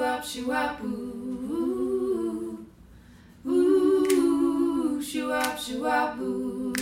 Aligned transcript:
Shoo-wop, 0.00 0.24
shoo-wop, 0.24 0.82
ooh. 0.82 2.64
Ooh, 3.46 3.46
ooh. 3.46 3.50
Ooh, 3.50 5.02
shoo-wop, 5.02 5.58
shoo-wop, 5.58 6.18
ooh. 6.20 6.72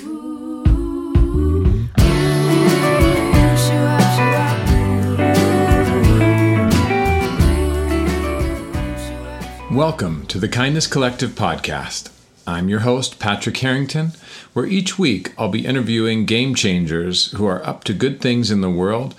Welcome 9.72 10.24
to 10.26 10.38
the 10.38 10.48
Kindness 10.48 10.86
Collective 10.86 11.30
podcast. 11.30 12.12
I'm 12.46 12.68
your 12.68 12.80
host, 12.80 13.18
Patrick 13.18 13.56
Harrington, 13.56 14.12
where 14.52 14.66
each 14.66 14.96
week 14.96 15.32
I'll 15.36 15.48
be 15.48 15.66
interviewing 15.66 16.24
game 16.24 16.54
changers 16.54 17.32
who 17.32 17.46
are 17.46 17.66
up 17.66 17.82
to 17.84 17.92
good 17.92 18.20
things 18.20 18.52
in 18.52 18.60
the 18.60 18.70
world, 18.70 19.16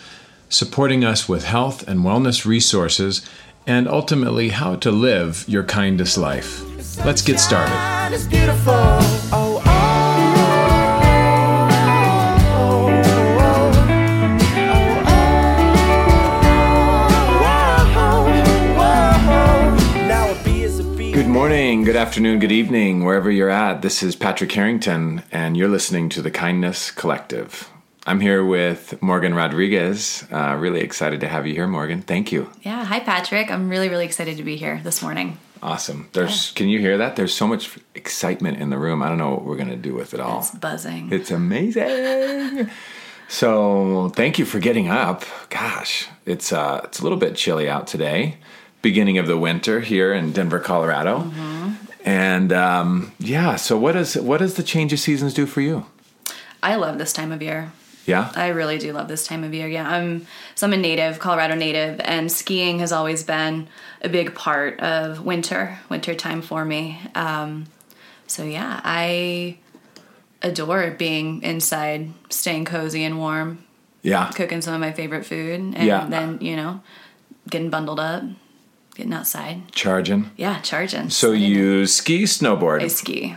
supporting 0.48 1.04
us 1.04 1.28
with 1.28 1.44
health 1.44 1.86
and 1.86 2.00
wellness 2.00 2.46
resources, 2.46 3.30
and 3.70 3.88
ultimately 3.88 4.50
how 4.50 4.76
to 4.76 4.90
live 4.90 5.46
your 5.48 5.64
kindest 5.64 6.18
life. 6.18 6.66
Let's 7.06 7.22
get 7.22 7.40
started. 7.40 7.70
God 7.70 8.12
is 8.14 8.28
beautiful. 8.28 8.74
Oh, 8.74 9.62
oh, 9.64 9.90
Now 20.08 20.32
a 20.32 20.44
bee 20.44 20.64
is 20.64 20.80
a 20.80 20.84
bee. 20.84 21.12
Good 21.12 21.28
morning, 21.28 21.84
good 21.84 21.96
afternoon, 21.96 22.40
good 22.40 22.52
evening, 22.52 23.06
wherever 23.06 23.30
you're 23.30 23.52
at. 23.52 23.84
This 23.84 24.02
is 24.02 24.16
Patrick 24.16 24.52
Harrington, 24.52 25.22
and 25.32 25.56
you're 25.56 25.70
listening 25.70 26.10
to 26.10 26.24
the 26.24 26.32
Kindness 26.32 26.90
Collective. 26.90 27.70
I'm 28.10 28.20
here 28.20 28.44
with 28.44 29.00
Morgan 29.04 29.36
Rodriguez. 29.36 30.26
Uh, 30.32 30.56
really 30.60 30.80
excited 30.80 31.20
to 31.20 31.28
have 31.28 31.46
you 31.46 31.54
here, 31.54 31.68
Morgan. 31.68 32.02
Thank 32.02 32.32
you. 32.32 32.50
Yeah, 32.64 32.84
hi 32.84 33.00
Patrick. 33.02 33.52
I'm 33.52 33.70
really, 33.70 33.88
really 33.88 34.06
excited 34.06 34.38
to 34.38 34.44
be 34.44 34.56
here 34.56 34.82
this 34.84 35.04
morning. 35.04 35.38
Awesome. 35.62 36.10
There's 36.14 36.50
can 36.54 36.70
you 36.70 36.80
hear 36.80 36.98
that? 36.98 37.18
There's 37.18 37.36
so 37.36 37.46
much 37.46 37.78
excitement 37.94 38.58
in 38.58 38.72
the 38.72 38.80
room. 38.80 39.04
I 39.04 39.10
don't 39.10 39.20
know 39.20 39.30
what 39.30 39.46
we're 39.46 39.58
gonna 39.58 39.76
do 39.76 39.94
with 39.94 40.16
it 40.16 40.20
all. 40.20 40.40
It's 40.40 40.50
buzzing. 40.50 41.14
It's 41.14 41.30
amazing. 41.30 42.72
so 43.28 44.10
thank 44.16 44.40
you 44.40 44.46
for 44.46 44.58
getting 44.58 44.90
up. 44.90 45.24
Gosh, 45.52 46.08
it's 46.26 46.52
uh 46.52 46.82
it's 46.86 46.98
a 47.00 47.04
little 47.04 47.20
bit 47.20 47.36
chilly 47.36 47.70
out 47.70 47.86
today. 47.86 48.38
Beginning 48.82 49.20
of 49.20 49.28
the 49.28 49.38
winter 49.38 49.82
here 49.82 50.16
in 50.16 50.32
Denver, 50.32 50.60
Colorado. 50.60 51.20
Mm-hmm. 51.20 51.70
And 52.06 52.52
um, 52.54 53.12
yeah, 53.20 53.56
so 53.56 53.78
what 53.78 53.92
does 53.92 54.16
what 54.16 54.40
does 54.40 54.56
the 54.56 54.64
change 54.64 54.94
of 54.94 55.00
seasons 55.00 55.36
do 55.36 55.46
for 55.46 55.62
you? 55.62 55.86
I 56.64 56.74
love 56.74 56.98
this 56.98 57.14
time 57.14 57.32
of 57.32 57.44
year. 57.44 57.72
Yeah. 58.10 58.32
I 58.36 58.48
really 58.50 58.78
do 58.80 58.92
love 58.92 59.08
this 59.08 59.26
time 59.28 59.44
of 59.44 59.54
year. 59.54 59.68
Yeah, 59.68 59.88
I'm 59.88 60.26
so 60.56 60.68
I'm 60.68 60.74
a 60.74 60.78
native, 60.78 61.20
Colorado 61.20 61.56
native, 61.56 62.00
and 62.04 62.32
skiing 62.32 62.80
has 62.80 62.92
always 62.92 63.24
been 63.24 63.68
a 64.02 64.10
big 64.10 64.34
part 64.36 64.80
of 64.80 65.24
winter, 65.26 65.78
winter 65.90 66.16
time 66.16 66.42
for 66.42 66.66
me. 66.66 67.00
Um, 67.16 67.68
so 68.28 68.44
yeah, 68.44 68.82
I 68.84 69.58
adore 70.42 70.92
being 70.92 71.44
inside, 71.44 72.10
staying 72.30 72.66
cozy 72.66 73.04
and 73.04 73.18
warm, 73.20 73.64
yeah. 74.02 74.32
cooking 74.34 74.62
some 74.62 74.74
of 74.74 74.80
my 74.80 74.92
favorite 74.92 75.26
food, 75.26 75.60
and 75.60 75.76
Yeah. 75.84 76.06
then 76.10 76.40
you 76.42 76.56
know, 76.56 76.82
getting 77.50 77.70
bundled 77.70 78.00
up, 78.00 78.24
getting 78.96 79.14
outside. 79.14 79.72
Charging. 79.72 80.32
Yeah, 80.38 80.60
charging. 80.62 81.10
So 81.10 81.32
you 81.32 81.86
ski, 81.86 82.24
snowboard. 82.24 82.82
I 82.82 82.88
ski. 82.88 83.36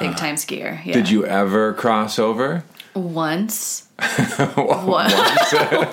Big 0.00 0.16
time 0.16 0.34
skier. 0.34 0.84
Yeah. 0.84 0.94
Did 0.94 1.10
you 1.10 1.24
ever 1.24 1.72
cross 1.74 2.18
over? 2.18 2.64
once? 2.94 3.86
Once. 4.56 5.12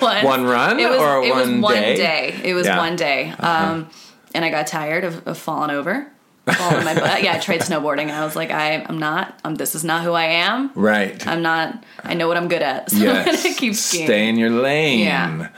One 0.24 0.44
run 0.44 0.78
It 0.80 0.88
was, 0.90 1.00
or 1.00 1.24
it 1.24 1.30
one 1.30 1.60
was 1.60 1.62
one 1.62 1.74
day? 1.74 1.96
day. 1.96 2.40
It 2.44 2.54
was 2.54 2.66
Yeah. 2.66 2.72
Uh-huh. 2.72 2.80
one 2.88 2.96
day. 2.96 3.30
Um, 3.38 3.90
and 4.34 4.44
I 4.44 4.50
got 4.50 4.66
tired 4.66 5.04
of, 5.04 5.26
of 5.26 5.38
falling 5.38 5.70
over, 5.70 6.06
falling 6.46 6.84
my 6.84 6.94
butt. 6.94 7.22
Yeah, 7.22 7.34
I 7.34 7.38
tried 7.38 7.60
snowboarding, 7.60 8.02
and 8.02 8.12
I 8.12 8.24
was 8.24 8.36
like, 8.36 8.50
I, 8.50 8.84
I'm 8.88 8.98
not. 8.98 9.38
Um, 9.44 9.54
this 9.54 9.74
is 9.74 9.84
not 9.84 10.02
who 10.04 10.12
I 10.12 10.24
am. 10.24 10.70
Right. 10.74 11.24
I'm 11.26 11.42
not. 11.42 11.82
I 12.04 12.14
know 12.14 12.28
what 12.28 12.36
I'm 12.36 12.48
good 12.48 12.62
at. 12.62 12.90
So 12.90 12.96
yes. 12.98 13.26
I'm 13.26 13.34
gonna 13.42 13.54
keep 13.54 13.74
skiing. 13.74 14.06
Stay 14.06 14.28
in 14.28 14.36
your 14.36 14.50
lane. 14.50 15.00
Yeah. 15.00 15.48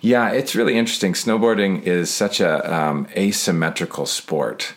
Yeah, 0.00 0.30
it's 0.30 0.54
really 0.56 0.76
interesting. 0.76 1.12
Snowboarding 1.12 1.82
is 1.82 2.10
such 2.10 2.40
a 2.40 2.74
um, 2.74 3.06
asymmetrical 3.16 4.04
sport. 4.06 4.74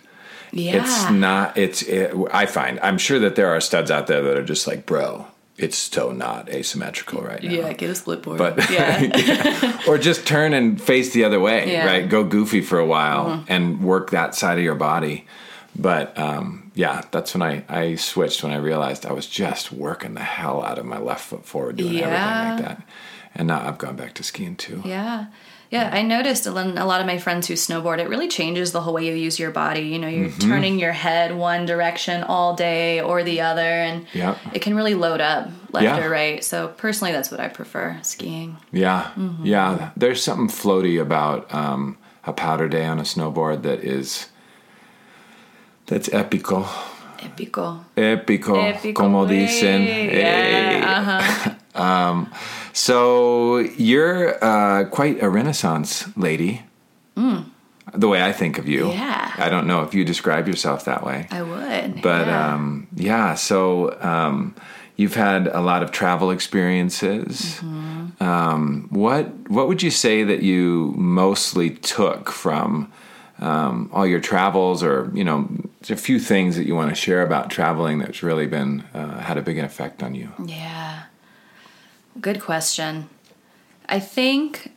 yeah. 0.51 0.81
It's 0.83 1.09
not. 1.11 1.57
It's. 1.57 1.81
It, 1.83 2.13
I 2.31 2.45
find. 2.45 2.79
I'm 2.81 2.97
sure 2.99 3.17
that 3.19 3.35
there 3.35 3.49
are 3.49 3.59
studs 3.61 3.89
out 3.89 4.05
there 4.07 4.21
that 4.21 4.37
are 4.37 4.43
just 4.43 4.67
like, 4.67 4.85
bro, 4.85 5.25
it's 5.57 5.77
so 5.77 6.11
not 6.11 6.49
asymmetrical 6.49 7.21
right 7.21 7.41
now. 7.41 7.49
Yeah, 7.49 7.73
get 7.73 7.89
a 7.89 7.95
split 7.95 8.21
board. 8.23 8.37
But 8.37 8.69
yeah. 8.71 9.81
or 9.87 9.97
just 9.97 10.27
turn 10.27 10.53
and 10.53 10.81
face 10.81 11.13
the 11.13 11.23
other 11.23 11.39
way, 11.39 11.71
Yeah. 11.71 11.79
Mm-hmm. 11.79 11.87
right? 11.87 12.09
Go 12.09 12.23
goofy 12.23 12.61
for 12.61 12.77
a 12.79 12.85
while 12.85 13.43
and 13.47 13.81
work 13.81 14.11
that 14.11 14.35
side 14.35 14.57
of 14.57 14.63
your 14.63 14.75
body. 14.75 15.25
But 15.77 16.17
um, 16.17 16.71
yeah, 16.73 17.01
that's 17.11 17.33
when 17.33 17.41
I, 17.41 17.63
I 17.67 17.95
switched 17.95 18.43
when 18.43 18.51
I 18.53 18.57
realized 18.57 19.05
I 19.05 19.11
was 19.13 19.27
just 19.27 19.71
working 19.71 20.13
the 20.13 20.21
hell 20.21 20.63
out 20.63 20.77
of 20.79 20.85
my 20.85 20.99
left 20.99 21.25
foot 21.25 21.45
forward 21.45 21.75
doing 21.77 21.93
Yeah. 21.95 22.05
everything 22.07 22.65
like 22.65 22.77
that. 22.77 22.87
And 23.35 23.47
now 23.49 23.67
I've 23.67 23.77
gone 23.77 23.95
back 23.97 24.13
to 24.15 24.23
skiing 24.23 24.55
too. 24.55 24.81
Yeah. 24.85 25.25
Yeah, 25.75 25.89
I 25.91 26.01
noticed 26.03 26.45
a 26.47 26.51
lot 26.51 26.77
a 26.77 26.85
lot 26.85 27.01
of 27.01 27.07
my 27.07 27.17
friends 27.17 27.47
who 27.47 27.53
snowboard, 27.55 27.99
it 27.99 28.07
really 28.07 28.27
changes 28.29 28.71
the 28.71 28.79
whole 28.81 28.93
way 28.93 29.05
you 29.05 29.13
use 29.13 29.37
your 29.39 29.51
body. 29.51 29.81
You 29.93 29.99
know, 29.99 30.07
you're 30.07 30.29
Mm-hmm. 30.29 30.49
turning 30.49 30.79
your 30.79 30.93
head 30.93 31.35
one 31.35 31.65
direction 31.65 32.23
all 32.23 32.55
day 32.55 33.01
or 33.01 33.23
the 33.23 33.41
other, 33.41 33.61
and 33.87 34.05
Yeah. 34.13 34.35
it 34.53 34.61
can 34.61 34.73
really 34.75 34.95
load 34.95 35.21
up 35.21 35.49
left 35.73 35.83
Yeah. 35.83 35.99
or 36.03 36.09
right. 36.09 36.43
So, 36.43 36.69
personally, 36.77 37.11
that's 37.11 37.29
what 37.31 37.39
I 37.39 37.49
prefer 37.49 37.97
skiing. 38.03 38.57
Yeah, 38.71 39.11
Mm-hmm. 39.17 39.45
yeah. 39.45 39.89
There's 39.97 40.23
something 40.23 40.47
floaty 40.47 40.99
about 41.01 41.53
um, 41.53 41.97
a 42.25 42.31
powder 42.33 42.67
day 42.69 42.85
on 42.85 42.97
a 42.99 43.03
snowboard 43.03 43.61
that 43.63 43.79
is 43.83 44.27
that's 45.87 46.09
épico. 46.09 46.65
Épico. 47.19 47.79
Épico, 47.95 48.55
Épico, 48.55 48.93
como 48.95 49.25
güey. 49.25 49.45
dicen. 49.47 49.81
Yeah, 49.83 50.21
Hey. 50.21 50.81
uh-huh. 50.81 51.51
So 52.75 53.59
you're 53.59 54.43
uh, 54.43 54.83
quite 54.85 55.23
a 55.23 55.29
Renaissance 55.29 56.05
lady. 56.17 56.63
The 57.93 58.07
way 58.07 58.21
I 58.21 58.33
think 58.33 58.57
of 58.57 58.67
you. 58.67 58.85
Mm. 58.85 58.93
Yeah. 58.93 59.33
I 59.37 59.49
don't 59.49 59.67
know 59.67 59.83
if 59.83 59.93
you 59.93 60.03
describe 60.03 60.47
yourself 60.47 60.85
that 60.85 61.03
way. 61.03 61.27
I 61.31 61.41
would. 61.41 62.01
But 62.01 62.27
yeah. 62.27 62.53
um, 62.53 62.87
yeah, 62.95 63.35
so 63.35 63.97
um, 64.01 64.55
you've 64.97 65.15
had 65.15 65.47
a 65.47 65.61
lot 65.61 65.83
of 65.83 65.91
travel 65.91 66.31
experiences. 66.31 67.59
Mm-hmm. 67.61 68.23
Um, 68.23 68.87
what 68.89 69.49
what 69.49 69.67
would 69.67 69.81
you 69.81 69.91
say 69.91 70.23
that 70.23 70.41
you 70.41 70.93
mostly 70.97 71.69
took 71.69 72.29
from 72.29 72.91
um, 73.39 73.89
all 73.93 74.07
your 74.07 74.21
travels, 74.21 74.83
or 74.83 75.11
you 75.13 75.23
know, 75.23 75.47
a 75.89 75.95
few 75.95 76.19
things 76.19 76.55
that 76.55 76.65
you 76.65 76.75
want 76.75 76.89
to 76.89 76.95
share 76.95 77.21
about 77.21 77.49
traveling 77.49 77.99
that's 77.99 78.23
really 78.23 78.47
been 78.47 78.83
uh, 78.93 79.19
had 79.19 79.37
a 79.37 79.41
big 79.41 79.59
effect 79.59 80.03
on 80.03 80.15
you? 80.15 80.29
Yeah. 80.45 81.03
Good 82.19 82.41
question. 82.41 83.09
I 83.87 83.99
think 83.99 84.71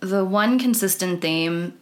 the 0.00 0.24
one 0.24 0.58
consistent 0.58 1.20
theme 1.20 1.74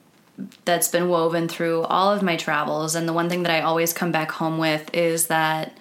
that's 0.65 0.89
been 0.89 1.09
woven 1.09 1.49
through 1.49 1.83
all 1.83 2.13
of 2.13 2.23
my 2.23 2.37
travels, 2.37 2.95
and 2.95 3.09
the 3.09 3.13
one 3.13 3.29
thing 3.29 3.43
that 3.43 3.53
I 3.53 3.61
always 3.61 3.93
come 3.93 4.13
back 4.13 4.33
home 4.33 4.59
with 4.59 4.93
is 4.95 5.27
that 5.29 5.77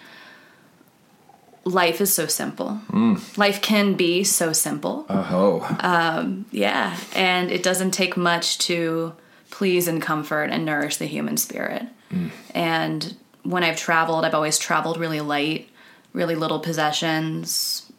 life 1.63 2.01
is 2.01 2.13
so 2.13 2.25
simple. 2.27 2.79
Mm. 2.89 3.37
Life 3.37 3.61
can 3.61 3.93
be 3.93 4.23
so 4.23 4.53
simple. 4.53 5.05
Oh, 5.09 5.23
Yeah, 6.51 6.97
and 7.15 7.51
it 7.51 7.63
doesn't 7.63 7.91
take 7.91 8.17
much 8.17 8.57
to 8.59 9.13
please 9.49 9.87
and 9.87 10.01
comfort 10.01 10.45
and 10.45 10.65
nourish 10.65 10.97
the 10.97 11.05
human 11.05 11.37
spirit. 11.37 11.83
Mm. 12.11 12.31
And 12.53 13.15
when 13.43 13.63
I've 13.63 13.77
traveled, 13.77 14.25
I've 14.25 14.33
always 14.33 14.57
traveled 14.57 14.97
really 14.97 15.21
light, 15.21 15.69
really 16.13 16.35
little 16.35 16.59
possessions, 16.59 17.90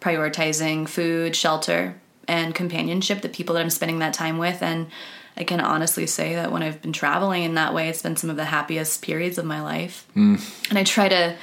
prioritizing 0.00 0.88
food, 0.88 1.34
shelter, 1.34 2.00
and 2.26 2.54
companionship, 2.54 3.22
the 3.22 3.28
people 3.28 3.54
that 3.54 3.62
I'm 3.62 3.70
spending 3.70 3.98
that 4.00 4.14
time 4.14 4.38
with. 4.38 4.62
And 4.62 4.88
I 5.36 5.44
can 5.44 5.60
honestly 5.60 6.06
say 6.06 6.34
that 6.34 6.52
when 6.52 6.62
I've 6.62 6.82
been 6.82 6.92
traveling 6.92 7.44
in 7.44 7.54
that 7.54 7.74
way, 7.74 7.88
it's 7.88 8.02
been 8.02 8.16
some 8.16 8.30
of 8.30 8.36
the 8.36 8.44
happiest 8.44 9.02
periods 9.02 9.38
of 9.38 9.44
my 9.44 9.62
life. 9.62 10.06
Hmm. 10.14 10.36
And 10.68 10.78
I 10.78 10.84
try 10.84 11.08
to 11.08 11.36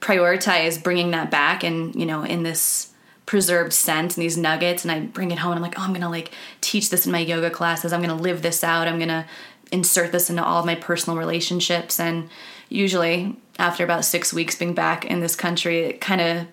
prioritize 0.00 0.82
bringing 0.82 1.10
that 1.10 1.30
back 1.30 1.64
and 1.64 1.94
you 1.94 2.06
know 2.06 2.22
in 2.22 2.42
this 2.42 2.92
preserved 3.26 3.72
scent 3.72 4.16
and 4.16 4.22
these 4.22 4.36
nuggets 4.36 4.84
and 4.84 4.92
i 4.92 5.00
bring 5.00 5.30
it 5.30 5.38
home 5.38 5.52
and 5.52 5.58
i'm 5.58 5.62
like 5.62 5.78
oh 5.78 5.82
i'm 5.82 5.92
gonna 5.92 6.08
like 6.08 6.30
teach 6.60 6.88
this 6.88 7.04
in 7.04 7.12
my 7.12 7.18
yoga 7.18 7.50
classes 7.50 7.92
i'm 7.92 8.00
gonna 8.00 8.14
live 8.14 8.40
this 8.42 8.62
out 8.62 8.86
i'm 8.86 8.98
gonna 8.98 9.26
insert 9.72 10.12
this 10.12 10.30
into 10.30 10.42
all 10.42 10.60
of 10.60 10.66
my 10.66 10.74
personal 10.74 11.18
relationships 11.18 11.98
and 11.98 12.28
usually 12.68 13.36
after 13.58 13.82
about 13.82 14.04
six 14.04 14.32
weeks 14.32 14.54
being 14.54 14.72
back 14.72 15.04
in 15.04 15.20
this 15.20 15.34
country 15.34 15.80
it 15.80 16.00
kind 16.00 16.20
of 16.20 16.46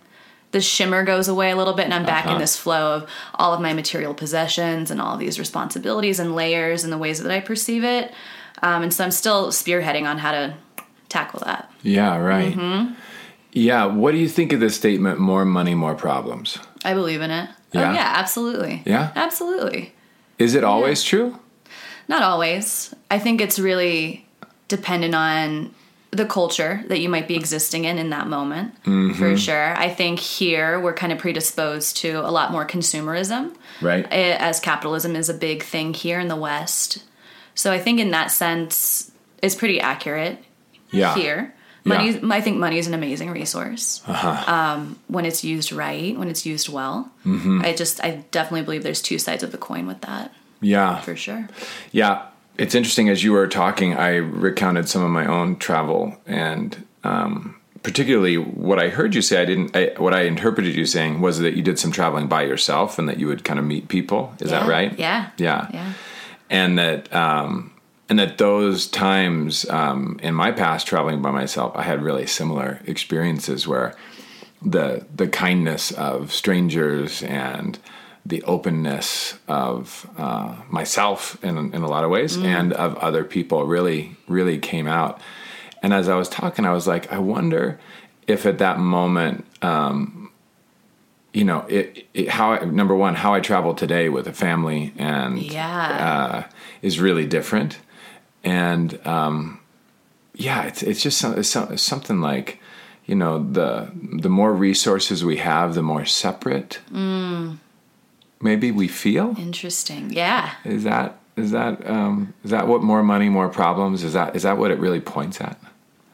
the 0.56 0.62
shimmer 0.62 1.04
goes 1.04 1.28
away 1.28 1.52
a 1.52 1.56
little 1.56 1.74
bit 1.74 1.86
and 1.86 1.94
i'm 1.94 2.06
back 2.06 2.26
in 2.26 2.40
this 2.40 2.56
flow 2.58 2.96
of 2.96 3.10
all 3.36 3.54
of 3.54 3.60
my 3.60 3.74
material 3.74 4.14
possessions 4.14 4.90
and 4.90 5.02
all 5.02 5.18
these 5.18 5.38
responsibilities 5.38 6.18
and 6.18 6.34
layers 6.34 6.84
and 6.84 6.92
the 6.92 6.98
ways 6.98 7.22
that 7.22 7.32
i 7.32 7.40
perceive 7.40 7.84
it 7.84 8.14
um, 8.64 8.82
and 8.82 8.94
so 8.94 9.04
i'm 9.04 9.12
still 9.12 9.50
spearheading 9.50 10.10
on 10.10 10.18
how 10.18 10.32
to 10.32 10.56
tackle 11.10 11.42
that 11.46 11.70
yeah, 11.86 12.18
right. 12.18 12.56
Mm-hmm. 12.56 12.94
Yeah, 13.52 13.86
what 13.86 14.12
do 14.12 14.18
you 14.18 14.28
think 14.28 14.52
of 14.54 14.60
this 14.60 14.76
statement? 14.76 15.20
More 15.20 15.46
money, 15.46 15.76
more 15.76 15.94
problems. 15.94 16.58
I 16.84 16.96
believe 16.96 17.22
in 17.22 17.30
it. 17.30 17.50
Yeah? 17.72 17.92
Oh 17.92 17.94
yeah, 17.94 18.14
absolutely. 18.16 18.82
Yeah? 18.86 19.12
Absolutely. 19.16 19.94
Is 20.40 20.56
it 20.56 20.64
always 20.64 21.04
true? 21.04 21.40
Not 22.08 22.24
always. 22.24 22.94
I 23.12 23.20
think 23.20 23.40
it's 23.40 23.60
really 23.60 24.28
dependent 24.68 25.14
on 25.14 25.76
the 26.18 26.26
culture 26.26 26.84
that 26.88 27.00
you 27.00 27.10
might 27.10 27.28
be 27.28 27.36
existing 27.36 27.86
in 27.86 27.98
in 27.98 28.10
that 28.12 28.28
moment, 28.28 28.74
for 29.18 29.38
sure. 29.38 29.76
I 29.78 29.90
think 29.90 30.20
here 30.20 30.80
we're 30.80 30.94
kind 30.94 31.12
of 31.12 31.20
predisposed 31.20 31.98
to 31.98 32.20
a 32.20 32.32
lot 32.32 32.52
more 32.52 32.66
consumerism, 32.66 33.54
Right. 33.82 34.06
eh, 34.12 34.36
as 34.40 34.60
capitalism 34.60 35.16
is 35.16 35.30
a 35.30 35.34
big 35.34 35.64
thing 35.64 35.94
here 35.94 36.20
in 36.20 36.28
the 36.28 36.36
West. 36.36 37.04
So 37.54 37.72
I 37.72 37.80
think 37.80 38.00
in 38.00 38.12
that 38.12 38.32
sense, 38.32 39.12
it's 39.42 39.56
pretty 39.56 39.80
accurate 39.80 40.44
Yeah. 40.92 41.16
here. 41.16 41.54
Yeah. 41.88 41.94
Money, 41.98 42.20
I 42.32 42.42
think 42.42 42.58
money 42.58 42.80
is 42.80 42.88
an 42.88 42.94
amazing 42.96 43.30
resource 43.30 44.02
Uh-huh. 44.08 44.52
um, 44.52 44.98
when 45.08 45.24
it's 45.26 45.44
used 45.44 45.72
right, 45.72 46.18
when 46.18 46.30
it's 46.30 46.46
used 46.46 46.68
well. 46.68 47.12
Mm-hmm. 47.26 47.62
I 47.64 47.74
just, 47.74 48.04
I 48.04 48.24
definitely 48.32 48.64
believe 48.64 48.82
there's 48.84 49.02
two 49.04 49.20
sides 49.20 49.44
of 49.44 49.52
the 49.52 49.58
coin 49.60 49.86
with 49.86 50.02
that, 50.02 50.34
Yeah. 50.62 51.00
for 51.02 51.16
sure. 51.16 51.48
Yeah, 51.92 52.24
it's 52.58 52.76
interesting. 52.76 53.10
As 53.10 53.24
you 53.24 53.32
were 53.32 53.48
talking, 53.48 53.96
I 53.96 54.16
recounted 54.16 54.88
some 54.90 55.04
of 55.04 55.10
my 55.10 55.26
own 55.26 55.58
travel, 55.58 56.18
and 56.26 56.86
um, 57.04 57.56
particularly 57.84 58.38
what 58.38 58.80
I 58.80 58.90
heard 58.90 59.16
you 59.16 59.22
say. 59.22 59.42
I 59.42 59.46
didn't. 59.46 59.76
I, 59.76 59.94
what 59.98 60.14
I 60.14 60.22
interpreted 60.22 60.76
you 60.76 60.86
saying 60.86 61.22
was 61.22 61.40
that 61.40 61.56
you 61.56 61.62
did 61.62 61.80
some 61.80 61.92
traveling 61.92 62.28
by 62.28 62.44
yourself, 62.44 62.98
and 63.00 63.08
that 63.10 63.20
you 63.20 63.28
would 63.28 63.44
kind 63.44 63.60
of 63.60 63.66
meet 63.66 63.88
people. 63.88 64.34
Is 64.40 64.52
that 64.52 64.68
right? 64.68 64.98
Yeah. 64.98 65.30
Yeah. 65.38 65.68
Yeah. 65.74 65.94
And 66.50 66.78
that. 66.78 67.14
Um, 67.14 67.72
and 68.08 68.20
that 68.20 68.38
those 68.38 68.86
times 68.86 69.68
um, 69.70 70.20
in 70.22 70.36
my 70.36 70.52
past 70.52 70.86
traveling 70.86 71.24
by 71.24 71.32
myself, 71.32 71.76
I 71.76 71.82
had 71.82 72.04
really 72.04 72.28
similar 72.28 72.80
experiences 72.86 73.68
where 73.68 73.96
the 74.62 75.06
the 75.16 75.28
kindness 75.28 75.92
of 75.92 76.32
strangers 76.32 77.24
and 77.24 77.80
the 78.26 78.42
openness 78.44 79.38
of 79.48 80.10
uh, 80.18 80.56
myself 80.70 81.38
in 81.44 81.58
in 81.74 81.82
a 81.84 81.88
lot 81.88 82.04
of 82.04 82.10
ways 82.10 82.38
and 82.38 82.74
of 82.74 82.96
other 82.98 83.24
people 83.24 83.66
really 83.66 84.16
really 84.28 84.58
came 84.58 84.88
out. 84.88 85.20
And 85.84 85.94
as 85.94 86.10
I 86.10 86.16
was 86.16 86.30
talking, 86.30 86.66
I 86.66 86.74
was 86.74 86.88
like, 86.88 87.12
I 87.14 87.20
wonder 87.20 87.80
if 88.28 88.46
at 88.48 88.58
that 88.58 88.80
moment, 88.80 89.46
um, 89.62 90.32
you 91.34 91.44
know, 91.44 91.60
it, 91.70 92.08
it 92.16 92.30
how 92.30 92.54
I, 92.54 92.66
number 92.66 92.96
one, 92.96 93.14
how 93.16 93.36
I 93.36 93.40
travel 93.40 93.74
today 93.76 94.10
with 94.10 94.28
a 94.28 94.34
family 94.34 94.94
and 94.98 95.38
Yeah. 95.38 95.88
uh, 96.48 96.52
is 96.82 97.00
really 97.00 97.28
different. 97.28 97.78
And 98.44 99.00
um, 99.06 99.60
yeah, 100.34 100.64
it's 100.64 100.82
it's 100.82 101.04
just 101.04 101.18
some, 101.20 101.38
it's 101.38 101.50
some, 101.50 101.78
something 101.78 102.20
like 102.22 102.60
you 103.06 103.16
know 103.16 103.38
the 103.52 103.92
the 104.22 104.30
more 104.30 104.54
resources 104.54 105.24
we 105.24 105.38
have, 105.38 105.76
the 105.76 105.84
more 105.84 106.06
separate 106.06 106.80
maybe 108.42 108.72
we 108.72 108.88
feel. 108.88 109.36
Interesting. 109.38 110.12
Yeah. 110.12 110.54
Is 110.64 110.84
that 110.84 111.18
is 111.36 111.52
that 111.52 111.88
um, 111.90 112.34
is 112.44 112.52
that 112.52 112.68
what 112.68 112.82
more 112.84 113.04
money, 113.04 113.30
more 113.30 113.50
problems? 113.50 114.04
Is 114.04 114.14
that 114.14 114.36
is 114.36 114.44
that 114.44 114.58
what 114.58 114.72
it 114.72 114.80
really 114.80 115.02
points 115.02 115.42
at? 115.42 115.60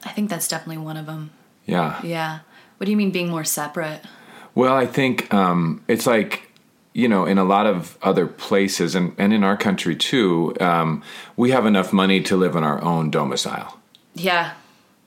I 0.06 0.10
think 0.10 0.30
that's 0.30 0.48
definitely 0.48 0.84
one 0.84 0.98
of 0.98 1.06
them. 1.06 1.32
Yeah. 1.66 2.00
Yeah. 2.04 2.40
What 2.78 2.86
do 2.86 2.92
you 2.92 2.98
mean 2.98 3.12
being 3.12 3.30
more 3.30 3.44
separate? 3.44 4.02
Well, 4.56 4.74
I 4.76 4.86
think 4.88 5.32
um, 5.34 5.84
it's 5.88 6.08
like 6.08 6.50
you 6.94 7.08
know 7.08 7.26
in 7.26 7.38
a 7.38 7.44
lot 7.46 7.68
of 7.68 7.98
other 8.02 8.28
places 8.28 8.96
and, 8.96 9.14
and 9.18 9.32
in 9.32 9.44
our 9.44 9.56
country 9.56 9.96
too 9.96 10.54
um, 10.60 11.02
we 11.38 11.52
have 11.52 11.66
enough 11.66 11.94
money 11.94 12.22
to 12.24 12.36
live 12.36 12.54
in 12.56 12.64
our 12.66 12.84
own 12.84 13.10
domicile 13.10 13.80
Yeah. 14.14 14.52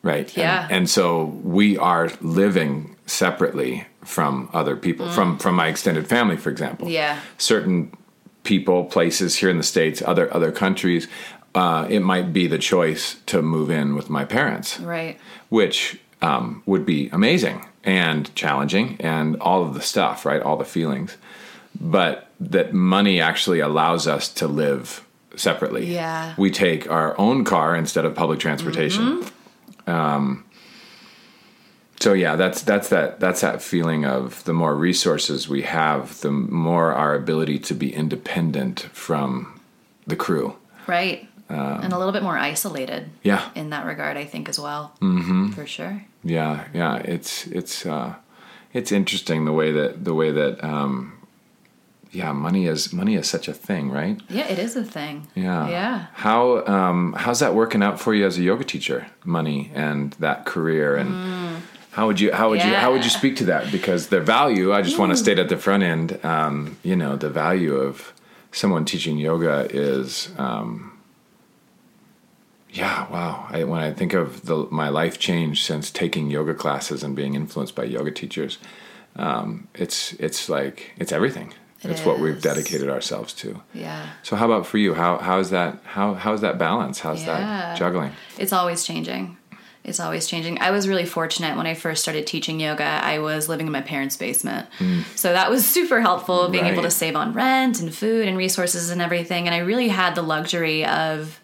right 0.03 0.27
And- 0.29 0.37
Yeah. 0.39 0.69
and, 0.71 0.89
so 0.89 1.25
we 1.45 1.77
are 1.77 2.09
living 2.23 2.94
separately 3.07 3.87
from 4.05 4.49
other 4.53 4.77
people 4.77 5.11
from 5.11 5.39
from 5.39 5.55
my 5.55 5.69
extended 5.69 6.07
family 6.07 6.37
for 6.37 6.51
example 6.51 6.89
Yeah. 6.89 7.21
certain 7.39 7.93
people 8.43 8.85
places 8.85 9.37
here 9.37 9.51
in 9.51 9.57
the 9.59 9.63
states 9.63 10.03
other 10.07 10.33
other 10.35 10.51
countries 10.53 11.07
uh, 11.55 11.87
it 11.89 12.01
might 12.01 12.33
be 12.33 12.47
the 12.49 12.59
choice 12.59 13.17
to 13.27 13.41
move 13.43 13.71
in 13.71 13.95
with 13.95 14.09
my 14.11 14.25
parents 14.25 14.81
Right. 14.81 15.19
which 15.51 15.99
um, 16.23 16.63
would 16.67 16.87
be 16.87 17.09
amazing 17.13 17.65
and 17.85 18.35
challenging 18.35 18.97
and 18.99 19.37
all 19.43 19.63
of 19.63 19.75
the 19.75 19.83
stuff, 19.83 20.25
right? 20.25 20.41
All 20.41 20.57
the 20.57 20.65
feelings. 20.65 21.19
But 21.79 22.31
that 22.41 22.73
money 22.73 23.21
actually 23.21 23.61
allows 23.61 24.07
us 24.09 24.31
to 24.35 24.49
live 24.49 25.05
separately. 25.37 25.93
Yeah. 25.93 26.33
We 26.39 26.51
take 26.51 26.91
our 26.91 27.15
own 27.21 27.45
car 27.45 27.77
instead 27.77 28.07
of 28.07 28.15
public 28.15 28.39
transportation. 28.41 29.23
Um, 29.87 30.44
so 32.01 32.13
yeah, 32.13 32.37
that's 32.37 32.63
that's 32.63 32.89
that 32.91 33.21
that's 33.21 33.41
that 33.41 33.63
feeling 33.63 34.05
of 34.05 34.45
the 34.45 34.53
more 34.53 34.75
resources 34.75 35.49
we 35.49 35.63
have, 35.63 36.21
the 36.21 36.31
more 36.31 36.93
our 36.93 37.15
ability 37.15 37.59
to 37.61 37.75
be 37.75 37.95
independent 37.95 38.81
from 38.93 39.61
the 40.07 40.17
crew. 40.17 40.57
Right. 40.87 41.29
and 41.49 41.93
a 41.93 41.99
little 41.99 42.13
bit 42.13 42.23
more 42.23 42.37
isolated 42.37 43.09
Yeah. 43.23 43.49
in 43.55 43.71
that 43.71 43.87
regard, 43.87 44.17
I 44.17 44.25
think, 44.25 44.49
as 44.49 44.59
well. 44.59 44.93
Mm-hmm. 45.01 45.51
For 45.53 45.67
sure. 45.67 46.05
Yeah, 46.25 46.65
yeah, 46.75 46.97
it's 46.97 47.47
it's 47.47 47.87
uh, 47.87 48.15
it's 48.73 48.91
interesting 48.93 49.45
the 49.45 49.53
way 49.53 49.73
that 49.73 50.05
the 50.05 50.15
way 50.15 50.31
that 50.33 50.63
um, 50.65 51.13
yeah, 52.13 52.33
money 52.33 52.67
is 52.67 52.93
money 52.93 53.15
is 53.15 53.29
such 53.29 53.49
a 53.49 53.53
thing, 53.53 53.91
right? 53.91 54.21
Yeah, 54.29 54.47
it 54.49 54.59
is 54.59 54.77
a 54.77 54.85
thing. 54.85 55.27
Yeah, 55.35 55.69
Yeah. 55.69 56.07
How 56.15 56.65
um, 56.67 57.15
how's 57.17 57.41
that 57.41 57.55
working 57.55 57.83
out 57.83 57.99
for 58.01 58.15
you 58.15 58.27
as 58.27 58.39
a 58.39 58.43
yoga 58.43 58.65
teacher? 58.65 59.07
Money 59.25 59.71
and 59.75 60.13
that 60.21 60.45
career, 60.45 60.97
and 60.97 61.63
how 61.95 62.07
would 62.09 62.19
you 62.21 62.33
how 62.33 62.51
would 62.51 62.63
you 62.63 62.75
how 62.75 62.93
would 62.93 63.05
you 63.05 63.11
Mm. 63.11 63.19
Speak 63.19 63.37
to 63.37 63.45
that? 63.47 63.71
Because 63.71 64.09
the 64.09 64.21
value, 64.21 64.73
I 64.73 64.83
just 64.83 64.99
want 64.99 65.13
to 65.13 65.17
state 65.17 65.39
at 65.39 65.49
the 65.49 65.57
front 65.57 65.83
end, 65.83 66.19
um, 66.25 66.77
you 66.83 66.97
know, 66.97 67.17
the 67.17 67.31
value 67.31 67.75
of 67.77 68.13
someone 68.53 68.85
teaching 68.85 69.17
yoga 69.19 69.67
is. 69.71 70.31
Um, 70.39 70.91
yeah, 72.71 73.09
wow. 73.11 73.47
I, 73.51 73.63
when 73.65 73.81
I 73.81 73.93
think 73.93 74.15
of 74.15 74.47
the, 74.47 74.67
my 74.71 74.89
life 74.89 75.19
change 75.21 75.63
since 75.65 75.91
taking 75.93 76.29
yoga 76.31 76.55
classes 76.55 77.05
and 77.05 77.15
being 77.15 77.35
influenced 77.35 77.77
by 77.77 77.85
yoga 77.85 78.11
teachers, 78.11 78.59
um, 79.17 79.69
it's 79.75 80.13
it's 80.15 80.49
like 80.49 80.91
it's 80.97 81.13
everything. 81.13 81.55
It 81.85 81.91
it's 81.91 82.05
what 82.05 82.19
we've 82.19 82.41
dedicated 82.43 82.89
ourselves 82.91 83.33
to. 83.35 83.61
Yeah. 83.75 84.05
So 84.23 84.35
how 84.37 84.47
about 84.47 84.67
for 84.67 84.79
you? 84.79 84.95
How 84.95 85.19
how's 85.19 85.51
that 85.51 85.79
how 85.85 86.15
how's 86.15 86.41
that 86.41 86.59
balance? 86.59 86.99
How's 87.01 87.21
Yeah. 87.23 87.37
that 87.39 87.79
juggling? 87.79 88.13
It's 88.39 88.53
always 88.53 88.85
changing. 88.85 89.37
It's 89.85 90.01
always 90.01 90.27
changing. 90.27 90.61
I 90.61 90.71
was 90.71 90.89
really 90.89 91.05
fortunate 91.05 91.57
when 91.57 91.67
I 91.67 91.75
first 91.75 92.03
started 92.03 92.27
teaching 92.27 92.59
yoga. 92.59 92.85
I 92.85 93.19
was 93.19 93.51
living 93.51 93.67
in 93.67 93.73
my 93.73 93.83
parents' 93.83 94.17
basement. 94.17 94.67
Mm. 94.79 95.05
So 95.17 95.33
that 95.33 95.51
was 95.51 95.67
super 95.69 96.01
helpful 96.01 96.49
being 96.49 96.65
able 96.65 96.83
to 96.83 96.91
save 96.91 97.17
on 97.17 97.35
rent 97.35 97.81
and 97.81 97.95
food 97.95 98.27
and 98.27 98.39
resources 98.39 98.91
and 98.91 99.03
everything. 99.03 99.47
And 99.47 99.55
I 99.55 99.59
really 99.59 99.89
had 99.89 100.15
the 100.15 100.23
luxury 100.23 100.87
of 100.87 101.39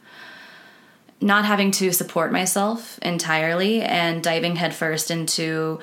not 1.21 1.45
having 1.45 1.71
to 1.71 1.93
support 1.93 2.33
myself 2.33 2.99
entirely 3.01 3.83
and 3.83 4.23
diving 4.23 4.57
headfirst 4.57 5.11
into 5.11 5.79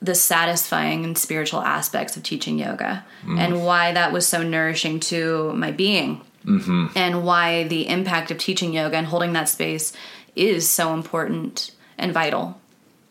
the 0.00 0.14
satisfying 0.14 1.04
and 1.04 1.16
spiritual 1.16 1.60
aspects 1.62 2.16
of 2.16 2.22
teaching 2.22 2.58
yoga 2.58 3.04
mm. 3.24 3.38
and 3.38 3.64
why 3.64 3.92
that 3.92 4.12
was 4.12 4.26
so 4.26 4.42
nourishing 4.42 5.00
to 5.00 5.52
my 5.54 5.70
being 5.72 6.20
mm-hmm. 6.44 6.86
and 6.94 7.24
why 7.24 7.64
the 7.64 7.88
impact 7.88 8.30
of 8.30 8.38
teaching 8.38 8.72
yoga 8.72 8.96
and 8.96 9.06
holding 9.06 9.32
that 9.32 9.48
space 9.48 9.92
is 10.36 10.68
so 10.68 10.94
important 10.94 11.72
and 11.98 12.12
vital 12.12 12.60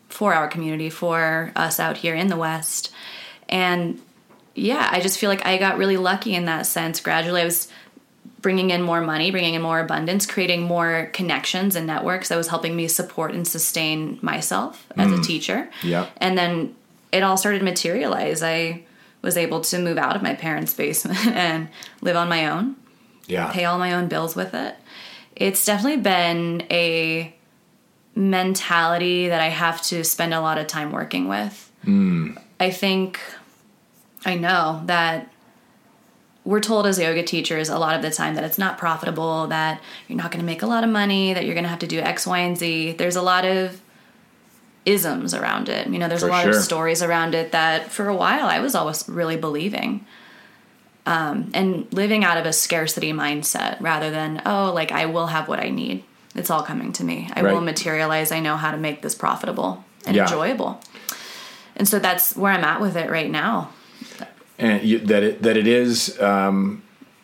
for 0.09 0.33
our 0.33 0.47
community, 0.47 0.89
for 0.89 1.51
us 1.55 1.79
out 1.79 1.97
here 1.97 2.15
in 2.15 2.27
the 2.27 2.37
West. 2.37 2.91
And 3.49 4.01
yeah, 4.55 4.89
I 4.91 5.01
just 5.01 5.19
feel 5.19 5.29
like 5.29 5.45
I 5.45 5.57
got 5.57 5.77
really 5.77 5.97
lucky 5.97 6.33
in 6.33 6.45
that 6.45 6.65
sense. 6.65 6.99
Gradually, 6.99 7.41
I 7.41 7.45
was 7.45 7.67
bringing 8.41 8.69
in 8.69 8.81
more 8.81 9.01
money, 9.01 9.31
bringing 9.31 9.53
in 9.53 9.61
more 9.61 9.79
abundance, 9.79 10.25
creating 10.25 10.63
more 10.63 11.09
connections 11.13 11.75
and 11.75 11.87
networks 11.87 12.29
that 12.29 12.37
was 12.37 12.47
helping 12.47 12.75
me 12.75 12.87
support 12.87 13.33
and 13.33 13.47
sustain 13.47 14.19
myself 14.21 14.87
as 14.95 15.11
a 15.11 15.15
mm. 15.15 15.25
teacher. 15.25 15.69
Yep. 15.83 16.11
And 16.17 16.37
then 16.37 16.75
it 17.11 17.23
all 17.23 17.37
started 17.37 17.59
to 17.59 17.65
materialize. 17.65 18.43
I 18.43 18.83
was 19.21 19.37
able 19.37 19.61
to 19.61 19.79
move 19.79 19.97
out 19.97 20.15
of 20.15 20.21
my 20.21 20.35
parents' 20.35 20.73
basement 20.83 21.25
and 21.27 21.69
live 22.01 22.15
on 22.15 22.29
my 22.29 22.47
own 22.47 22.75
Yeah. 23.27 23.51
pay 23.51 23.65
all 23.65 23.77
my 23.77 23.93
own 23.93 24.07
bills 24.07 24.35
with 24.35 24.53
it. 24.53 24.75
It's 25.35 25.65
definitely 25.65 26.01
been 26.01 26.65
a 26.71 27.35
mentality 28.17 29.29
that 29.29 29.39
I 29.41 29.47
have 29.49 29.81
to 29.83 30.03
spend 30.03 30.33
a 30.33 30.41
lot 30.41 30.57
of 30.57 30.67
time 30.67 30.91
working 30.91 31.27
with. 31.27 31.63
I 32.59 32.69
think 32.71 33.19
I 34.25 34.35
know 34.35 34.81
that 34.87 35.31
we're 36.43 36.59
told 36.59 36.85
as 36.85 36.99
yoga 36.99 37.23
teachers 37.23 37.69
a 37.69 37.77
lot 37.79 37.95
of 37.95 38.01
the 38.01 38.11
time 38.11 38.35
that 38.35 38.43
it's 38.43 38.57
not 38.57 38.77
profitable, 38.77 39.47
that 39.47 39.81
you're 40.07 40.17
not 40.17 40.31
going 40.31 40.39
to 40.41 40.45
make 40.45 40.61
a 40.63 40.67
lot 40.67 40.83
of 40.83 40.89
money, 40.89 41.33
that 41.33 41.45
you're 41.45 41.53
going 41.53 41.63
to 41.63 41.69
have 41.69 41.79
to 41.79 41.87
do 41.87 41.99
X, 41.99 42.27
Y, 42.27 42.39
and 42.39 42.57
Z. 42.57 42.93
There's 42.93 43.15
a 43.15 43.21
lot 43.21 43.45
of 43.45 43.79
isms 44.85 45.33
around 45.33 45.69
it. 45.69 45.87
You 45.87 45.99
know, 45.99 46.07
there's 46.09 46.21
For 46.21 46.27
a 46.27 46.31
lot 46.31 46.43
sure. 46.43 46.57
of 46.57 46.63
stories 46.63 47.01
around 47.03 47.35
it 47.35 47.51
that 47.53 47.89
for 47.91 48.07
a 48.09 48.15
while 48.15 48.47
I 48.47 48.59
was 48.59 48.75
always 48.75 49.07
really 49.07 49.37
believing 49.37 50.05
Um, 51.05 51.51
and 51.53 51.87
living 51.93 52.25
out 52.25 52.37
of 52.37 52.45
a 52.45 52.51
scarcity 52.51 53.13
mindset 53.13 53.79
rather 53.79 54.09
than 54.11 54.41
oh 54.45 54.73
like 54.73 54.91
i 54.91 55.05
will 55.05 55.27
have 55.27 55.47
what 55.47 55.57
i 55.59 55.69
need 55.69 56.03
it's 56.37 56.49
all 56.49 56.63
coming 56.63 56.91
to 56.93 57.03
me 57.03 57.29
i 57.33 57.41
will 57.41 57.61
materialize 57.61 58.31
i 58.31 58.39
know 58.39 58.55
how 58.57 58.71
to 58.71 58.77
make 58.77 59.01
this 59.01 59.15
profitable 59.15 59.83
and 60.05 60.15
Yeah. 60.15 60.23
enjoyable 60.23 60.79
and 61.75 61.87
so 61.87 61.99
that's 61.99 62.35
where 62.35 62.51
i'm 62.53 62.63
at 62.63 62.79
with 62.81 62.95
it 62.95 63.09
right 63.09 63.29
now 63.29 63.69
and 64.59 64.83
you, 64.83 64.99
that 64.99 65.23
it 65.23 65.41
that 65.43 65.55
it 65.57 65.67
is 65.67 66.19
um, 66.21 66.81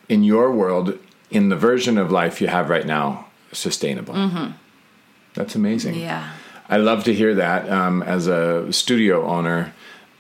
in 0.10 0.24
your 0.24 0.52
world 0.52 0.98
in 1.32 1.50
the 1.50 1.56
version 1.56 1.98
of 1.98 2.12
life 2.12 2.40
you 2.42 2.48
have 2.48 2.70
right 2.70 2.86
now 2.86 3.26
sustainable. 3.52 4.14
That's 5.34 5.56
amazing. 5.56 5.96
Yeah. 5.96 6.32
I 6.70 6.78
love 6.78 7.04
to 7.06 7.14
hear 7.14 7.34
that 7.36 7.68
um, 7.70 8.04
as 8.04 8.28
a 8.28 8.72
studio 8.72 9.26
owner 9.26 9.74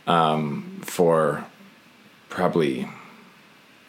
um, 0.08 0.80
for 0.84 1.46
probably 2.30 2.88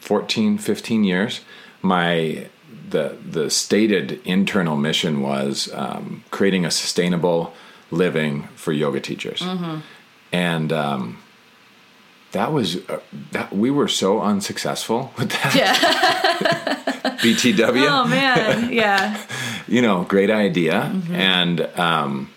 14, 0.01 0.59
15 0.59 1.05
years. 1.05 1.41
My 1.81 2.49
the 2.95 3.17
the 3.29 3.51
stated 3.51 4.21
internal 4.25 4.77
mission 4.77 5.21
was 5.21 5.69
um, 5.75 6.23
creating 6.31 6.65
a 6.65 6.71
sustainable 6.71 7.53
living 7.91 8.45
for 8.55 8.73
yoga 8.73 9.01
teachers, 9.01 9.43
and 10.33 10.73
um, 10.73 11.19
that 12.31 12.53
was 12.53 12.77
uh, 12.89 13.01
that 13.33 13.53
we 13.53 13.71
were 13.71 13.89
so 13.89 14.21
unsuccessful 14.23 15.13
with 15.19 15.31
that. 15.31 15.55
Yeah. 15.55 15.75
BTW 17.25 17.87
oh 17.89 18.07
man. 18.07 18.73
Yeah. 18.73 19.21
you 19.69 19.83
know, 19.83 20.05
great 20.05 20.31
idea. 20.31 20.93
And 21.11 21.61
um, 21.79 22.31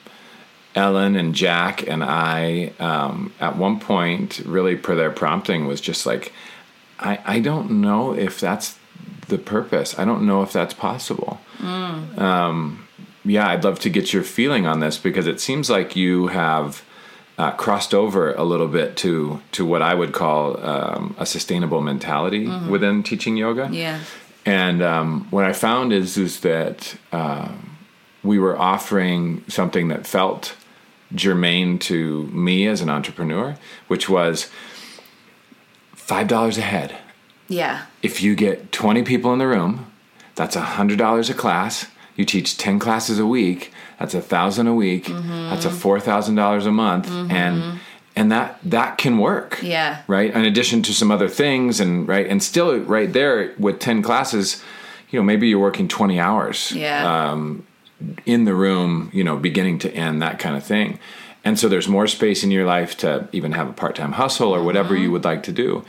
Ellen 0.76 1.16
and 1.16 1.36
Jack 1.36 1.88
and 1.88 2.04
I, 2.04 2.74
um, 2.80 3.34
at 3.40 3.58
one 3.58 3.80
point, 3.80 4.40
really 4.46 4.78
per 4.78 4.96
their 4.96 5.12
prompting, 5.12 5.68
was 5.68 5.82
just 5.82 6.06
like, 6.06 6.32
I, 7.00 7.20
I 7.26 7.40
don't 7.40 7.82
know 7.82 8.14
if 8.14 8.40
that's 8.40 8.77
the 9.28 9.38
purpose. 9.38 9.98
I 9.98 10.06
don't 10.06 10.26
know 10.26 10.42
if 10.42 10.52
that's 10.52 10.74
possible. 10.74 11.40
Um, 12.18 12.88
yeah, 13.26 13.50
I'd 13.50 13.64
love 13.64 13.80
to 13.82 13.90
get 13.90 14.14
your 14.14 14.24
feeling 14.24 14.66
on 14.66 14.80
this 14.80 14.98
because 14.98 15.28
it 15.28 15.40
seems 15.40 15.70
like 15.70 15.96
you 15.96 16.28
have. 16.28 16.84
Uh, 17.40 17.52
crossed 17.52 17.94
over 17.94 18.34
a 18.34 18.44
little 18.44 18.68
bit 18.68 18.98
to 18.98 19.40
to 19.52 19.64
what 19.64 19.84
I 19.84 19.94
would 19.94 20.12
call 20.12 20.60
um, 20.60 21.16
a 21.20 21.26
sustainable 21.28 21.82
mentality 21.82 22.48
within 22.68 23.04
teaching 23.04 23.38
yoga. 23.38 23.70
Yeah. 23.72 24.00
And 24.44 24.82
um, 24.82 25.28
what 25.30 25.46
I 25.46 25.54
found 25.54 25.94
is 25.94 26.18
is 26.18 26.40
that 26.40 26.96
um, 27.12 27.78
we 28.24 28.40
were 28.40 28.58
offering 28.58 29.44
something 29.48 29.90
that 29.90 30.08
felt 30.08 30.56
germane 31.14 31.78
to 31.80 32.24
me 32.34 32.66
as 32.66 32.82
an 32.82 32.90
entrepreneur, 32.90 33.56
which 33.88 34.10
was 34.10 34.50
five 35.94 36.28
dollars 36.28 36.58
a 36.58 36.62
head. 36.62 36.98
Yeah. 37.48 37.86
If 38.02 38.22
you 38.22 38.36
get 38.36 38.72
twenty 38.72 39.04
people 39.04 39.34
in 39.34 39.40
the 39.40 39.48
room, 39.48 39.92
that's 40.36 40.56
a 40.56 40.62
hundred 40.62 40.98
dollars 40.98 41.30
a 41.30 41.34
class. 41.34 41.88
You 42.16 42.26
teach 42.26 42.58
ten 42.58 42.80
classes 42.80 43.20
a 43.20 43.26
week. 43.26 43.72
That's 44.00 44.14
a 44.14 44.22
thousand 44.22 44.68
a 44.68 44.74
week. 44.74 45.06
Mm-hmm. 45.06 45.50
That's 45.50 45.66
a 45.66 45.72
four 45.72 46.00
thousand 46.00 46.36
dollars 46.36 46.66
a 46.66 46.72
month, 46.72 47.08
mm-hmm. 47.08 47.32
and 47.32 47.80
and 48.18 48.32
that 48.32 48.58
that 48.64 48.98
can 48.98 49.20
work 49.20 49.60
Yeah. 49.62 50.02
right 50.08 50.34
in 50.34 50.44
addition 50.44 50.82
to 50.84 50.94
some 50.94 51.12
other 51.12 51.30
things 51.30 51.80
and 51.80 52.08
right 52.08 52.26
and 52.28 52.42
still 52.42 52.80
right 52.80 53.14
there 53.14 53.54
with 53.60 53.80
10 53.80 54.02
classes 54.02 54.64
you 55.10 55.20
know 55.20 55.24
maybe 55.24 55.48
you're 55.48 55.60
working 55.60 55.88
20 55.88 56.20
hours 56.20 56.72
Yeah. 56.72 57.30
Um, 57.32 57.66
in 58.26 58.46
the 58.46 58.56
room 58.56 59.12
you 59.14 59.24
know 59.24 59.38
beginning 59.38 59.80
to 59.80 59.92
end 59.94 60.22
that 60.22 60.40
kind 60.40 60.58
of 60.58 60.64
thing 60.64 61.00
and 61.46 61.58
so 61.58 61.70
there's 61.70 61.88
more 61.88 62.08
space 62.08 62.44
in 62.44 62.52
your 62.52 62.66
life 62.66 62.98
to 62.98 63.30
even 63.32 63.52
have 63.54 63.70
a 63.70 63.74
part-time 63.74 64.14
hustle 64.14 64.54
or 64.54 64.64
whatever 64.64 64.96
mm-hmm. 64.96 65.04
you 65.04 65.12
would 65.12 65.24
like 65.24 65.44
to 65.44 65.52
do 65.52 65.86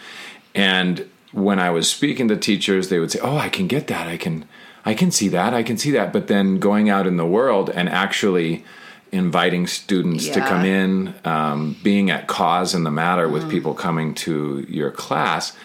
and 0.55 1.09
when 1.33 1.59
i 1.59 1.71
was 1.71 1.89
speaking 1.91 2.29
to 2.29 2.37
teachers 2.37 2.89
they 2.89 2.99
would 2.99 3.11
say 3.11 3.19
oh 3.21 3.37
i 3.37 3.49
can 3.49 3.67
get 3.67 3.87
that. 3.89 4.07
I 4.07 4.17
can 4.17 4.47
i 4.85 4.95
can 4.95 5.11
see 5.11 5.29
that. 5.29 5.53
I 5.55 5.63
can 5.63 5.77
see 5.77 5.91
that. 5.93 6.13
But 6.13 6.29
then 6.29 6.59
going 6.59 6.89
out 6.89 7.07
in 7.07 7.17
the 7.17 7.27
world 7.27 7.69
and 7.71 7.89
actually 7.89 8.65
inviting 9.13 9.67
students 9.67 10.29
to 10.29 10.41
come 10.41 10.65
in 10.65 11.15
um, 11.25 11.77
being 11.83 12.11
at 12.11 12.27
cause 12.27 12.75
in 12.75 12.85
the 12.85 12.91
matter 12.91 13.29
with 13.29 13.51
people 13.51 13.75
coming 13.75 14.15
to 14.15 14.67
your 14.69 14.91
class 14.91 15.57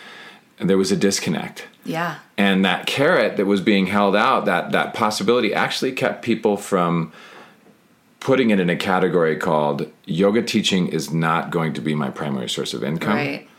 there 0.59 0.77
was 0.77 0.91
a 0.91 0.95
disconnect. 0.95 1.67
Yeah. 1.85 2.19
and 2.37 2.63
that 2.63 2.85
carrot 2.87 3.35
that 3.35 3.45
was 3.45 3.59
being 3.59 3.87
held 3.87 4.15
out 4.15 4.45
that 4.45 4.71
that 4.71 4.93
possibility 4.93 5.53
actually 5.53 5.91
kept 5.91 6.21
people 6.23 6.55
from 6.55 7.11
putting 8.21 8.51
it 8.51 8.59
in 8.61 8.69
a 8.69 8.77
category 8.77 9.35
called 9.35 9.91
yoga 10.05 10.41
teaching 10.41 10.87
is 10.87 11.11
not 11.11 11.51
going 11.51 11.73
to 11.73 11.81
be 11.81 11.93
my 11.93 12.09
primary 12.09 12.49
source 12.49 12.73
of 12.73 12.81
income. 12.83 13.17
Right. 13.17 13.49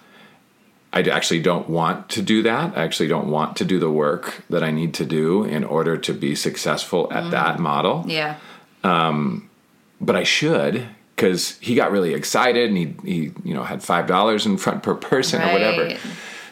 I 0.94 1.00
actually 1.00 1.40
don't 1.40 1.68
want 1.68 2.08
to 2.08 2.22
do 2.22 2.42
that. 2.42 2.76
I 2.78 2.82
actually 2.84 3.08
don't 3.08 3.28
want 3.28 3.56
to 3.56 3.64
do 3.64 3.78
the 3.78 3.90
work 3.90 4.42
that 4.50 4.62
i 4.64 4.70
need 4.70 4.94
to 4.94 5.04
do 5.04 5.44
in 5.44 5.62
order 5.64 5.96
to 5.98 6.12
be 6.14 6.34
successful 6.34 7.12
at 7.12 7.30
that 7.30 7.58
model. 7.58 8.04
Yeah. 8.06 8.36
but 8.82 10.16
i 10.16 10.22
should 10.22 10.86
because 11.14 11.58
he 11.58 11.74
got 11.74 11.92
really 11.92 12.12
excited 12.14 12.68
and 12.68 12.76
he, 12.78 12.94
he 13.04 13.32
you 13.44 13.54
know 13.54 13.62
had 13.64 13.82
five 13.82 14.06
dollars 14.06 14.46
in 14.46 14.56
front 14.56 14.82
per 14.82 14.94
person 14.94 15.42
or 15.42 15.52
whatever. 15.52 15.96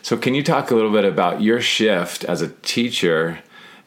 So 0.02 0.16
can 0.16 0.34
you 0.34 0.42
talk 0.42 0.70
a 0.70 0.74
little 0.74 0.90
bit 0.90 1.04
about 1.04 1.42
your 1.42 1.60
shift 1.60 2.24
as 2.24 2.42
a 2.42 2.48
teacher 2.48 3.38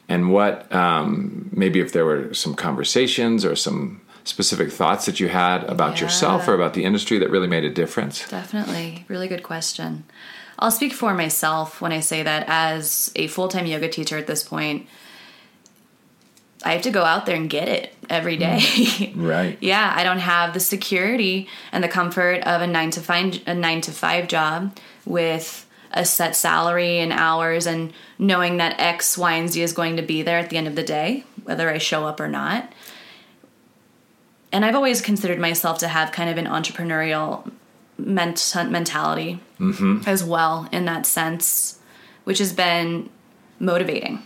and 0.08 0.32
what 0.32 0.72
um, 0.74 1.50
maybe 1.52 1.80
if 1.80 1.92
there 1.92 2.04
were 2.06 2.32
some 2.32 2.54
conversations 2.54 3.44
or 3.44 3.54
some 3.54 4.00
specific 4.24 4.72
thoughts 4.72 5.06
that 5.06 5.20
you 5.20 5.28
had 5.28 5.62
about 5.64 6.00
yourself 6.00 6.48
or 6.48 6.54
about 6.54 6.74
the 6.74 6.84
industry 6.84 7.18
that 7.18 7.30
really 7.30 7.46
made 7.46 7.64
a 7.64 7.70
difference? 7.70 8.26
Definitely. 8.28 9.04
Really 9.08 9.28
good 9.28 9.42
question. 9.42 10.04
I'll 10.58 10.70
speak 10.70 10.92
for 10.92 11.14
myself 11.14 11.80
when 11.80 11.92
I 11.92 12.00
say 12.00 12.22
that 12.22 12.44
as 12.48 13.12
a 13.14 13.26
full 13.26 13.48
time 13.48 13.66
yoga 13.66 13.88
teacher 13.88 14.16
at 14.16 14.26
this 14.26 14.42
point, 14.42 14.86
I 16.64 16.72
have 16.72 16.82
to 16.82 16.90
go 16.90 17.04
out 17.04 17.26
there 17.26 17.36
and 17.36 17.48
get 17.48 17.68
it 17.68 17.94
every 18.08 18.36
mm. 18.36 18.40
day. 18.40 19.12
right 19.16 19.58
yeah, 19.60 19.92
I 19.94 20.02
don't 20.02 20.18
have 20.18 20.54
the 20.54 20.60
security 20.60 21.48
and 21.72 21.84
the 21.84 21.88
comfort 21.88 22.42
of 22.44 22.62
a 22.62 22.66
nine 22.66 22.90
to 22.92 23.00
five 23.00 23.40
a 23.46 23.54
nine 23.54 23.80
to 23.82 23.92
five 23.92 24.28
job 24.28 24.76
with 25.04 25.66
a 25.92 26.04
set 26.04 26.36
salary 26.36 26.98
and 26.98 27.12
hours 27.12 27.66
and 27.66 27.92
knowing 28.18 28.56
that 28.56 28.78
X, 28.78 29.16
Y, 29.16 29.32
and 29.32 29.48
Z 29.48 29.62
is 29.62 29.72
going 29.72 29.96
to 29.96 30.02
be 30.02 30.22
there 30.22 30.38
at 30.38 30.50
the 30.50 30.56
end 30.56 30.66
of 30.66 30.74
the 30.74 30.82
day, 30.82 31.24
whether 31.44 31.70
I 31.70 31.78
show 31.78 32.06
up 32.06 32.20
or 32.20 32.28
not. 32.28 32.72
And 34.52 34.64
I've 34.64 34.74
always 34.74 35.00
considered 35.00 35.38
myself 35.38 35.78
to 35.78 35.88
have 35.88 36.12
kind 36.12 36.30
of 36.30 36.38
an 36.38 36.46
entrepreneurial 36.46 37.50
ment- 37.98 38.54
mentality 38.68 39.40
mm-hmm. 39.58 40.08
as 40.08 40.22
well 40.24 40.68
in 40.72 40.84
that 40.84 41.06
sense, 41.06 41.78
which 42.24 42.38
has 42.38 42.52
been 42.52 43.08
motivating 43.58 44.22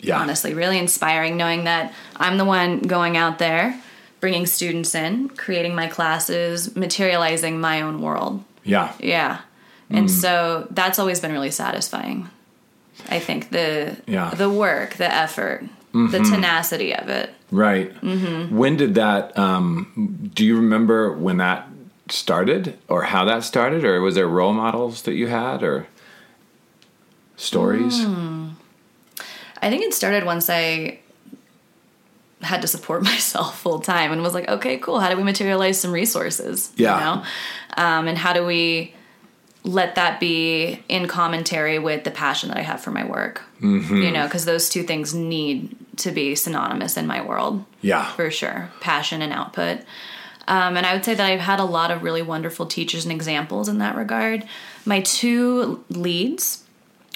yeah. 0.00 0.20
honestly 0.20 0.54
really 0.54 0.78
inspiring 0.78 1.36
knowing 1.36 1.64
that 1.64 1.92
i'm 2.16 2.38
the 2.38 2.44
one 2.44 2.80
going 2.80 3.16
out 3.16 3.38
there 3.38 3.78
bringing 4.20 4.46
students 4.46 4.94
in 4.94 5.28
creating 5.30 5.74
my 5.74 5.86
classes 5.86 6.74
materializing 6.74 7.60
my 7.60 7.82
own 7.82 8.02
world. 8.02 8.42
Yeah. 8.64 8.92
Yeah. 8.98 9.40
And 9.90 10.08
mm. 10.08 10.10
so 10.10 10.66
that's 10.70 10.98
always 10.98 11.20
been 11.20 11.32
really 11.32 11.50
satisfying 11.50 12.28
i 13.08 13.18
think 13.18 13.50
the 13.50 13.96
Yeah. 14.06 14.30
the 14.30 14.50
work 14.50 14.94
the 14.94 15.12
effort 15.12 15.64
the 15.92 15.98
mm-hmm. 15.98 16.34
tenacity 16.34 16.94
of 16.94 17.08
it. 17.08 17.32
Right. 17.50 17.94
Mm-hmm. 18.02 18.56
When 18.56 18.76
did 18.76 18.94
that 18.96 19.36
um, 19.38 20.30
do 20.34 20.44
you 20.44 20.56
remember 20.56 21.16
when 21.16 21.38
that 21.38 21.68
started 22.10 22.78
or 22.88 23.04
how 23.04 23.24
that 23.24 23.44
started 23.44 23.84
or 23.84 24.00
was 24.00 24.14
there 24.14 24.28
role 24.28 24.52
models 24.52 25.02
that 25.02 25.14
you 25.14 25.26
had 25.26 25.62
or 25.62 25.86
stories 27.36 28.04
I 29.62 29.70
think 29.70 29.82
it 29.82 29.94
started 29.94 30.24
once 30.24 30.48
I 30.48 31.00
had 32.40 32.62
to 32.62 32.68
support 32.68 33.02
myself 33.12 33.60
full 33.60 33.80
time 33.80 34.12
and 34.12 34.22
was 34.22 34.34
like, 34.34 34.48
okay, 34.48 34.78
cool. 34.78 35.00
How 35.00 35.10
do 35.10 35.16
we 35.16 35.22
materialize 35.22 35.80
some 35.80 35.92
resources? 35.92 36.72
Yeah. 36.76 36.94
You 36.94 37.04
know? 37.04 37.24
Um, 37.76 38.08
and 38.08 38.18
how 38.18 38.32
do 38.32 38.44
we 38.44 38.94
let 39.64 39.96
that 39.96 40.20
be 40.20 40.82
in 40.88 41.08
commentary 41.08 41.78
with 41.78 42.04
the 42.04 42.10
passion 42.10 42.48
that 42.48 42.58
I 42.58 42.62
have 42.62 42.80
for 42.80 42.90
my 42.90 43.04
work? 43.04 43.42
Mm-hmm. 43.60 44.02
You 44.02 44.10
know, 44.10 44.24
because 44.24 44.44
those 44.44 44.68
two 44.68 44.82
things 44.82 45.14
need 45.14 45.76
to 45.96 46.12
be 46.12 46.34
synonymous 46.36 46.96
in 46.96 47.08
my 47.08 47.20
world 47.20 47.64
yeah 47.80 48.12
for 48.12 48.30
sure 48.30 48.70
passion 48.80 49.20
and 49.20 49.32
output. 49.32 49.80
Um, 50.48 50.76
and 50.76 50.84
I 50.86 50.94
would 50.94 51.04
say 51.04 51.14
that 51.14 51.24
I've 51.30 51.40
had 51.40 51.60
a 51.60 51.64
lot 51.64 51.90
of 51.90 52.02
really 52.02 52.22
wonderful 52.22 52.66
teachers 52.66 53.04
and 53.04 53.12
examples 53.12 53.68
in 53.68 53.78
that 53.78 53.94
regard. 53.96 54.44
My 54.86 55.00
two 55.02 55.84
leads, 55.90 56.64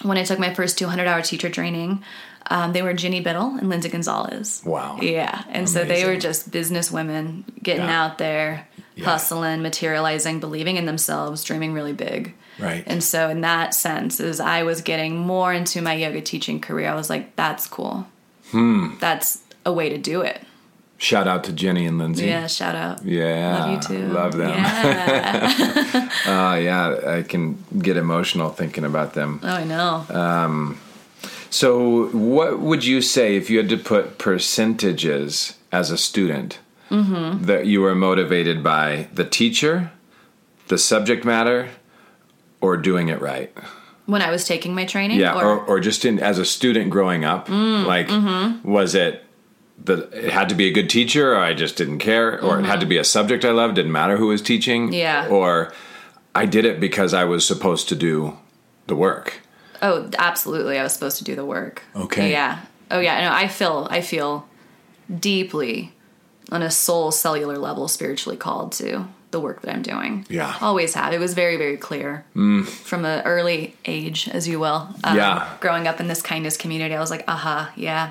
when 0.02 0.18
I 0.18 0.22
took 0.24 0.38
my 0.38 0.52
first 0.52 0.76
200 0.78 1.06
hour 1.06 1.22
teacher 1.22 1.48
training, 1.48 2.04
um, 2.50 2.72
they 2.74 2.82
were 2.82 2.92
Ginny 2.92 3.20
Biddle 3.20 3.56
and 3.56 3.68
Lindsay 3.70 3.88
Gonzalez. 3.88 4.62
Wow. 4.66 4.98
Yeah. 5.00 5.42
And 5.48 5.68
so 5.68 5.84
they 5.84 6.04
were 6.04 6.16
just 6.16 6.50
business 6.50 6.90
women 6.92 7.44
getting 7.62 7.86
Yeah. 7.86 8.04
out 8.04 8.18
there, 8.18 8.68
Yeah. 8.96 9.06
hustling, 9.06 9.62
materializing, 9.62 10.38
believing 10.38 10.76
in 10.76 10.84
themselves, 10.84 11.42
dreaming 11.42 11.72
really 11.72 11.94
big. 11.94 12.34
Right. 12.58 12.84
And 12.86 13.02
so, 13.02 13.30
in 13.30 13.40
that 13.40 13.72
sense, 13.74 14.20
as 14.20 14.38
I 14.40 14.62
was 14.62 14.82
getting 14.82 15.16
more 15.16 15.54
into 15.54 15.80
my 15.80 15.94
yoga 15.94 16.20
teaching 16.20 16.60
career, 16.60 16.90
I 16.90 16.94
was 16.94 17.08
like, 17.08 17.34
that's 17.34 17.66
cool. 17.66 18.06
Hmm. 18.50 18.90
That's 19.00 19.38
a 19.64 19.72
way 19.72 19.88
to 19.88 19.96
do 19.96 20.20
it. 20.20 20.42
Shout 21.02 21.26
out 21.26 21.42
to 21.44 21.52
Jenny 21.52 21.85
and 21.87 21.99
Lindsay. 21.99 22.26
Yeah, 22.26 22.47
shout 22.47 22.76
out. 22.76 23.04
Yeah. 23.04 23.59
Love 23.59 23.71
you 23.73 23.80
too. 23.97 24.06
Love 24.12 24.37
them. 24.37 24.50
Yeah. 24.50 26.09
Oh, 26.26 26.54
yeah. 26.68 27.16
I 27.18 27.23
can 27.23 27.59
get 27.80 27.97
emotional 27.97 28.50
thinking 28.50 28.85
about 28.85 29.14
them. 29.14 29.40
oh, 29.42 29.49
I 29.49 29.64
know. 29.64 30.76
So, 31.50 32.06
what 32.11 32.61
would 32.61 32.85
you 32.85 33.02
say 33.02 33.35
if 33.37 33.50
you 33.50 33.59
had 33.59 33.68
to 33.71 33.76
put 33.76 34.18
percentages 34.18 35.56
as 35.73 35.90
a 35.90 35.99
student 35.99 36.59
Mm-hmm. 36.90 37.47
that 37.47 37.64
you 37.64 37.80
were 37.80 37.94
motivated 37.94 38.62
by 38.62 39.09
the 39.14 39.25
teacher, 39.25 39.90
the 40.68 40.76
subject 40.76 41.25
matter, 41.25 41.71
or 42.61 42.76
doing 42.76 43.09
it 43.09 43.18
right? 43.23 43.50
when 44.04 44.21
I 44.21 44.30
was 44.30 44.44
taking 44.44 44.75
my 44.75 44.85
training. 44.85 45.18
Yeah, 45.18 45.35
or, 45.40 45.59
or 45.64 45.80
just 45.80 46.04
in 46.04 46.18
as 46.18 46.38
a 46.38 46.44
student 46.44 46.90
growing 46.90 47.25
up, 47.25 47.49
Mm, 47.49 47.87
like 47.87 48.09
mm-hmm. 48.09 48.71
was 48.71 48.94
it 48.94 49.25
that 49.85 50.12
it 50.12 50.31
had 50.31 50.49
to 50.49 50.55
be 50.55 50.69
a 50.69 50.73
good 50.73 50.88
teacher, 50.91 51.33
or 51.35 51.38
I 51.38 51.55
just 51.55 51.76
didn't 51.76 51.99
care, 51.99 52.41
or 52.43 52.59
it 52.61 52.64
had 52.67 52.81
to 52.81 52.87
be 52.87 52.99
a 52.99 53.05
subject 53.05 53.45
I 53.45 53.50
loved, 53.50 53.75
didn't 53.76 53.93
matter 53.93 54.17
who 54.17 54.29
was 54.29 54.41
teaching, 54.43 54.87
Mm-hmm. 54.87 54.95
Yeah. 54.95 55.29
or 55.29 55.73
I 56.35 56.47
did 56.47 56.64
it 56.64 56.79
because 56.81 57.12
I 57.14 57.25
was 57.25 57.47
supposed 57.47 57.88
to 57.88 57.97
do 57.97 58.38
the 58.87 58.97
work. 58.97 59.41
Oh, 59.83 60.09
absolutely. 60.19 60.79
I 60.79 60.83
was 60.83 60.93
supposed 60.93 61.19
to 61.19 61.25
do 61.25 61.35
the 61.35 61.45
work. 61.45 61.83
Okay. 61.97 62.31
Yeah. 62.31 62.61
Oh 62.91 63.00
yeah. 63.00 63.21
No, 63.29 63.33
I 63.35 63.49
feel 63.49 63.88
I 63.91 64.00
feel 64.00 64.47
deeply 65.19 65.93
on 66.50 66.62
a 66.62 66.71
soul 66.71 67.11
cellular 67.11 67.59
level 67.59 67.88
spiritually 67.88 68.37
called 68.37 68.73
to 68.73 69.07
the 69.31 69.41
work 69.41 69.62
that 69.62 69.75
I'm 69.75 69.83
doing. 69.83 70.26
Yeah. 70.29 70.55
Always 70.61 70.95
have. 70.95 71.12
It 71.14 71.19
was 71.19 71.33
very, 71.35 71.57
very 71.57 71.79
clear 71.79 72.25
from 72.35 73.05
an 73.07 73.23
early 73.25 73.75
age, 73.87 74.29
as 74.29 74.47
you 74.47 74.61
will. 74.61 74.88
Um, 75.02 75.17
Yeah. 75.17 75.57
Growing 75.61 75.88
up 75.88 76.00
in 76.00 76.09
this 76.09 76.21
kindness 76.21 76.57
community, 76.59 76.95
I 76.95 77.00
was 77.00 77.11
like, 77.11 77.25
aha, 77.26 77.73
yeah, 77.75 78.11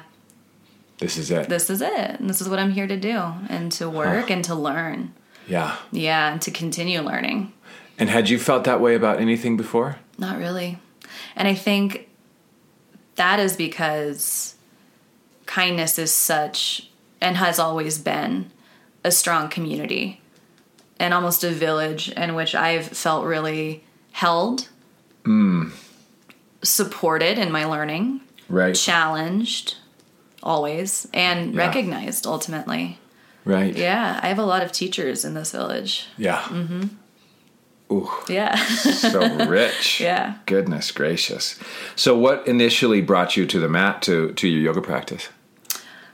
This 1.01 1.17
is 1.17 1.29
it. 1.31 1.49
this 1.49 1.69
is 1.69 1.81
it. 1.81 2.19
And 2.19 2.29
this 2.29 2.39
is 2.41 2.47
what 2.47 2.59
I'm 2.59 2.71
here 2.71 2.87
to 2.87 2.95
do 2.95 3.19
and 3.49 3.71
to 3.73 3.89
work 3.89 4.29
and 4.29 4.45
to 4.45 4.55
learn. 4.55 5.13
yeah. 5.47 5.75
Yeah. 5.91 6.31
And 6.31 6.41
to 6.43 6.51
continue 6.51 7.01
learning. 7.01 7.51
And 7.99 8.09
had 8.09 8.29
you 8.29 8.39
felt 8.39 8.63
that 8.63 8.79
way 8.79 8.95
about 8.95 9.19
anything 9.19 9.57
before? 9.57 9.97
Not 10.17 10.37
really. 10.37 10.77
And 11.35 11.47
I 11.47 11.55
think 11.55 12.07
that 13.15 13.39
is 13.39 13.55
because 13.57 14.55
kindness 15.47 15.99
is 15.99 16.13
such 16.13 16.89
and 17.19 17.35
has 17.37 17.59
always 17.59 17.97
been 17.97 18.51
a 19.03 19.11
strong 19.11 19.49
community 19.49 20.21
and 20.99 21.13
almost 21.13 21.43
a 21.43 21.49
village 21.49 22.09
in 22.11 22.35
which 22.35 22.53
I've 22.55 22.87
felt 22.87 23.25
really 23.25 23.83
held, 24.11 24.69
hmm. 25.25 25.69
supported 26.63 27.37
in 27.39 27.51
my 27.51 27.65
learning, 27.65 28.21
Right. 28.49 28.75
challenged 28.75 29.75
always, 30.43 31.07
and 31.13 31.53
Yeah. 31.53 31.65
recognized 31.67 32.25
ultimately. 32.27 32.97
right. 33.45 33.75
Yeah, 33.75 34.19
I 34.21 34.27
have 34.27 34.37
a 34.39 34.45
lot 34.45 34.61
of 34.63 34.71
teachers 34.71 35.25
in 35.25 35.33
this 35.33 35.51
village. 35.51 36.05
Yeah. 36.17 36.41
Mm-hmm. 36.41 36.83
Ooh, 37.91 38.09
Yeah. 38.29 38.55
so 38.55 39.19
rich. 39.47 39.99
Yeah. 40.09 40.35
Goodness 40.45 40.91
gracious. 40.91 41.59
So, 41.95 42.15
what 42.17 42.47
initially 42.47 43.01
brought 43.01 43.35
you 43.35 43.45
to 43.47 43.59
the 43.59 43.67
mat 43.67 44.01
to 44.03 44.31
to 44.33 44.47
your 44.47 44.61
yoga 44.61 44.81
practice? 44.81 45.29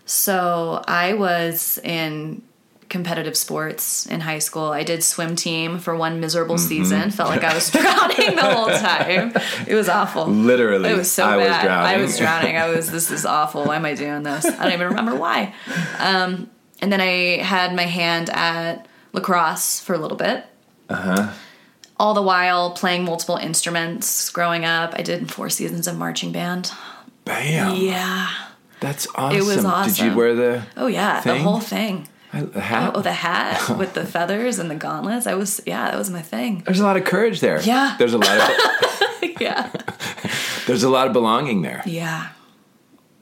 So 0.05 0.83
I 0.87 1.13
was 1.13 1.79
in 1.83 2.41
competitive 2.89 3.35
sports 3.35 4.05
in 4.05 4.21
high 4.21 4.39
school. 4.39 4.65
I 4.71 4.83
did 4.83 5.03
swim 5.03 5.35
team 5.35 5.77
for 5.79 5.95
one 5.95 6.19
miserable 6.19 6.55
Mm-hmm. 6.55 6.67
season. 6.67 7.11
Felt 7.11 7.29
like 7.29 7.43
I 7.43 7.53
was 7.53 7.69
drowning 7.71 8.35
the 8.35 8.41
whole 8.53 8.67
time. 8.67 9.33
It 9.67 9.75
was 9.75 9.89
awful. 9.89 10.25
Literally, 10.27 10.89
It 10.89 10.95
was 10.97 11.11
so 11.11 11.25
I 11.25 11.37
was 11.37 11.47
bad. 11.47 11.63
drowning. 11.65 11.95
I 11.99 12.01
was 12.01 12.17
drowning. 12.17 12.57
I 12.57 12.69
was. 12.69 12.89
This 12.91 13.11
is 13.11 13.25
awful. 13.25 13.65
Why 13.65 13.75
am 13.75 13.85
I 13.85 13.93
doing 13.95 14.23
this? 14.23 14.45
I 14.45 14.63
don't 14.63 14.73
even 14.73 14.87
remember 14.87 15.15
why. 15.15 15.53
Um, 15.99 16.49
and 16.81 16.91
then 16.91 17.01
I 17.01 17.41
had 17.43 17.75
my 17.75 17.83
hand 17.83 18.29
at 18.29 18.87
lacrosse 19.13 19.79
for 19.79 19.93
a 19.93 19.97
little 19.97 20.17
bit. 20.17 20.45
Uh 20.89 20.95
huh. 20.95 21.11
Uh-huh. 21.11 21.33
All 21.99 22.13
the 22.13 22.21
while 22.21 22.71
playing 22.71 23.05
multiple 23.05 23.37
instruments. 23.37 24.29
Growing 24.29 24.63
up, 24.65 24.93
I 24.95 25.01
did 25.01 25.31
four 25.31 25.49
seasons 25.49 25.87
of 25.87 25.97
marching 25.97 26.31
band. 26.31 26.71
Bam. 27.25 27.75
Yeah. 27.75 28.29
That's 28.79 29.07
awesome. 29.15 29.37
It 29.39 29.43
was 29.43 29.65
awesome. 29.65 29.93
Did 29.93 30.11
you 30.11 30.15
wear 30.17 30.35
the 30.35 30.63
Oh 30.77 30.85
yeah, 30.85 31.19
Thing? 31.21 31.33
the 31.37 31.41
whole 31.43 31.59
thing. 31.59 32.07
The 32.45 32.61
hat? 32.61 32.91
Oh, 32.95 33.01
the 33.01 33.13
hat 33.13 33.69
with 33.77 33.93
the 33.93 34.05
feathers 34.05 34.59
and 34.59 34.69
the 34.69 34.75
gauntlets. 34.75 35.27
I 35.27 35.33
was, 35.33 35.61
yeah, 35.65 35.91
that 35.91 35.97
was 35.97 36.09
my 36.09 36.21
thing. 36.21 36.63
There's 36.65 36.79
a 36.79 36.83
lot 36.83 36.97
of 36.97 37.03
courage 37.05 37.39
there. 37.41 37.61
Yeah. 37.61 37.95
There's 37.97 38.13
a 38.13 38.17
lot 38.17 38.37
of 38.37 39.31
yeah. 39.41 39.71
there's 40.67 40.83
a 40.83 40.89
lot 40.89 41.07
of 41.07 41.13
belonging 41.13 41.61
there, 41.61 41.83
Yeah. 41.85 42.29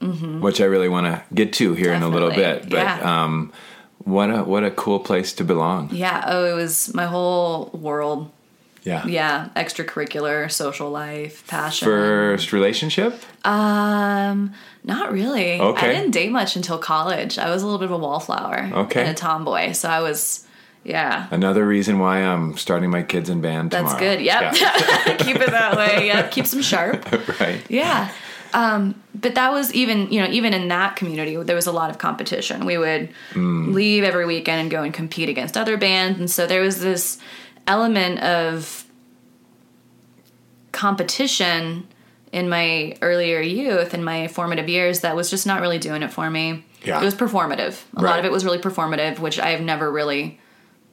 which 0.01 0.62
I 0.62 0.65
really 0.65 0.89
want 0.89 1.07
to 1.07 1.24
get 1.34 1.53
to 1.53 1.74
here 1.74 1.93
in 1.93 2.03
a 2.03 2.10
little 2.10 2.31
bit. 2.31 2.63
But 2.70 2.77
yeah. 2.79 3.24
um, 3.24 3.51
what 4.00 4.29
a 4.29 4.44
what 4.44 4.63
a 4.63 4.72
cool 4.72 5.00
place 5.00 5.33
to 5.33 5.44
belong. 5.44 5.89
Yeah. 5.92 6.24
Oh, 6.27 6.46
it 6.46 6.53
was 6.53 6.94
my 6.94 7.05
whole 7.05 7.70
world. 7.74 8.31
Yeah. 8.83 9.05
Yeah. 9.07 9.50
Extracurricular, 9.55 10.51
social 10.51 10.92
life, 10.92 11.46
passion. 11.48 11.87
First 11.87 12.53
relationship? 12.53 13.20
Um, 13.44 14.53
not 14.85 15.11
really. 15.11 15.59
Okay. 15.59 15.89
I 15.89 15.93
didn't 15.93 16.11
date 16.11 16.31
much 16.31 16.55
until 16.55 16.77
college. 16.77 17.39
I 17.39 17.50
was 17.50 17.63
a 17.63 17.65
little 17.65 17.79
bit 17.79 17.85
of 17.85 17.91
a 17.91 17.98
wallflower. 17.98 18.69
Okay. 18.71 19.01
And 19.01 19.09
a 19.09 19.13
tomboy. 19.13 19.71
So 19.71 19.89
I 19.89 20.01
was, 20.01 20.45
yeah. 20.83 21.27
Another 21.31 21.65
reason 21.65 21.98
why 21.98 22.19
I'm 22.19 22.55
starting 22.55 22.91
my 22.91 23.01
kids 23.01 23.29
in 23.29 23.41
band 23.41 23.71
That's 23.71 23.93
tomorrow. 23.93 24.15
good. 24.15 24.21
Yep. 24.24 24.55
Yeah. 24.55 25.17
Keep 25.19 25.37
it 25.37 25.50
that 25.50 25.75
way. 25.75 26.07
Yep. 26.07 26.31
Keeps 26.31 26.51
them 26.51 26.61
sharp. 26.61 27.11
right. 27.39 27.63
Yeah. 27.67 28.13
Um, 28.53 29.01
but 29.15 29.35
that 29.35 29.51
was 29.51 29.74
even, 29.74 30.11
you 30.11 30.21
know, 30.21 30.29
even 30.29 30.53
in 30.53 30.67
that 30.67 30.95
community, 30.95 31.35
there 31.35 31.55
was 31.55 31.67
a 31.67 31.71
lot 31.71 31.89
of 31.89 31.98
competition. 31.98 32.65
We 32.65 32.77
would 32.77 33.09
leave 33.35 34.03
every 34.03 34.25
weekend 34.25 34.61
and 34.61 34.71
go 34.71 34.83
and 34.83 34.93
compete 34.93 35.29
against 35.29 35.57
other 35.57 35.77
bands. 35.77 36.19
And 36.19 36.29
so 36.29 36.45
there 36.45 36.61
was 36.61 36.79
this 36.79 37.17
element 37.67 38.19
of 38.21 38.85
competition 40.71 41.87
in 42.31 42.50
my 42.50 42.96
earlier 43.01 43.40
youth 43.40 43.94
and 43.94 44.03
my 44.03 44.27
formative 44.27 44.68
years 44.70 45.01
that 45.01 45.16
was 45.16 45.29
just 45.29 45.46
not 45.48 45.61
really 45.61 45.79
doing 45.79 46.03
it 46.03 46.11
for 46.11 46.29
me. 46.29 46.64
Yeah. 46.83 47.01
It 47.01 47.05
was 47.05 47.16
performative. 47.16 47.81
A 47.96 48.01
Right. 48.01 48.11
lot 48.11 48.20
of 48.20 48.25
it 48.25 48.31
was 48.31 48.44
really 48.46 48.59
performative, 48.59 49.20
which 49.20 49.40
I 49.40 49.50
have 49.51 49.61
never 49.61 49.92
really 49.92 50.40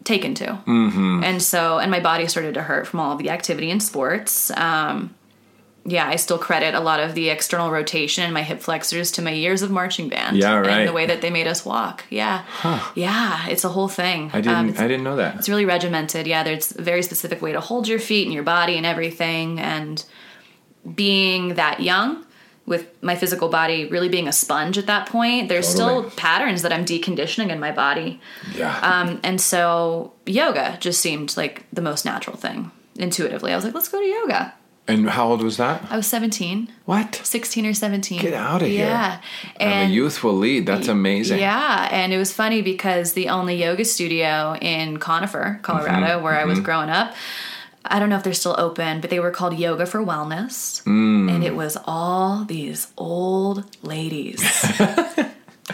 taken 0.04 0.34
to. 0.34 0.46
Mm-hmm. 0.66 1.22
And 1.24 1.42
so, 1.42 1.78
and 1.78 1.90
my 1.90 2.00
body 2.00 2.26
started 2.26 2.54
to 2.54 2.62
hurt 2.62 2.86
from 2.86 3.00
all 3.00 3.16
the 3.16 3.30
activity 3.30 3.70
in 3.70 3.80
sports. 3.80 4.50
Um, 4.56 5.14
yeah, 5.84 6.06
I 6.06 6.14
still 6.16 6.38
credit 6.38 6.74
a 6.74 6.80
lot 6.80 7.00
of 7.00 7.14
the 7.14 7.28
external 7.28 7.70
rotation 7.72 8.22
and 8.22 8.32
my 8.32 8.42
hip 8.42 8.60
flexors 8.60 9.10
to 9.12 9.22
my 9.22 9.32
years 9.32 9.62
of 9.62 9.70
marching 9.72 10.08
band. 10.08 10.36
Yeah, 10.36 10.54
right. 10.58 10.68
And 10.70 10.88
the 10.88 10.92
way 10.92 11.06
that 11.06 11.20
they 11.22 11.30
made 11.30 11.48
us 11.48 11.64
walk. 11.64 12.04
Yeah. 12.08 12.44
Yeah, 12.94 13.48
it's 13.48 13.64
a 13.64 13.68
whole 13.68 13.88
thing. 13.88 14.30
I 14.32 14.40
didn't 14.40 14.56
Um, 14.56 14.68
I 14.78 14.86
didn't 14.86 15.02
know 15.02 15.16
that. 15.16 15.36
it's 15.36 15.48
really 15.48 15.64
regimented. 15.64 16.28
Yeah, 16.28 16.44
there's 16.44 16.70
a 16.76 16.82
very 16.82 17.02
specific 17.02 17.42
way 17.42 17.50
to 17.52 17.60
hold 17.60 17.88
your 17.88 17.98
feet 17.98 18.26
and 18.26 18.32
your 18.32 18.44
body 18.44 18.76
and 18.76 18.86
everything. 18.86 19.58
And 19.58 20.04
being 20.94 21.54
that 21.54 21.80
young, 21.80 22.24
with 22.64 22.86
my 23.02 23.16
physical 23.16 23.48
body 23.48 23.86
really 23.86 24.08
being 24.08 24.28
a 24.28 24.32
sponge 24.32 24.78
at 24.78 24.86
that 24.86 25.08
point, 25.08 25.48
there's 25.48 25.74
Totally. 25.74 26.08
still 26.08 26.16
patterns 26.16 26.62
that 26.62 26.72
I'm 26.72 26.84
deconditioning 26.84 27.50
in 27.50 27.58
my 27.58 27.72
body. 27.72 28.20
Yeah. 28.56 28.78
Um, 28.80 29.18
and 29.24 29.40
so 29.40 30.12
yoga 30.26 30.76
just 30.80 31.00
seemed 31.00 31.36
like 31.36 31.64
the 31.72 31.82
most 31.82 32.04
natural 32.04 32.36
thing 32.36 32.70
intuitively. 32.96 33.52
I 33.52 33.56
was 33.56 33.64
like, 33.64 33.74
let's 33.74 33.88
go 33.88 33.98
to 34.00 34.06
yoga. 34.06 34.54
and 34.86 35.10
how 35.10 35.28
old 35.28 35.42
was 35.42 35.56
that? 35.56 35.84
I 35.90 35.96
was 35.96 36.06
17, 36.06 36.68
What? 36.84 37.20
16 37.24 37.66
or 37.66 37.74
17. 37.74 38.20
Get 38.20 38.34
outta 38.34 38.66
here. 38.66 38.86
Yeah. 38.86 39.20
And 39.58 39.90
the 39.90 39.94
youth 39.94 40.22
will 40.22 40.34
lead. 40.36 40.66
That's 40.66 40.86
amazing. 40.88 41.40
Yeah, 41.40 41.88
and 41.90 42.12
it 42.12 42.18
was 42.18 42.32
funny 42.32 42.62
because 42.62 43.14
the 43.14 43.28
only 43.28 43.56
yoga 43.56 43.84
studio 43.84 44.56
in 44.60 44.98
Conifer, 44.98 45.58
Colorado, 45.62 46.06
Mm-hmm. 46.16 46.24
where 46.24 46.34
I 46.38 46.44
was 46.44 46.60
growing 46.60 46.90
up, 46.90 47.14
I 47.92 47.98
don't 47.98 48.08
know 48.08 48.16
if 48.16 48.22
they're 48.24 48.32
still 48.32 48.56
open, 48.58 49.00
but 49.02 49.10
they 49.10 49.20
were 49.20 49.30
called 49.30 49.56
Yoga 49.58 49.84
for 49.86 50.00
Wellness. 50.00 50.82
Mm. 50.84 51.30
And 51.30 51.44
it 51.44 51.54
was 51.54 51.76
all 51.84 52.44
these 52.44 52.88
old 52.96 53.64
ladies. 53.84 54.40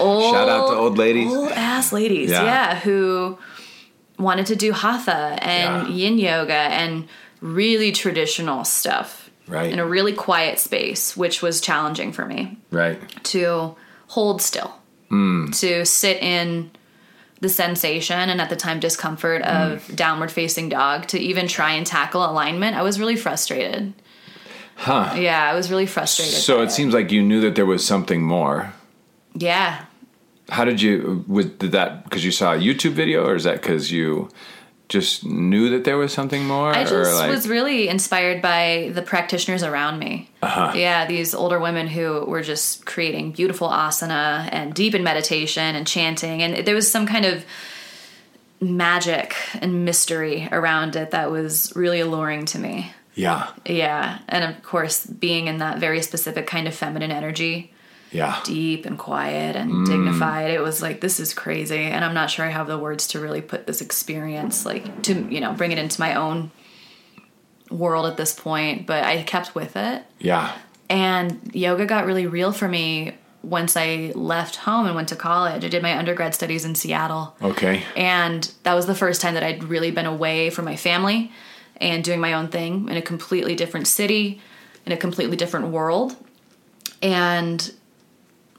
old, 0.01 0.35
Shout 0.35 0.49
out 0.49 0.69
to 0.71 0.75
old 0.77 0.99
ladies. 0.99 1.33
Old 1.33 1.53
ass 1.53 1.93
ladies, 1.93 2.31
Yeah. 2.31 2.43
yeah. 2.43 2.75
who 2.81 3.39
wanted 4.19 4.47
to 4.47 4.57
do 4.57 4.73
hatha 4.73 5.39
and 5.41 5.89
Yeah. 5.89 5.95
yin 5.95 6.19
yoga 6.19 6.53
and 6.53 7.07
really 7.41 7.93
traditional 7.93 8.65
stuff. 8.65 9.31
Right. 9.47 9.73
In 9.73 9.79
a 9.79 9.87
really 9.87 10.13
quiet 10.13 10.59
space, 10.59 11.17
which 11.17 11.41
was 11.41 11.61
challenging 11.61 12.13
for 12.13 12.27
me 12.27 12.59
Right. 12.71 12.99
to 13.25 13.77
hold 14.09 14.43
still, 14.43 14.75
to 15.11 15.85
sit 15.87 16.21
in 16.23 16.71
the 17.41 17.49
sensation 17.49 18.29
and 18.31 18.41
at 18.41 18.51
the 18.51 18.57
time 18.57 18.81
discomfort 18.81 19.43
mm. 19.43 19.73
of 19.73 19.95
downward 19.95 20.31
facing 20.31 20.69
dog, 20.69 21.07
to 21.09 21.19
even 21.19 21.47
try 21.49 21.73
and 21.73 21.87
tackle 21.87 22.29
alignment. 22.29 22.77
I 22.77 22.83
was 22.83 22.99
really 22.99 23.17
frustrated. 23.17 23.95
Huh. 24.77 25.15
Yeah, 25.17 25.51
I 25.51 25.55
was 25.55 25.71
really 25.71 25.87
frustrated. 25.87 26.35
So 26.35 26.59
by 26.59 26.65
it 26.65 26.71
seems 26.71 26.95
like 26.95 27.11
you 27.11 27.23
knew 27.23 27.41
that 27.41 27.55
there 27.55 27.67
was 27.67 27.85
something 27.85 28.23
more. 28.23 28.73
Yeah. 29.35 29.85
How 30.49 30.65
did 30.65 30.81
you 30.81 31.25
was 31.27 31.47
did 31.47 31.73
that 31.73 32.05
because 32.05 32.25
you 32.25 32.31
saw 32.31 32.55
a 32.55 32.59
YouTube 32.59 32.93
video 32.93 33.27
or 33.27 33.35
is 33.35 33.45
that 33.45 33.61
because 33.61 33.93
you 33.93 34.31
just 34.89 35.25
knew 35.25 35.71
that 35.71 35.85
there 35.85 35.99
was 35.99 36.13
something 36.13 36.47
more 36.47 36.75
I 36.75 36.85
just 36.85 37.15
like 37.15 37.31
was 37.31 37.47
really 37.47 37.89
inspired 37.89 38.41
by 38.41 38.91
the 38.95 39.03
practitioners 39.03 39.63
around 39.63 39.99
me. 39.99 40.31
Uh-huh. 40.43 40.73
Yeah, 40.75 41.07
these 41.07 41.35
older 41.35 41.59
women 41.59 41.87
who 41.87 42.25
were 42.25 42.43
just 42.43 42.87
creating 42.87 43.33
beautiful 43.33 43.69
asana 43.69 44.49
and 44.51 44.73
deep 44.73 44.95
in 44.95 45.03
meditation 45.03 45.77
and 45.77 45.87
chanting. 45.87 46.43
And 46.43 46.67
there 46.67 46.75
was 46.75 46.91
some 46.91 47.07
kind 47.07 47.27
of 47.27 47.45
magic 48.61 49.37
and 49.61 49.85
mystery 49.85 50.49
around 50.51 50.97
it 50.97 51.11
that 51.11 51.31
was 51.31 51.73
really 51.77 52.01
alluring 52.01 52.47
to 52.47 52.59
me. 52.59 52.91
yeah 53.15 53.51
Yeah. 53.67 54.19
And 54.29 54.43
of 54.43 54.63
course, 54.63 55.05
being 55.05 55.49
in 55.49 55.59
that 55.59 55.79
very 55.79 56.03
specific 56.03 56.47
kind 56.47 56.67
of 56.67 56.75
feminine 56.75 57.13
energy, 57.13 57.73
yeah 58.11 58.41
deep 58.45 58.87
and 58.87 58.99
quiet 58.99 59.57
and 59.57 59.71
mm. 59.71 59.87
dignified, 59.87 60.51
it 60.51 60.61
was 60.61 60.81
like, 60.81 61.01
this 61.01 61.21
is 61.21 61.35
crazy. 61.35 61.79
And 61.79 62.05
I'm 62.05 62.15
not 62.15 62.31
sure 62.31 62.45
I 62.45 62.51
have 62.51 62.67
the 62.67 62.79
words 62.79 63.07
to 63.09 63.21
really 63.21 63.43
put 63.43 63.67
this 63.67 63.81
experience, 63.81 64.65
like, 64.65 65.03
to, 65.03 65.15
you 65.33 65.41
know, 65.41 65.53
bring 65.53 65.73
it 65.73 65.79
into 65.79 66.01
my 66.01 66.15
own 66.15 66.51
world 67.71 68.07
at 68.07 68.17
this 68.17 68.35
point, 68.35 68.87
but 68.87 69.05
I 69.05 69.23
kept 69.23 69.55
with 69.55 69.77
it. 69.77 70.05
Yeah. 70.19 70.53
And 70.89 71.51
yoga 71.55 71.85
got 71.85 72.07
really 72.07 72.27
real 72.27 72.53
for 72.53 72.67
me 72.67 73.15
once 73.43 73.77
I 73.77 74.13
left 74.15 74.57
home 74.57 74.87
and 74.87 74.95
went 74.95 75.09
to 75.11 75.17
college. 75.17 75.65
I 75.65 75.69
did 75.69 75.83
my 75.83 75.97
undergrad 75.97 76.35
studies 76.35 76.65
in 76.65 76.75
Seattle. 76.75 77.37
Okay. 77.43 77.83
And 77.95 78.51
that 78.63 78.75
was 78.75 78.87
the 78.87 78.95
first 78.95 79.21
time 79.21 79.35
that 79.35 79.43
I'd 79.43 79.65
really 79.65 79.91
been 79.91 80.07
away 80.07 80.51
from 80.51 80.65
my 80.65 80.77
family 80.77 81.31
and 81.77 82.03
doing 82.03 82.21
my 82.21 82.33
own 82.33 82.49
thing 82.49 82.89
in 82.89 82.97
a 82.97 83.03
completely 83.03 83.55
different 83.55 83.87
city, 83.87 84.41
in 84.87 84.93
a 84.93 84.97
completely 84.97 85.37
different 85.37 85.69
world. 85.69 86.17
And 87.03 87.73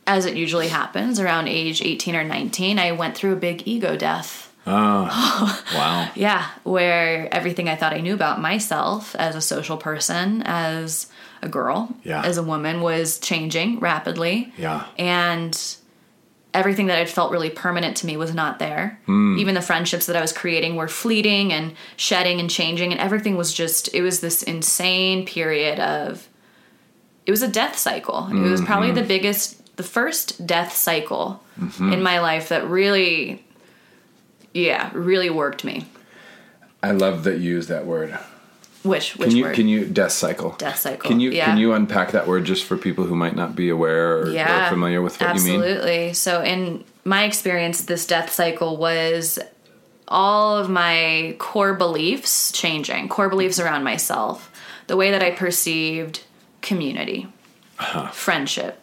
as 0.09 0.25
it 0.25 0.35
usually 0.35 0.67
happens 0.69 1.19
around 1.19 1.47
age 1.47 1.81
18 1.83 2.15
or 2.15 2.23
19, 2.23 2.79
I 2.79 2.91
went 2.93 3.15
through 3.15 3.33
a 3.33 3.35
big 3.47 3.63
ego 3.67 3.95
death. 3.95 4.47
Wow. 4.69 6.09
Yeah, 6.15 6.47
where 6.63 7.33
everything 7.33 7.69
I 7.69 7.75
thought 7.75 7.93
I 7.93 8.01
knew 8.01 8.13
about 8.13 8.41
myself 8.41 9.15
as 9.15 9.35
a 9.35 9.41
social 9.41 9.77
person, 9.77 10.41
as 10.45 11.07
a 11.41 11.47
girl, 11.49 11.95
Yeah. 12.03 12.21
as 12.23 12.37
a 12.37 12.43
woman 12.43 12.81
was 12.81 13.19
changing 13.19 13.79
rapidly. 13.79 14.51
Yeah. 14.57 14.85
And 14.97 15.57
everything 16.53 16.87
that 16.87 16.97
had 16.97 17.09
felt 17.09 17.31
really 17.31 17.49
permanent 17.49 17.97
to 17.97 18.05
me 18.07 18.17
was 18.17 18.33
not 18.33 18.59
there. 18.59 18.99
Hmm. 19.05 19.37
Even 19.37 19.53
the 19.55 19.61
friendships 19.61 20.05
that 20.07 20.15
I 20.15 20.21
was 20.21 20.33
creating 20.33 20.75
were 20.75 20.87
fleeting 20.87 21.53
and 21.53 21.73
shedding 21.95 22.39
and 22.39 22.49
changing, 22.49 22.91
and 22.91 22.99
everything 22.99 23.37
was 23.37 23.53
just, 23.53 23.93
it 23.93 24.01
was 24.01 24.19
this 24.19 24.43
insane 24.43 25.25
period 25.25 25.79
of, 25.79 26.27
it 27.25 27.31
was 27.31 27.43
a 27.43 27.47
death 27.47 27.77
cycle. 27.77 28.27
It 28.31 28.49
was 28.49 28.61
probably 28.61 28.87
Mm-hmm. 28.89 28.95
the 28.97 29.03
biggest, 29.03 29.58
the 29.79 29.83
first 29.83 30.45
death 30.45 30.73
cycle 30.75 31.41
in 31.79 32.03
my 32.03 32.19
life 32.19 32.49
that 32.49 32.67
really, 32.67 33.45
yeah, 34.53 34.89
really 34.93 35.29
worked 35.29 35.63
me. 35.63 35.85
I 36.83 36.91
love 36.91 37.23
that 37.23 37.39
you 37.39 37.51
use 37.51 37.67
that 37.67 37.85
word. 37.85 38.11
Which, 38.83 39.15
which 39.15 39.29
Can 39.29 39.37
you 39.37 39.43
word? 39.45 39.55
can 39.55 39.67
you 39.69 39.85
death 39.85 40.11
cycle? 40.11 40.51
Death 40.57 40.79
cycle, 40.79 41.09
Can 41.09 41.21
you 41.21 41.31
yeah. 41.31 41.45
can 41.45 41.57
you 41.57 41.71
unpack 41.73 42.11
that 42.11 42.27
word 42.27 42.43
just 42.43 42.65
for 42.65 42.75
people 42.77 43.05
who 43.05 43.15
might 43.15 43.37
not 43.37 43.55
be 43.55 43.69
aware 43.69 44.17
or, 44.19 44.29
or 44.37 44.69
familiar 44.69 45.01
with 45.01 45.19
what 45.21 45.35
you 45.37 45.43
mean? 45.45 45.61
absolutely. 45.61 46.13
So, 46.13 46.41
in 46.43 46.83
my 47.05 47.23
experience, 47.23 47.81
this 47.83 48.05
death 48.05 48.31
cycle 48.33 48.75
was 48.75 49.39
all 50.09 50.57
of 50.57 50.69
my 50.69 51.35
core 51.39 51.73
beliefs 51.73 52.51
changing, 52.51 53.07
core 53.07 53.29
beliefs 53.29 53.59
around 53.61 53.83
myself, 53.85 54.51
the 54.87 54.97
way 54.97 55.11
that 55.11 55.23
I 55.23 55.31
perceived 55.31 56.23
community, 56.61 57.27
Uh-huh. 57.79 58.07
friendship, 58.11 58.78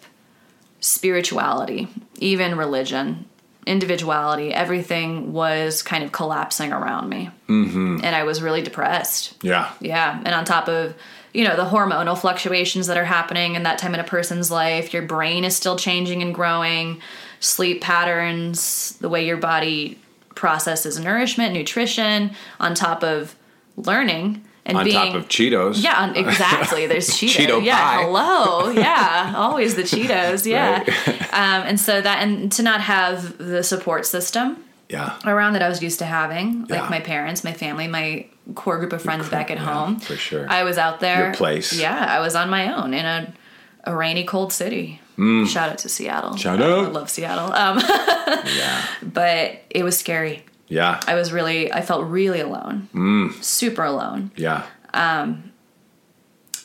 spirituality, 0.86 1.88
even 2.20 2.56
religion, 2.56 3.24
individuality, 3.66 4.54
everything 4.54 5.32
was 5.32 5.82
kind 5.82 6.04
of 6.04 6.12
collapsing 6.12 6.72
around 6.72 7.08
me. 7.08 7.28
Mm-hmm. 7.48 8.02
And 8.04 8.14
I 8.14 8.22
was 8.22 8.40
really 8.40 8.62
depressed. 8.62 9.34
Yeah. 9.42 9.72
Yeah, 9.80 10.22
and 10.24 10.32
on 10.32 10.44
top 10.44 10.68
of 10.68 10.94
you 11.34 11.42
know 11.42 11.56
the 11.56 11.64
hormonal 11.64 12.16
fluctuations 12.16 12.86
that 12.86 12.96
are 12.96 13.04
happening 13.04 13.56
in 13.56 13.64
that 13.64 13.78
time 13.78 13.94
in 13.94 14.00
a 14.00 14.04
person's 14.04 14.48
life, 14.48 14.92
your 14.92 15.02
brain 15.02 15.44
is 15.44 15.56
still 15.56 15.76
changing 15.76 16.22
and 16.22 16.32
growing, 16.32 17.02
sleep 17.40 17.80
patterns, 17.80 18.96
the 19.00 19.08
way 19.08 19.26
your 19.26 19.38
body 19.38 19.98
processes 20.36 21.00
nourishment, 21.00 21.52
nutrition, 21.52 22.30
on 22.60 22.74
top 22.74 23.02
of 23.02 23.34
learning 23.76 24.44
and 24.66 24.76
On 24.78 24.84
being 24.84 24.96
top 25.12 25.14
of 25.14 25.28
Cheetos. 25.28 25.82
yeah, 25.82 26.02
on- 26.02 26.16
exactly. 26.16 26.86
There's 26.86 27.08
Cheetos. 27.18 27.46
Cheeto 27.46 27.64
yeah, 27.64 27.78
pie. 27.78 28.02
hello. 28.02 28.70
Yeah, 28.86 29.32
always 29.36 29.74
the 29.76 29.82
Cheetos. 29.82 30.44
Yeah, 30.44 30.80
Right. 30.80 30.88
um, 31.32 31.62
and 31.68 31.80
so 31.80 32.00
that 32.00 32.18
and 32.22 32.50
to 32.52 32.62
not 32.62 32.80
have 32.80 33.38
the 33.38 33.62
support 33.62 34.04
system 34.06 34.62
Yeah. 34.88 35.16
around 35.24 35.52
that 35.54 35.62
I 35.62 35.68
was 35.68 35.82
used 35.82 35.98
to 36.00 36.04
having, 36.04 36.62
like 36.62 36.82
Yeah. 36.82 36.88
my 36.90 37.00
parents, 37.00 37.44
my 37.44 37.52
family, 37.52 37.86
my 37.88 38.26
core 38.54 38.78
group 38.78 38.92
of 38.92 39.02
friends 39.02 39.28
back 39.28 39.50
at 39.50 39.56
yeah, 39.58 39.64
home. 39.64 39.98
for 40.00 40.16
sure. 40.16 40.46
I 40.48 40.62
was 40.64 40.78
out 40.78 41.00
there. 41.00 41.26
Your 41.26 41.34
place. 41.34 41.72
Yeah, 41.72 42.04
I 42.08 42.20
was 42.20 42.34
on 42.34 42.48
my 42.50 42.72
own 42.74 42.92
in 42.94 43.04
a, 43.04 43.32
a 43.84 43.94
rainy, 43.94 44.24
cold 44.24 44.52
city. 44.52 45.00
Shout 45.18 45.70
out 45.70 45.78
to 45.78 45.88
Seattle. 45.88 46.32
Mm. 46.32 46.38
Shout 46.38 46.60
out. 46.60 46.84
I 46.86 46.88
love 46.88 47.08
Seattle. 47.08 47.50
Um, 47.52 47.78
Yeah. 48.54 48.84
but 49.02 49.62
it 49.70 49.82
was 49.82 49.96
scary. 49.98 50.44
Yeah. 50.68 51.00
I 51.06 51.14
was 51.14 51.32
really, 51.32 51.72
I 51.72 51.80
felt 51.82 52.06
really 52.06 52.40
alone. 52.40 52.88
Mm. 52.94 53.42
Super 53.44 53.84
alone. 53.84 54.30
Yeah. 54.36 54.64
Um, 54.94 55.52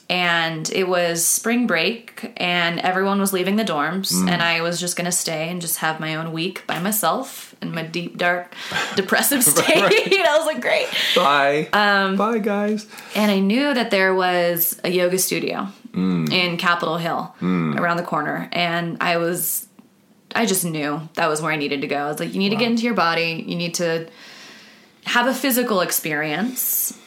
and 0.09 0.69
it 0.71 0.87
was 0.87 1.25
spring 1.25 1.67
break 1.67 2.33
and 2.37 2.79
everyone 2.81 3.19
was 3.19 3.31
leaving 3.31 3.55
the 3.55 3.63
dorms 3.63 4.11
Mm. 4.11 4.29
and 4.29 4.41
i 4.43 4.61
was 4.61 4.77
just 4.79 4.97
going 4.97 5.05
to 5.05 5.11
stay 5.11 5.47
and 5.49 5.61
just 5.61 5.77
have 5.77 5.99
my 6.01 6.15
own 6.15 6.33
week 6.33 6.65
by 6.67 6.79
myself 6.79 7.55
in 7.61 7.73
my 7.73 7.83
deep 7.83 8.17
dark 8.17 8.53
depressive 8.95 9.41
state 9.43 9.65
i 9.77 10.35
was 10.37 10.45
like 10.45 10.61
great 10.61 10.87
Bye. 11.15 11.69
Um, 11.71 12.17
Bye, 12.17 12.39
guys. 12.39 12.87
and 13.15 13.31
i 13.31 13.39
knew 13.39 13.73
that 13.73 13.89
there 13.91 14.13
was 14.13 14.79
a 14.83 14.89
yoga 14.89 15.17
studio 15.17 15.67
Mm. 15.93 16.31
in 16.31 16.55
capitol 16.55 16.95
hill 16.97 17.35
around 17.41 17.97
the 17.97 18.03
corner 18.03 18.47
and 18.53 18.97
i 19.01 19.17
was 19.17 19.67
i 20.35 20.45
just 20.45 20.65
knew 20.65 21.01
that 21.15 21.27
was 21.27 21.41
where 21.41 21.51
i 21.51 21.55
needed 21.55 21.81
to 21.81 21.87
go. 21.87 21.97
I 21.97 22.07
was 22.07 22.19
like 22.19 22.33
you 22.33 22.39
need 22.39 22.49
to 22.49 22.55
get 22.55 22.69
into 22.71 22.83
your 22.83 22.93
body. 22.93 23.43
You 23.47 23.55
need 23.55 23.73
to 23.75 24.09
have 25.05 25.27
a 25.27 25.33
physical 25.33 25.81
experience 25.81 26.97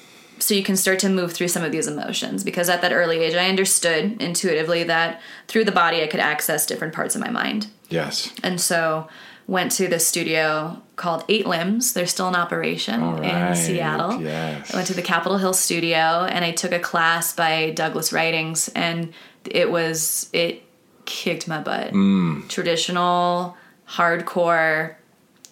so 0.41 0.53
you 0.53 0.65
can 0.65 0.77
start 0.77 0.99
to 0.99 1.09
move 1.09 1.33
through 1.33 1.49
some 1.49 1.63
of 1.63 1.71
these 1.73 1.87
emotions. 1.87 2.43
Because 2.43 2.69
at 2.69 2.83
that 2.83 2.93
early 2.93 3.19
age 3.19 3.35
i 3.35 3.49
understood 3.49 4.21
intuitively 4.21 4.85
that 4.85 5.21
through 5.49 5.65
the 5.65 5.73
body 5.73 6.03
i 6.03 6.07
could 6.07 6.21
access 6.21 6.67
different 6.67 6.93
parts 6.95 7.15
of 7.15 7.21
my 7.21 7.31
mind. 7.31 7.69
Yes. 7.91 8.33
and 8.43 8.61
so 8.61 9.09
went 9.47 9.71
to 9.73 9.87
the 9.89 10.01
studio 10.01 10.81
called 10.97 11.23
eight 11.29 11.47
limbs. 11.47 11.93
They're 11.93 12.07
still 12.07 12.29
in 12.29 12.35
operation 12.35 13.03
All 13.03 13.21
in 13.21 13.55
seattle. 13.55 14.21
Yes. 14.23 14.73
i 14.73 14.77
went 14.77 14.89
to 14.89 14.95
the 14.95 15.03
capitol 15.03 15.39
hill 15.39 15.53
studio 15.53 16.27
and 16.29 16.45
i 16.45 16.51
took 16.51 16.73
a 16.73 16.79
class 16.81 17.35
by 17.35 17.71
douglas 17.71 18.13
writings 18.13 18.69
and 18.75 19.13
it 19.45 19.71
was 19.71 20.29
it 20.33 20.64
kicked 21.07 21.49
my 21.49 21.61
butt. 21.61 21.93
Mm. 21.93 22.49
traditional 22.49 23.57
hardcore 23.89 24.95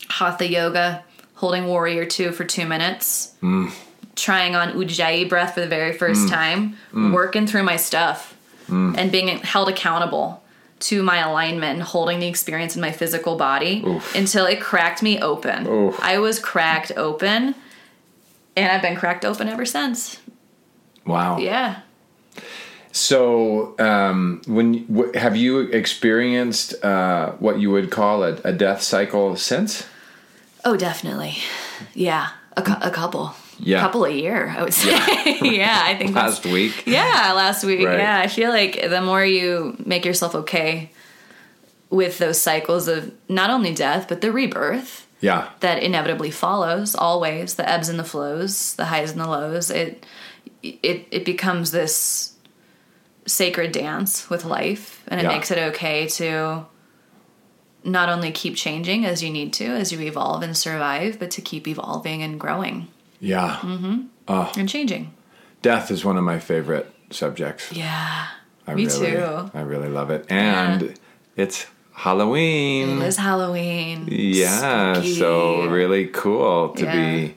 hatha 0.09 0.49
yoga 0.49 1.05
holding 1.35 1.67
warrior 1.67 2.07
two 2.07 2.33
for 2.33 2.45
two 2.45 2.67
minutes. 2.67 3.35
Mm. 3.43 3.73
Trying 4.15 4.55
on 4.55 4.73
ujjayi 4.75 5.29
breath 5.29 5.55
for 5.55 5.61
the 5.61 5.67
very 5.67 5.93
first 5.93 6.27
mm. 6.27 6.31
time. 6.31 6.77
Mm. 6.93 7.13
Working 7.13 7.47
through 7.47 7.65
my 7.65 7.77
stuff. 7.77 8.37
And 8.97 9.13
being 9.13 9.29
held 9.41 9.69
accountable 9.69 10.43
to 10.81 11.03
my 11.03 11.19
alignment 11.19 11.75
and 11.75 11.83
holding 11.83 12.21
the 12.21 12.27
experience 12.27 12.75
in 12.75 12.81
my 12.81 12.91
physical 12.91 13.37
body 13.37 13.83
Oof. 13.87 14.15
until 14.15 14.47
it 14.47 14.61
cracked 14.61 15.03
me 15.03 15.21
open. 15.21 15.67
Oof. 15.67 15.99
i 16.01 16.19
was 16.19 16.39
cracked 16.39 16.91
open 16.97 17.55
and 18.57 18.73
i've 18.73 18.83
been 18.83 18.97
cracked 18.97 19.25
open 19.25 19.49
ever 19.49 19.65
since. 19.65 20.19
Wow. 21.05 21.39
yeah 21.39 21.81
So, 22.95 23.75
um, 23.79 24.43
when 24.47 24.87
w- 24.87 25.13
have 25.19 25.35
you 25.35 25.61
experienced 25.61 26.75
uh, 26.85 27.33
what 27.39 27.59
you 27.59 27.71
would 27.71 27.91
call 27.91 28.23
a, 28.23 28.35
a 28.45 28.53
death 28.53 28.83
cycle 28.83 29.37
since? 29.37 29.87
oh 30.65 30.77
definitely 30.77 31.35
yeah 31.93 32.29
a, 32.57 32.63
cou- 32.63 32.79
a 32.83 32.91
couple 32.91 33.35
Yeah. 33.59 33.79
a 33.79 33.81
couple 33.81 34.05
a 34.05 34.11
year 34.11 34.55
i 34.57 34.63
would 34.63 34.73
say 34.73 34.91
yeah, 35.43 35.83
i 35.91 35.97
think 35.97 36.15
Last 36.25 36.47
week. 36.47 36.85
Yeah, 36.87 37.33
last 37.35 37.65
week. 37.65 37.85
Right. 37.85 37.99
Yeah, 37.99 38.21
I 38.21 38.29
feel 38.29 38.51
like 38.51 38.81
the 38.89 39.01
more 39.01 39.25
you 39.25 39.75
make 39.85 40.05
yourself 40.05 40.37
okay 40.37 40.93
with 41.91 42.19
those 42.19 42.41
cycles 42.41 42.87
of 42.89 43.13
not 43.29 43.51
only 43.51 43.75
death, 43.75 44.07
but 44.09 44.21
the 44.21 44.31
rebirth 44.31 45.05
Yeah. 45.21 45.49
that 45.61 45.83
inevitably 45.83 46.31
follows 46.31 46.95
always, 46.95 47.55
the 47.57 47.69
ebbs 47.69 47.89
and 47.89 47.99
the 47.99 48.05
flows, 48.05 48.75
the 48.77 48.85
highs 48.87 49.11
and 49.13 49.21
the 49.21 49.29
lows, 49.29 49.69
it 49.71 50.07
it 50.63 51.07
it 51.11 51.25
becomes 51.25 51.71
this 51.73 52.32
sacred 53.27 53.73
dance 53.73 54.29
with 54.29 54.45
life 54.45 55.03
and 55.09 55.21
it 55.21 55.25
Yeah. 55.25 55.29
makes 55.31 55.51
it 55.51 55.59
okay 55.59 56.07
to 56.09 56.67
not 57.85 58.09
only 58.09 58.31
keep 58.31 58.57
changing 58.57 59.05
as 59.05 59.23
you 59.23 59.31
need 59.31 59.53
to 59.55 59.65
as 59.67 59.93
you 59.93 60.01
evolve 60.01 60.43
and 60.43 60.57
survive, 60.57 61.19
but 61.19 61.31
to 61.33 61.41
keep 61.41 61.67
evolving 61.69 62.23
and 62.23 62.39
growing 62.39 62.89
Yeah. 63.21 63.57
mm-hmm. 63.61 64.03
uh, 64.29 64.53
and 64.57 64.69
changing. 64.69 65.13
Death 65.63 65.91
is 65.91 66.05
one 66.05 66.17
of 66.17 66.25
my 66.25 66.39
favorite 66.39 66.93
subjects. 67.11 67.73
Yeah. 67.73 68.27
I 68.67 68.75
me 68.75 68.87
really, 68.87 69.11
too. 69.13 69.51
I 69.55 69.61
really 69.61 69.89
love 69.89 70.11
it. 70.11 70.25
And 70.29 70.83
Yeah. 70.83 70.89
it's 71.37 71.67
Halloween. 71.93 73.03
It 73.03 73.07
is 73.07 73.17
Halloween. 73.17 74.07
Yeah, 74.11 74.95
Spooky. 74.95 75.15
so 75.15 75.67
really 75.67 76.07
cool 76.07 76.71
to 76.71 76.85
Yeah. 76.85 76.93
be 76.97 77.35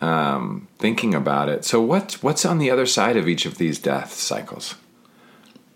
um, 0.00 0.68
thinking 0.78 1.12
about 1.14 1.48
it. 1.48 1.64
So 1.64 1.80
what's 1.80 2.22
what's 2.22 2.44
on 2.44 2.58
the 2.58 2.70
other 2.70 2.86
side 2.86 3.16
of 3.16 3.28
each 3.28 3.46
of 3.46 3.58
these 3.58 3.78
death 3.80 4.12
cycles? 4.14 4.76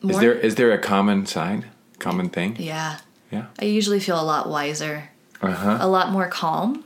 Is 0.04 0.18
there 0.18 0.32
is 0.34 0.54
there 0.56 0.72
a 0.72 0.78
common 0.78 1.26
sign? 1.26 1.66
common 1.98 2.28
thing? 2.30 2.56
Yeah. 2.58 2.98
Yeah. 3.30 3.46
I 3.60 3.64
usually 3.66 4.00
feel 4.00 4.20
a 4.20 4.24
lot 4.24 4.48
wiser, 4.48 5.08
Uh 5.40 5.52
huh. 5.52 5.78
a 5.80 5.88
lot 5.88 6.10
more 6.10 6.28
calm, 6.28 6.84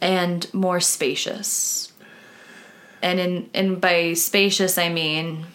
and 0.00 0.52
more 0.54 0.80
spacious. 0.80 1.92
And 3.02 3.20
in 3.20 3.50
and 3.54 3.80
by 3.80 4.14
spacious 4.14 4.78
I 4.78 4.88
mean 4.88 5.46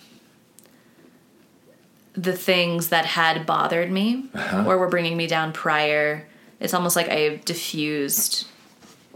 the 2.14 2.34
things 2.34 2.90
that 2.90 3.06
had 3.06 3.46
bothered 3.46 3.92
me 3.92 4.26
or 4.66 4.78
were 4.78 4.88
bringing 4.88 5.18
me 5.18 5.28
down 5.28 5.52
prior. 5.52 6.26
It's 6.62 6.74
almost 6.74 6.96
like 6.96 7.10
I've 7.10 7.44
diffused 7.44 8.48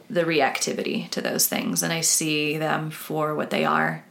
the 0.09 0.23
reactivity 0.23 1.09
to 1.11 1.21
those 1.21 1.47
things 1.47 1.81
and 1.81 1.93
I 1.93 2.01
see 2.01 2.57
them 2.57 2.89
for 2.91 3.33
what 3.35 3.51
they 3.51 3.63
are. 3.63 4.03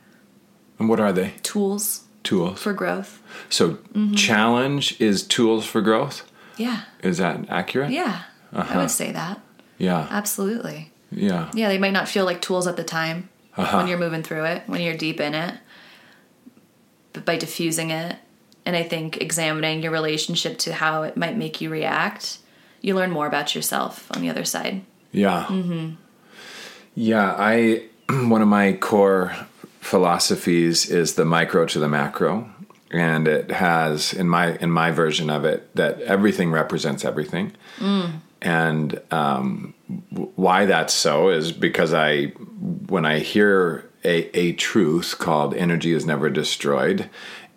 And 0.78 0.88
what 0.88 1.00
are 1.00 1.12
they? 1.12 1.34
tools 1.42 2.04
Tools. 2.24 2.60
for 2.60 2.72
growth. 2.72 3.22
so 3.48 3.70
Mm-hmm. 3.94 4.14
challenge 4.14 5.00
is 5.00 5.22
tools 5.22 5.64
for 5.64 5.80
growth. 5.80 6.30
Yeah. 6.56 6.82
Is 7.02 7.18
that 7.18 7.48
accurate? 7.48 7.90
Yeah. 7.90 8.22
I 8.52 8.58
Uh-huh. 8.60 8.78
would 8.80 8.90
say 8.90 9.12
that. 9.12 9.40
Yeah. 9.78 10.06
Absolutely. 10.10 10.90
Yeah. 11.10 11.50
Yeah, 11.54 11.68
they 11.68 11.78
might 11.78 11.92
not 11.92 12.08
feel 12.08 12.24
like 12.24 12.42
tools 12.42 12.66
at 12.66 12.76
the 12.76 12.84
time 12.84 13.28
Uh-huh. 13.56 13.78
when 13.78 13.86
you're 13.88 13.98
moving 13.98 14.22
through 14.22 14.44
it, 14.44 14.62
when 14.66 14.80
you're 14.80 14.96
deep 14.96 15.20
in 15.20 15.34
it. 15.34 15.54
But 17.12 17.24
by 17.24 17.36
diffusing 17.36 17.90
it, 17.90 18.16
and 18.66 18.76
I 18.76 18.82
think 18.82 19.16
examining 19.18 19.82
your 19.82 19.92
relationship 19.92 20.58
to 20.58 20.72
how 20.74 21.02
it 21.04 21.16
might 21.16 21.36
make 21.36 21.60
you 21.60 21.70
react, 21.70 22.38
you 22.82 22.94
learn 22.94 23.10
more 23.10 23.26
about 23.26 23.54
yourself 23.54 24.10
on 24.14 24.20
the 24.20 24.28
other 24.28 24.44
side. 24.44 24.82
Yeah. 25.12 25.48
Yeah, 26.94 27.34
I 27.38 27.84
one 28.10 28.42
of 28.42 28.48
my 28.48 28.74
core 28.74 29.32
philosophies 29.80 30.90
is 30.90 31.14
the 31.14 31.24
micro 31.24 31.66
to 31.66 31.78
the 31.78 31.88
macro, 31.88 32.50
and 32.90 33.28
it 33.28 33.50
has 33.50 34.12
in 34.12 34.28
my 34.28 34.56
in 34.56 34.70
my 34.70 34.90
version 34.90 35.30
of 35.30 35.44
it 35.44 35.74
that 35.74 36.00
everything 36.02 36.50
represents 36.50 37.04
everything, 37.04 37.52
and 38.42 39.00
um, 39.10 39.74
why 40.36 40.64
that's 40.66 40.94
so 40.94 41.28
is 41.30 41.52
because 41.52 41.92
I 41.94 42.26
when 42.88 43.04
I 43.06 43.18
hear 43.20 43.88
a 44.04 44.36
a 44.38 44.52
truth 44.52 45.16
called 45.18 45.54
energy 45.54 45.92
is 45.92 46.04
never 46.06 46.30
destroyed, 46.30 47.08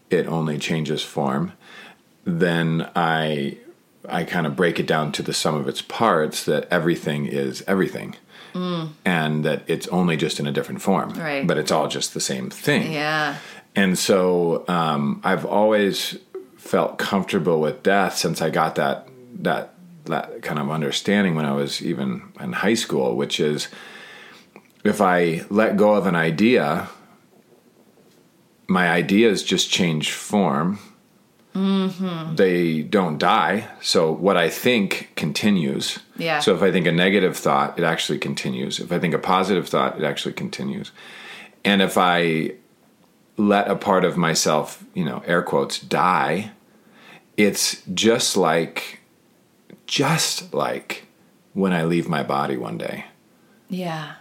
it 0.09 0.27
only 0.27 0.57
changes 0.57 1.03
form, 1.03 1.53
then 2.25 2.89
I 2.95 3.57
I 4.09 4.23
kind 4.23 4.47
of 4.47 4.55
break 4.55 4.79
it 4.79 4.87
down 4.87 5.11
to 5.13 5.23
the 5.23 5.33
sum 5.33 5.55
of 5.55 5.67
its 5.67 5.81
parts 5.81 6.43
that 6.45 6.67
everything 6.71 7.25
is 7.27 7.63
everything. 7.67 8.15
And 8.53 9.45
that 9.45 9.63
it's 9.67 9.87
only 9.87 10.17
just 10.17 10.39
in 10.39 10.47
a 10.47 10.51
different 10.51 10.81
form, 10.81 11.13
Right. 11.13 11.45
but 11.47 11.57
it's 11.57 11.71
all 11.71 11.87
just 11.87 12.13
the 12.13 12.19
same 12.19 12.49
thing. 12.49 12.91
Yeah. 12.91 13.37
And 13.75 13.97
so 13.97 14.65
um, 14.67 15.21
I've 15.23 15.45
always 15.45 16.17
felt 16.57 16.97
comfortable 16.97 17.59
with 17.61 17.83
death 17.83 18.17
since 18.17 18.41
I 18.41 18.49
got 18.49 18.75
that 18.75 19.07
that 19.39 19.73
that 20.05 20.41
kind 20.41 20.59
of 20.59 20.69
understanding 20.69 21.35
when 21.35 21.45
I 21.45 21.53
was 21.53 21.81
even 21.81 22.23
in 22.39 22.53
high 22.53 22.73
school, 22.73 23.15
which 23.15 23.39
is 23.39 23.67
if 24.83 24.99
I 24.99 25.45
let 25.49 25.77
go 25.77 25.93
of 25.93 26.05
an 26.07 26.15
idea, 26.15 26.89
my 28.67 28.89
ideas 28.89 29.43
just 29.43 29.69
change 29.69 30.11
form. 30.11 30.79
Mm-hmm. 31.53 32.35
They 32.35 32.81
don't 32.81 33.17
die. 33.17 33.67
So 33.81 34.11
what 34.11 34.37
I 34.37 34.49
think 34.49 35.11
continues. 35.15 35.99
Yeah. 36.17 36.39
So 36.39 36.55
if 36.55 36.61
I 36.61 36.71
think 36.71 36.87
a 36.87 36.91
negative 36.91 37.35
thought, 37.37 37.77
it 37.77 37.83
actually 37.83 38.19
continues. 38.19 38.79
If 38.79 38.91
I 38.91 38.99
think 38.99 39.13
a 39.13 39.19
positive 39.19 39.67
thought, 39.67 39.97
it 39.97 40.03
actually 40.03 40.33
continues. 40.33 40.91
And 41.65 41.81
if 41.81 41.97
I 41.97 42.53
let 43.37 43.69
a 43.69 43.75
part 43.75 44.05
of 44.05 44.17
myself, 44.17 44.83
you 44.93 45.03
know, 45.03 45.23
air 45.25 45.41
quotes, 45.41 45.79
die, 45.79 46.51
it's 47.37 47.81
just 47.93 48.37
like, 48.37 48.99
just 49.87 50.53
like 50.53 51.05
when 51.53 51.73
I 51.73 51.83
leave 51.83 52.07
my 52.07 52.23
body 52.23 52.55
one 52.55 52.77
day. 52.77 53.05
Yeah. 53.69 54.13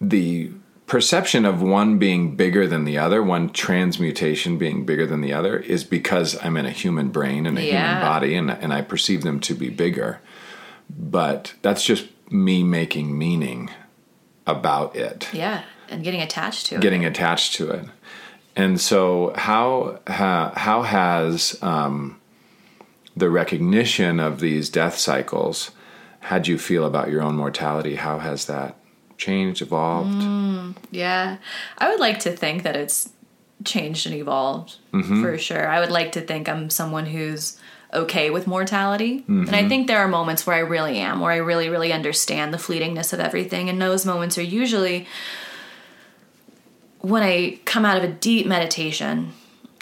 The 0.00 0.52
perception 0.86 1.44
of 1.44 1.60
one 1.60 1.98
being 1.98 2.36
bigger 2.36 2.66
than 2.66 2.84
the 2.84 2.98
other, 2.98 3.22
one 3.22 3.50
transmutation 3.50 4.56
being 4.58 4.84
bigger 4.86 5.06
than 5.06 5.20
the 5.20 5.32
other, 5.32 5.58
is 5.58 5.84
because 5.84 6.42
I'm 6.44 6.56
in 6.56 6.66
a 6.66 6.70
human 6.70 7.10
brain 7.10 7.46
and 7.46 7.58
a 7.58 7.62
human 7.62 8.00
body 8.00 8.36
and, 8.36 8.50
and 8.50 8.72
I 8.72 8.82
perceive 8.82 9.22
them 9.22 9.40
to 9.40 9.54
be 9.54 9.68
bigger. 9.68 10.20
But 10.88 11.54
that's 11.62 11.84
just 11.84 12.06
me 12.30 12.62
making 12.62 13.16
meaning 13.16 13.70
about 14.46 14.94
it 14.94 15.28
Yeah. 15.32 15.64
And 15.88 16.02
getting 16.02 16.22
attached 16.22 16.66
to 16.66 16.76
it. 16.76 16.80
getting 16.80 17.04
attached 17.04 17.54
to 17.54 17.70
it. 17.70 17.86
And 18.56 18.80
so, 18.80 19.32
how 19.36 20.00
ha, 20.08 20.52
how 20.56 20.82
has 20.82 21.58
um, 21.62 22.18
the 23.16 23.28
recognition 23.28 24.18
of 24.18 24.40
these 24.40 24.70
death 24.70 24.96
cycles 24.96 25.70
had 26.20 26.48
you 26.48 26.58
feel 26.58 26.84
about 26.84 27.10
your 27.10 27.22
own 27.22 27.36
mortality? 27.36 27.96
How 27.96 28.18
has 28.18 28.46
that 28.46 28.76
changed, 29.18 29.62
evolved? 29.62 30.76
Yeah. 30.90 31.38
I 31.78 31.88
would 31.90 32.00
like 32.00 32.18
to 32.20 32.30
think 32.36 32.62
that 32.64 32.76
it's 32.76 33.10
changed 33.64 34.06
and 34.06 34.14
evolved 34.14 34.76
Mm-hmm. 34.92 35.22
for 35.22 35.36
sure. 35.38 35.68
I 35.68 35.80
would 35.80 35.90
like 35.90 36.12
to 36.12 36.20
think 36.20 36.48
I'm 36.48 36.70
someone 36.70 37.06
who's 37.06 37.58
okay 37.92 38.30
with 38.30 38.46
mortality. 38.46 39.24
And 39.28 39.46
Mm-hmm. 39.46 39.54
I 39.54 39.68
think 39.68 39.86
there 39.86 39.98
are 39.98 40.08
moments 40.08 40.46
where 40.46 40.56
I 40.56 40.60
really 40.60 40.98
am, 40.98 41.20
where 41.20 41.32
I 41.32 41.36
really, 41.36 41.68
really 41.68 41.92
understand 41.92 42.52
the 42.52 42.58
fleetingness 42.58 43.12
of 43.12 43.20
everything. 43.20 43.68
And 43.68 43.80
those 43.80 44.04
moments 44.06 44.36
are 44.38 44.42
usually 44.42 45.06
when 47.00 47.22
I 47.22 47.60
come 47.64 47.84
out 47.84 47.96
of 47.96 48.04
a 48.04 48.08
deep 48.08 48.46
meditation 48.46 49.32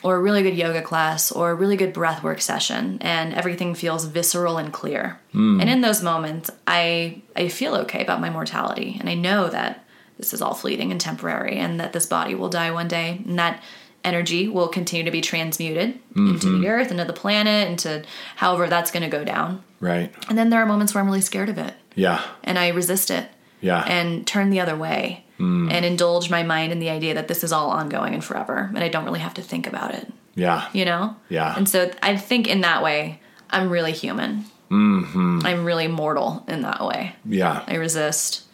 or 0.05 0.17
a 0.17 0.21
really 0.21 0.43
good 0.43 0.55
yoga 0.55 0.83
class 0.83 1.33
or 1.33 1.51
a 1.51 1.55
really 1.55 1.77
good 1.77 1.95
breathwork 1.95 2.41
session 2.41 2.99
and 3.01 3.33
everything 3.35 3.75
feels 3.75 4.05
visceral 4.05 4.59
and 4.59 4.71
clear. 4.71 5.19
Hmm. 5.33 5.59
And 5.61 5.71
in 5.71 5.81
those 5.81 6.03
moments, 6.03 6.51
I 6.67 7.23
I 7.35 7.49
feel 7.49 7.75
okay 7.77 8.03
about 8.03 8.21
my 8.21 8.31
mortality 8.31 8.99
and 9.01 9.09
I 9.09 9.15
know 9.15 9.49
that 9.49 9.85
this 10.19 10.35
is 10.35 10.43
all 10.43 10.55
fleeting 10.55 10.93
and 10.93 11.01
temporary 11.01 11.57
and 11.57 11.81
that 11.81 11.95
this 11.95 12.07
body 12.07 12.35
will 12.35 12.51
die 12.51 12.71
one 12.71 12.87
day 12.87 13.23
and 13.27 13.39
that 13.39 13.63
energy 14.05 14.47
will 14.47 14.69
continue 14.69 15.05
to 15.07 15.11
be 15.11 15.23
transmuted 15.23 15.99
into 16.15 16.47
mm-hmm. 16.47 16.61
the 16.61 16.69
earth, 16.69 16.91
into 16.91 17.07
the 17.07 17.15
planet, 17.15 17.69
into 17.71 18.05
however 18.37 18.69
that's 18.69 18.91
going 18.91 19.03
to 19.03 19.09
go 19.09 19.25
down. 19.25 19.65
Right. 19.81 20.15
And 20.29 20.37
then 20.37 20.51
there 20.51 20.61
are 20.61 20.67
moments 20.67 20.95
where 20.95 21.01
I'm 21.01 21.09
really 21.09 21.23
scared 21.23 21.49
of 21.49 21.57
it 21.57 21.73
Yeah. 21.95 22.23
and 22.43 22.59
I 22.59 22.69
resist 22.69 23.11
it 23.11 23.31
Yeah. 23.63 23.83
and 23.87 24.27
turn 24.27 24.51
the 24.51 24.61
other 24.61 24.77
way 24.77 25.24
Mm. 25.39 25.73
and 25.73 25.85
indulge 25.85 26.31
my 26.31 26.45
mind 26.45 26.71
in 26.71 26.79
the 26.79 26.91
idea 26.91 27.15
that 27.15 27.27
this 27.27 27.43
is 27.43 27.53
all 27.53 27.71
ongoing 27.71 28.15
and 28.15 28.25
forever 28.25 28.71
and 28.73 28.85
I 28.85 28.89
don't 28.89 29.05
really 29.05 29.19
have 29.19 29.35
to 29.35 29.43
think 29.43 29.67
about 29.67 29.93
it, 29.93 30.13
yeah. 30.37 30.69
you 30.73 30.85
know? 30.85 31.17
Yeah. 31.29 31.55
And 31.57 31.69
so 31.69 31.91
I 32.03 32.17
think 32.17 32.47
in 32.47 32.61
that 32.61 32.85
way, 32.85 33.21
I'm 33.51 33.69
really 33.69 33.91
human. 33.91 34.45
Mm-hmm. 34.71 35.41
I'm 35.45 35.65
really 35.65 35.89
mortal 35.89 36.45
in 36.47 36.63
that 36.63 36.85
way. 36.85 37.17
Yeah. 37.25 37.65
I 37.67 37.75
resist 37.75 38.45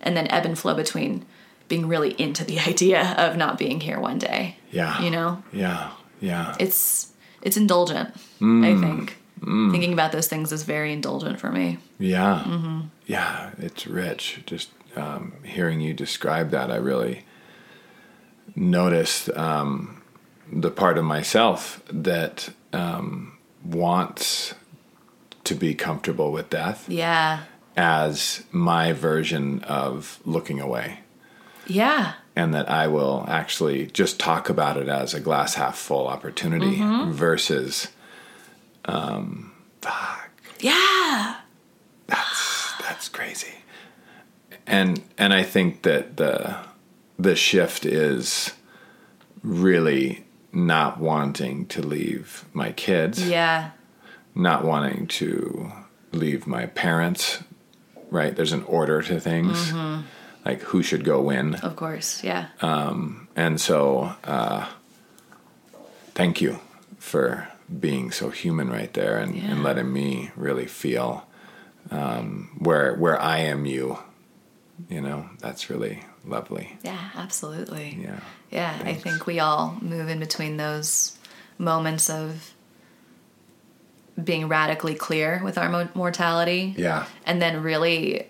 and 0.00 0.16
then 0.16 0.26
ebb 0.28 0.46
and 0.46 0.58
flow 0.58 0.74
between 0.74 1.24
being 1.68 1.86
really 1.86 2.12
into 2.20 2.44
the 2.44 2.58
idea 2.66 3.14
of 3.18 3.36
not 3.36 3.58
being 3.58 3.80
here 3.80 4.00
one 4.00 4.18
day. 4.18 4.56
Yeah. 4.70 5.00
You 5.00 5.10
know? 5.10 5.42
Yeah. 5.52 5.92
Yeah. 6.20 6.56
It's 6.58 7.12
it's 7.42 7.56
indulgent, 7.56 8.14
mm. 8.40 8.64
I 8.64 8.80
think. 8.80 9.18
Mm. 9.40 9.70
Thinking 9.70 9.92
about 9.92 10.12
those 10.12 10.26
things 10.28 10.50
is 10.50 10.62
very 10.62 10.92
indulgent 10.92 11.38
for 11.38 11.52
me. 11.52 11.78
Yeah. 11.98 12.42
Mm-hmm. 12.44 12.80
Yeah, 13.06 13.50
it's 13.58 13.86
rich. 13.86 14.40
Just 14.46 14.70
um, 14.96 15.32
hearing 15.44 15.80
you 15.80 15.94
describe 15.94 16.50
that, 16.50 16.70
I 16.70 16.76
really 16.76 17.24
noticed 18.54 19.28
um, 19.36 20.02
the 20.50 20.70
part 20.70 20.98
of 20.98 21.04
myself 21.04 21.82
that 21.90 22.48
um, 22.72 23.36
wants 23.64 24.54
to 25.44 25.54
be 25.54 25.74
comfortable 25.74 26.32
with 26.32 26.50
death 26.50 26.88
Yeah. 26.88 27.40
as 27.76 28.44
my 28.50 28.92
version 28.92 29.62
of 29.64 30.18
looking 30.24 30.60
away. 30.60 31.00
Yeah. 31.66 32.14
And 32.34 32.52
that 32.54 32.70
I 32.70 32.86
will 32.86 33.24
actually 33.28 33.86
just 33.86 34.18
talk 34.20 34.48
about 34.48 34.76
it 34.76 34.88
as 34.88 35.14
a 35.14 35.20
glass 35.20 35.54
half 35.54 35.76
full 35.76 36.06
opportunity 36.06 36.76
versus, 37.12 37.88
um, 38.84 39.52
fuck, 39.80 40.30
Yeah. 40.60 41.36
That's 42.06 42.72
that's 42.80 43.08
crazy 43.08 43.52
and 44.66 45.02
and 45.18 45.32
i 45.32 45.42
think 45.42 45.82
that 45.82 46.16
the 46.16 46.56
the 47.18 47.34
shift 47.36 47.86
is 47.86 48.52
really 49.42 50.24
not 50.52 50.98
wanting 50.98 51.66
to 51.66 51.82
leave 51.82 52.44
my 52.52 52.72
kids 52.72 53.26
Yeah. 53.28 53.70
not 54.34 54.64
wanting 54.64 55.06
to 55.06 55.72
leave 56.12 56.46
my 56.46 56.66
parents 56.66 57.42
right 58.10 58.34
there's 58.34 58.52
an 58.52 58.62
order 58.64 59.02
to 59.02 59.20
things 59.20 59.72
like 60.44 60.60
who 60.62 60.82
should 60.82 61.04
go 61.04 61.20
when 61.20 61.56
Of 61.56 61.74
course. 61.76 62.22
Yeah. 62.24 62.46
and 63.36 63.60
so 63.60 64.14
uh 64.24 64.66
thank 66.14 66.40
you 66.40 66.58
for 66.98 67.48
being 67.80 68.10
so 68.12 68.30
human 68.30 68.70
right 68.70 68.92
there 68.94 69.18
and, 69.18 69.34
and 69.36 69.62
letting 69.62 69.92
me 69.92 70.30
really 70.36 70.66
feel 70.66 71.26
um 71.90 72.50
where 72.58 72.94
where 72.94 73.20
i 73.20 73.38
am 73.38 73.66
you 73.66 73.98
you 74.88 75.00
know 75.00 75.28
that's 75.38 75.70
really 75.70 76.02
lovely 76.24 76.76
yeah, 76.82 77.10
absolutely. 77.14 77.98
yeah 78.00 78.20
Yeah, 78.50 78.78
I 78.84 78.94
think 78.94 79.26
we 79.26 79.40
all 79.40 79.76
move 79.80 80.08
in 80.08 80.18
between 80.18 80.56
those 80.56 81.16
moments 81.58 82.10
of 82.10 82.52
being 84.22 84.48
radically 84.48 84.94
clear 84.94 85.42
with 85.44 85.58
our 85.58 85.68
mo- 85.68 85.88
mortality 85.94 86.74
yeah 86.76 87.06
and 87.24 87.40
then 87.40 87.62
really 87.62 88.26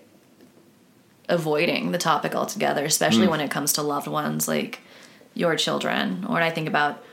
avoiding 1.29 1.91
the 1.91 1.97
topic 1.97 2.35
altogether, 2.35 2.85
especially 2.85 3.27
mm. 3.27 3.31
when 3.31 3.41
it 3.41 3.51
comes 3.51 3.73
to 3.73 3.81
loved 3.81 4.07
ones 4.07 4.47
like 4.47 4.79
your 5.33 5.55
children. 5.55 6.25
Or 6.27 6.33
when 6.33 6.43
I 6.43 6.49
think 6.49 6.67
about 6.67 7.03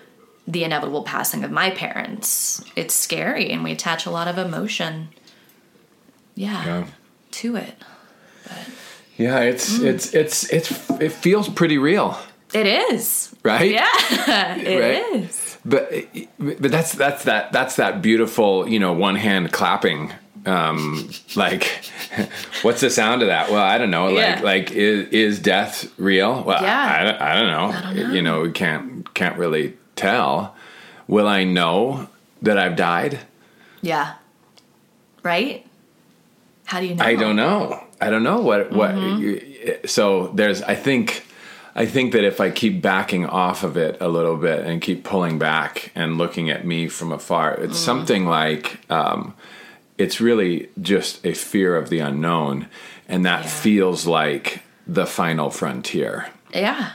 the 0.47 0.65
inevitable 0.65 1.03
passing 1.03 1.45
of 1.45 1.51
my 1.51 1.71
parents, 1.71 2.63
it's 2.77 2.95
scary 2.95 3.51
and 3.51 3.65
we 3.65 3.73
attach 3.73 4.07
a 4.07 4.11
lot 4.11 4.29
of 4.29 4.39
emotion. 4.39 5.09
Yeah, 6.35 6.65
yeah 6.65 6.87
to 7.33 7.57
it. 7.57 7.75
Yeah 9.17 9.41
it's 9.41 9.79
it's 9.81 10.15
it's 10.15 10.53
it's 10.53 10.91
it 11.01 11.13
feels 11.13 11.49
pretty 11.49 11.79
real 11.79 12.17
It 12.53 12.67
is. 12.67 13.35
right? 13.43 13.71
Yeah, 13.71 13.89
it 14.59 15.15
is. 15.15 15.59
Right? 15.65 16.11
But 16.39 16.61
but 16.61 16.71
that's 16.71 16.93
that's 16.93 17.25
that 17.25 17.53
that's 17.53 17.77
that 17.77 18.01
beautiful 18.03 18.69
you 18.69 18.79
know 18.79 18.93
one 18.93 19.17
hand 19.17 19.51
clapping. 19.53 20.13
Um, 20.47 21.09
like, 21.37 21.65
what's 22.63 22.83
the 22.83 22.91
sound 22.91 23.23
of 23.23 23.29
that? 23.29 23.51
Well, 23.51 23.63
I 23.63 23.79
don't 23.79 23.91
know. 23.91 24.07
Like, 24.11 24.17
Yeah. 24.17 24.41
like 24.43 24.71
is 24.73 25.09
is 25.09 25.39
death 25.41 25.91
real? 25.99 26.43
Well, 26.45 26.63
Yeah. 26.63 26.97
I, 27.01 27.05
don't- 27.05 27.21
I 27.23 27.35
don't 27.35 27.47
know. 27.49 27.81
don't 27.81 27.97
know. 28.09 28.15
You 28.15 28.23
know, 28.23 28.41
we 28.43 28.53
can't 28.53 29.15
can't 29.15 29.39
really 29.39 29.75
tell. 29.97 30.55
Will 31.09 31.27
I 31.27 31.45
know 31.45 32.09
that 32.43 32.59
I've 32.59 32.77
died? 32.77 33.21
Yeah. 33.81 34.15
Right? 35.23 35.67
How 36.67 36.81
do 36.81 36.87
you 36.87 36.95
know? 36.95 37.05
I 37.05 37.15
don't 37.17 37.37
know. 37.37 37.83
I 38.01 38.11
don't 38.11 38.23
know 38.23 38.41
what 38.41 38.73
what. 38.73 38.93
Mm-hmm. 38.95 39.87
So 39.87 40.29
there's. 40.35 40.63
I 40.63 40.75
think. 40.75 41.27
I 41.77 41.87
think 41.87 42.13
that 42.13 42.23
if 42.23 42.41
I 42.41 42.51
keep 42.51 42.81
backing 42.81 43.27
off 43.27 43.65
of 43.65 43.77
it 43.77 43.97
a 44.01 44.07
little 44.07 44.37
bit 44.37 44.65
and 44.65 44.81
keep 44.81 45.03
pulling 45.03 45.41
back 45.41 45.91
and 45.97 46.17
looking 46.19 46.49
at 46.49 46.65
me 46.65 46.87
from 46.89 47.11
afar, 47.11 47.55
it's 47.55 47.79
Mm. 47.81 47.85
something 47.85 48.27
like. 48.27 48.79
Um, 48.91 49.35
it's 49.99 50.21
really 50.21 50.69
just 50.81 51.25
a 51.27 51.35
fear 51.35 51.77
of 51.77 51.89
the 51.89 51.99
unknown, 52.01 52.69
and 53.09 53.25
that 53.27 53.43
Yeah. 53.45 53.49
feels 53.51 54.07
like 54.07 54.63
the 54.87 55.07
final 55.07 55.51
frontier. 55.51 56.29
Yeah. 56.53 56.91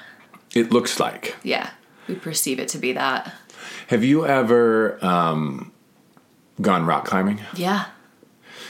It 0.56 0.72
looks 0.72 1.00
like. 1.00 1.36
Yeah. 1.44 1.70
We 2.08 2.16
perceive 2.16 2.60
it 2.60 2.68
to 2.70 2.78
be 2.78 2.94
that. 2.94 3.34
Have 3.88 4.04
you 4.04 4.26
ever 4.26 4.98
um, 5.04 5.72
gone 6.62 6.86
rock 6.86 7.06
climbing? 7.06 7.40
Yeah. 7.56 7.86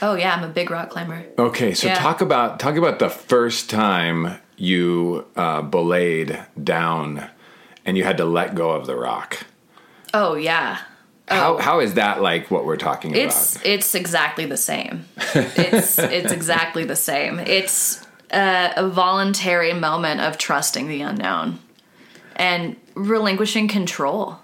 Oh 0.02 0.14
yeah, 0.14 0.34
I'm 0.34 0.44
a 0.44 0.48
big 0.48 0.70
rock 0.70 0.90
climber. 0.90 1.24
Okay, 1.38 1.74
so 1.74 1.88
Yeah. 1.88 1.94
talk 1.96 2.20
about 2.20 2.58
talk 2.60 2.76
about 2.76 2.98
the 2.98 3.10
first 3.10 3.68
time 3.70 4.38
you 4.56 5.26
uh, 5.36 5.62
belayed 5.62 6.38
down 6.62 7.28
and 7.84 7.96
you 7.96 8.04
had 8.04 8.16
to 8.18 8.24
let 8.24 8.54
go 8.54 8.70
of 8.72 8.86
the 8.86 8.96
rock. 8.96 9.46
Oh 10.14 10.34
yeah. 10.34 10.78
How 11.28 11.58
how 11.58 11.80
is 11.80 11.94
that 11.94 12.20
like 12.22 12.50
what 12.50 12.64
we're 12.64 12.76
talking 12.76 13.14
It's 13.14 13.54
about? 13.56 13.66
it's 13.66 13.94
exactly 13.94 14.46
the 14.46 14.56
same. 14.56 15.04
It's 15.34 15.98
it's 15.98 16.32
exactly 16.32 16.84
the 16.84 16.96
same. 16.96 17.38
It's 17.38 18.04
a, 18.32 18.72
a 18.76 18.88
voluntary 18.88 19.72
moment 19.72 20.20
of 20.20 20.38
trusting 20.38 20.88
the 20.88 21.02
unknown 21.02 21.58
and 22.36 22.76
relinquishing 22.94 23.68
control. 23.68 24.38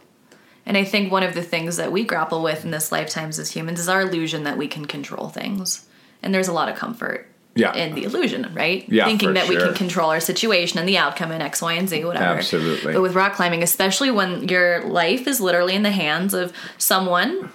And 0.66 0.76
I 0.76 0.84
think 0.84 1.12
one 1.12 1.22
of 1.22 1.34
the 1.34 1.42
things 1.42 1.76
that 1.76 1.92
we 1.92 2.04
grapple 2.04 2.42
with 2.42 2.64
in 2.64 2.70
this 2.72 2.90
lifetimes 2.90 3.38
as 3.38 3.52
humans 3.52 3.78
is 3.78 3.88
our 3.88 4.02
illusion 4.02 4.44
that 4.44 4.58
we 4.58 4.66
can 4.66 4.84
control 4.84 5.28
things. 5.28 5.86
And 6.22 6.34
there's 6.34 6.48
a 6.48 6.52
lot 6.52 6.68
of 6.68 6.76
comfort 6.76 7.28
Yeah. 7.54 7.72
in 7.74 7.94
the 7.94 8.02
illusion, 8.02 8.52
right? 8.52 8.84
Yeah, 8.88 9.04
Thinking 9.06 9.34
that 9.34 9.48
we 9.48 9.56
can 9.56 9.74
control 9.74 10.10
our 10.10 10.20
situation 10.20 10.78
and 10.78 10.88
the 10.88 10.98
outcome 10.98 11.30
and 11.30 11.42
X, 11.42 11.62
Y, 11.62 11.72
and 11.74 11.88
Z, 11.88 12.04
whatever. 12.04 12.38
Absolutely. 12.38 12.92
But 12.94 13.00
with 13.00 13.14
rock 13.14 13.34
climbing, 13.34 13.62
especially 13.62 14.10
when 14.10 14.48
your 14.48 14.84
life 14.84 15.28
is 15.28 15.40
literally 15.40 15.74
in 15.74 15.82
the 15.84 15.92
hands 15.92 16.34
of 16.34 16.52
someone 16.78 17.48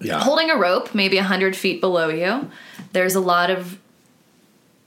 yeah. 0.00 0.20
holding 0.20 0.50
a 0.50 0.56
rope 0.56 0.94
maybe 0.94 1.16
100 1.16 1.56
feet 1.56 1.80
below 1.80 2.08
you 2.08 2.48
there's 2.92 3.16
a 3.16 3.20
lot 3.20 3.50
of 3.50 3.78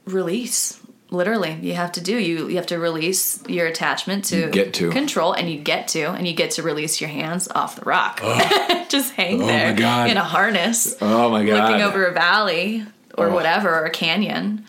release 0.06 0.80
literally 1.12 1.58
you 1.62 1.74
have 1.76 1.92
to 1.92 2.02
do 2.02 2.18
you 2.18 2.48
you 2.48 2.56
have 2.56 2.66
to 2.66 2.80
release 2.80 3.44
your 3.48 3.68
attachment 3.68 4.26
to 4.26 4.38
You 4.40 4.50
get 4.50 4.74
to. 4.76 4.90
control 4.92 5.34
and 5.34 5.50
you 5.52 5.60
get 5.60 5.90
to 5.90 6.10
and 6.12 6.26
you 6.28 6.34
get 6.34 6.52
to 6.52 6.64
release 6.64 7.00
your 7.02 7.10
hands 7.10 7.48
off 7.54 7.76
the 7.76 7.84
rock 7.84 8.20
just 8.90 9.14
hang 9.14 9.44
Oh 9.44 9.46
there 9.46 9.72
in 10.08 10.18
a 10.18 10.24
harness 10.24 10.96
oh 11.02 11.30
my 11.30 11.46
god. 11.46 11.70
looking 11.70 11.84
over 11.84 12.06
a 12.06 12.14
valley 12.14 12.86
or 13.18 13.28
Oh. 13.28 13.34
whatever 13.34 13.70
or 13.70 13.86
a 13.86 13.90
canyon 13.92 14.66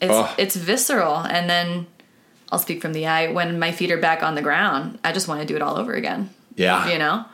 it's 0.00 0.32
it's 0.38 0.56
visceral 0.56 1.16
and 1.18 1.48
then 1.48 1.86
I'll 2.50 2.58
speak 2.58 2.80
from 2.82 2.92
the 2.92 3.06
eye 3.06 3.28
when 3.32 3.58
my 3.58 3.70
feet 3.72 3.90
are 3.90 3.98
back 4.00 4.22
on 4.22 4.34
the 4.34 4.42
ground 4.42 4.98
I 5.04 5.12
just 5.12 5.28
want 5.28 5.40
to 5.40 5.46
do 5.46 5.56
it 5.56 5.62
all 5.62 5.76
over 5.76 5.92
again 5.92 6.30
yeah. 6.56 6.88
you 6.90 6.98
know 6.98 7.24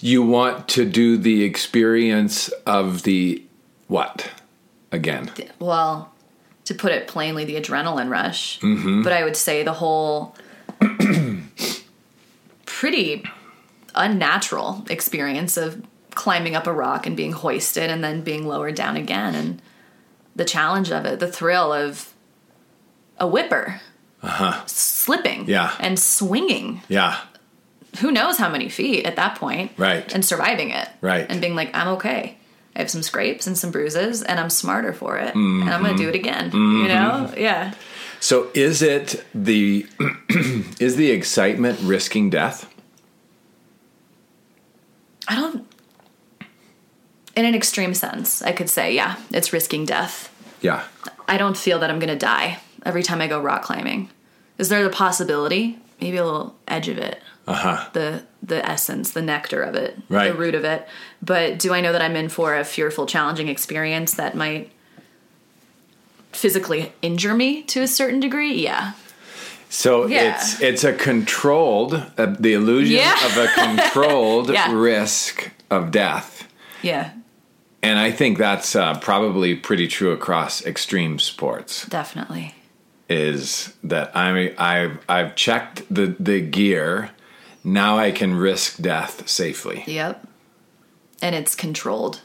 You 0.00 0.22
want 0.22 0.68
to 0.68 0.84
do 0.84 1.16
the 1.18 1.42
experience 1.42 2.48
of 2.66 3.02
the 3.02 3.42
what? 3.88 4.30
Again. 4.92 5.30
well, 5.58 6.12
to 6.68 6.74
put 6.74 6.92
it 6.92 7.08
plainly, 7.08 7.44
the 7.46 7.56
adrenaline 7.56 8.10
rush. 8.10 8.60
Mm-hmm. 8.60 9.02
But 9.02 9.12
I 9.14 9.24
would 9.24 9.36
say 9.36 9.62
the 9.62 9.72
whole 9.72 10.36
pretty 12.66 13.24
unnatural 13.94 14.84
experience 14.90 15.56
of 15.56 15.82
climbing 16.14 16.54
up 16.54 16.66
a 16.66 16.72
rock 16.72 17.06
and 17.06 17.16
being 17.16 17.32
hoisted 17.32 17.90
and 17.90 18.02
then 18.02 18.20
being 18.22 18.46
lowered 18.46 18.74
down 18.74 18.96
again. 18.96 19.34
And 19.34 19.62
the 20.36 20.44
challenge 20.44 20.90
of 20.90 21.04
it, 21.06 21.20
the 21.20 21.30
thrill 21.30 21.72
of 21.72 22.12
a 23.18 23.26
whipper. 23.26 23.80
Slipping 24.66 25.40
Uh-huh. 25.42 25.46
Yeah. 25.48 25.74
and 25.80 25.98
swinging 25.98 26.82
Yeah. 26.88 27.18
who 28.00 28.10
knows 28.10 28.36
how 28.36 28.48
many 28.50 28.68
feet 28.68 29.06
at 29.06 29.16
that 29.16 29.36
point, 29.36 29.72
Right. 29.76 30.12
And 30.12 30.24
surviving 30.24 30.70
it, 30.70 30.88
Right. 31.00 31.24
And 31.28 31.40
being 31.40 31.54
like, 31.54 31.74
I'm 31.74 31.88
okay. 31.96 32.36
I 32.78 32.82
have 32.82 32.90
some 32.90 33.02
scrapes 33.02 33.48
and 33.48 33.58
some 33.58 33.72
bruises, 33.72 34.22
and 34.22 34.38
I'm 34.38 34.50
smarter 34.50 34.92
for 34.92 35.18
it, 35.18 35.34
and 35.34 35.68
I'm 35.68 35.82
going 35.82 35.96
to 35.96 36.02
do 36.02 36.08
it 36.08 36.14
mm-hmm. 36.14 36.28
again. 36.28 36.44
You 36.52 36.58
mm-hmm. 36.58 36.86
know, 36.86 37.34
yeah. 37.36 37.74
So 38.20 38.50
is 38.54 38.82
it 38.82 39.24
the 39.34 39.84
is 40.78 40.94
the 40.94 41.10
excitement 41.10 41.80
risking 41.82 42.30
death? 42.30 42.72
I 45.26 45.34
don't. 45.34 45.66
In 47.34 47.44
an 47.44 47.54
extreme 47.54 47.94
sense, 47.94 48.42
I 48.42 48.52
could 48.52 48.70
say, 48.70 48.94
yeah, 48.94 49.16
it's 49.30 49.52
risking 49.52 49.84
death. 49.84 50.32
Yeah. 50.60 50.84
I 51.26 51.36
don't 51.36 51.56
feel 51.56 51.80
that 51.80 51.90
I'm 51.90 51.98
going 51.98 52.08
to 52.08 52.16
die 52.16 52.60
every 52.84 53.02
time 53.02 53.20
I 53.20 53.26
go 53.26 53.40
rock 53.40 53.62
climbing. 53.62 54.08
Is 54.56 54.68
there 54.68 54.82
the 54.82 54.90
possibility? 54.90 55.78
Maybe 56.00 56.16
a 56.16 56.24
little 56.24 56.56
edge 56.66 56.88
of 56.88 56.98
it. 56.98 57.20
Uh-huh. 57.48 57.88
the 57.92 58.22
the 58.42 58.64
essence, 58.68 59.10
the 59.10 59.22
nectar 59.22 59.62
of 59.62 59.74
it, 59.74 59.98
Right. 60.08 60.28
the 60.32 60.38
root 60.38 60.54
of 60.54 60.64
it. 60.64 60.86
But 61.22 61.58
do 61.58 61.72
I 61.74 61.80
know 61.80 61.92
that 61.92 62.00
I'm 62.02 62.14
in 62.16 62.28
for 62.28 62.56
a 62.56 62.64
fearful, 62.64 63.06
challenging 63.06 63.48
experience 63.48 64.14
that 64.14 64.36
might 64.36 64.70
physically 66.32 66.92
injure 67.02 67.34
me 67.34 67.62
to 67.64 67.82
a 67.82 67.86
certain 67.88 68.20
degree? 68.20 68.54
Yeah. 68.62 68.92
So 69.70 70.06
Yeah. 70.06 70.34
it's 70.34 70.60
it's 70.60 70.84
a 70.84 70.92
controlled 70.92 71.94
uh, 72.16 72.34
the 72.38 72.52
illusion 72.54 72.96
Yeah. 72.96 73.26
of 73.26 73.36
a 73.36 73.48
controlled 73.54 74.50
Yeah. 74.50 74.72
risk 74.72 75.50
of 75.70 75.90
death. 75.90 76.46
Yeah, 76.80 77.10
And 77.82 77.98
I 77.98 78.12
think 78.12 78.38
that's 78.38 78.76
uh, 78.76 78.94
probably 79.00 79.54
pretty 79.56 79.88
true 79.88 80.12
across 80.12 80.64
extreme 80.64 81.18
sports. 81.18 81.84
definitely. 81.86 82.54
Is 83.08 83.72
that 83.82 84.12
I 84.14 84.54
I've 84.58 84.98
I've 85.08 85.34
checked 85.34 85.82
the 85.90 86.14
the 86.20 86.40
gear. 86.40 87.10
Now 87.72 87.98
I 87.98 88.10
can 88.12 88.34
risk 88.34 88.78
death 88.80 89.28
safely. 89.28 89.84
Yep. 89.86 90.26
And 91.22 91.34
it's 91.34 91.54
controlled 91.54 92.20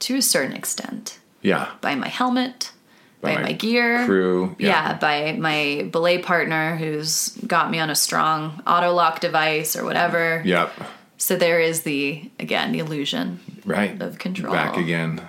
to 0.00 0.16
a 0.16 0.22
certain 0.22 0.54
extent 0.56 1.18
Yeah. 1.42 1.68
by 1.80 1.94
my 1.94 2.08
helmet, 2.08 2.72
by, 3.20 3.34
my 3.36 3.42
my, 3.42 3.52
gear, 3.52 4.04
crew, 4.06 4.56
yeah. 4.58 4.68
yeah. 4.92 4.98
by 4.98 5.32
my 5.38 5.88
belay 5.90 6.18
partner 6.18 6.76
who's 6.76 7.30
got 7.46 7.70
me 7.70 7.78
on 7.78 7.90
a 7.90 7.94
strong 7.94 8.62
auto 8.66 8.92
lock 8.92 9.20
device 9.20 9.76
or 9.76 9.84
whatever. 9.84 10.42
Yep. 10.44 10.72
So 11.18 11.36
there 11.36 11.60
is 11.60 11.82
the 11.82 12.30
again 12.38 12.72
the 12.72 12.78
illusion 12.78 13.40
Right. 13.64 14.00
of 14.00 14.18
control. 14.18 14.52
Back 14.54 14.76
again. 14.76 15.20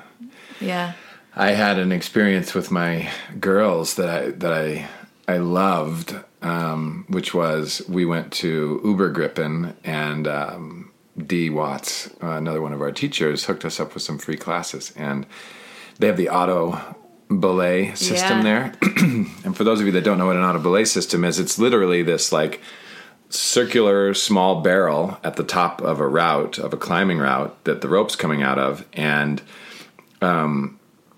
Yeah. 0.61 0.93
I 1.35 1.51
had 1.51 1.79
an 1.79 1.91
experience 1.91 2.53
with 2.53 2.69
my 2.71 3.09
girls 3.39 3.95
that 3.95 4.09
I 4.09 4.29
that 4.31 4.53
I 4.53 4.87
I 5.29 5.37
loved, 5.37 6.15
um, 6.41 7.05
which 7.07 7.35
was 7.35 7.83
we 7.87 8.03
went 8.03 8.33
to 8.33 8.81
Ubergrippen 8.83 9.75
and 9.83 10.27
um, 10.27 10.91
D 11.17 11.51
Watts, 11.51 12.07
uh, 12.23 12.31
another 12.31 12.63
one 12.63 12.73
of 12.73 12.81
our 12.81 12.91
teachers, 12.91 13.45
hooked 13.45 13.63
us 13.63 13.79
up 13.79 13.93
with 13.93 14.01
some 14.01 14.17
free 14.17 14.37
classes, 14.37 14.91
and 14.95 15.27
they 15.99 16.07
have 16.07 16.17
the 16.17 16.29
auto 16.29 16.95
belay 17.29 17.93
system 17.93 18.39
Yeah. 18.39 18.43
there. 18.43 18.73
and 19.45 19.55
for 19.55 19.63
those 19.63 19.79
of 19.79 19.85
you 19.85 19.91
that 19.91 20.03
don't 20.03 20.17
know 20.17 20.25
what 20.25 20.35
an 20.35 20.41
auto 20.41 20.57
belay 20.57 20.83
system 20.85 21.23
is, 21.23 21.37
it's 21.37 21.59
literally 21.59 22.01
this 22.01 22.31
like 22.31 22.59
circular 23.29 24.15
small 24.15 24.61
barrel 24.61 25.19
at 25.23 25.35
the 25.35 25.43
top 25.43 25.79
of 25.83 25.99
a 25.99 26.07
route 26.07 26.57
of 26.57 26.73
a 26.73 26.77
climbing 26.77 27.19
route 27.19 27.63
that 27.65 27.81
the 27.81 27.87
rope's 27.87 28.15
coming 28.15 28.41
out 28.41 28.57
of 28.57 28.83
and 28.93 29.43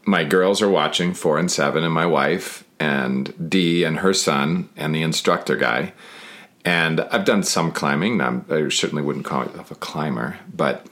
my 0.05 0.23
girls 0.25 0.61
are 0.61 0.69
watching 0.69 1.13
four 1.13 1.39
and 1.39 1.49
seven 1.49 1.85
and 1.85 1.93
my 1.93 2.05
wife 2.05 2.65
and 2.81 3.47
dee 3.47 3.83
and 3.83 3.99
her 3.99 4.11
son 4.11 4.67
and 4.75 4.95
the 4.95 5.03
instructor 5.03 5.55
guy. 5.55 5.93
And 6.65 7.01
i've 7.01 7.25
done 7.25 7.43
some 7.43 7.71
climbing. 7.71 8.19
I'm, 8.19 8.43
i 8.49 8.67
certainly 8.69 9.03
wouldn't 9.03 9.25
call 9.25 9.45
myself 9.45 9.69
a 9.69 9.75
climber 9.75 10.39
but 10.53 10.87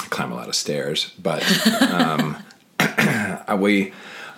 i 0.00 0.06
climb 0.06 0.30
a 0.30 0.36
lot 0.36 0.48
of 0.48 0.54
stairs. 0.54 1.12
But 1.20 1.42
um, 1.82 2.36
we 3.58 3.92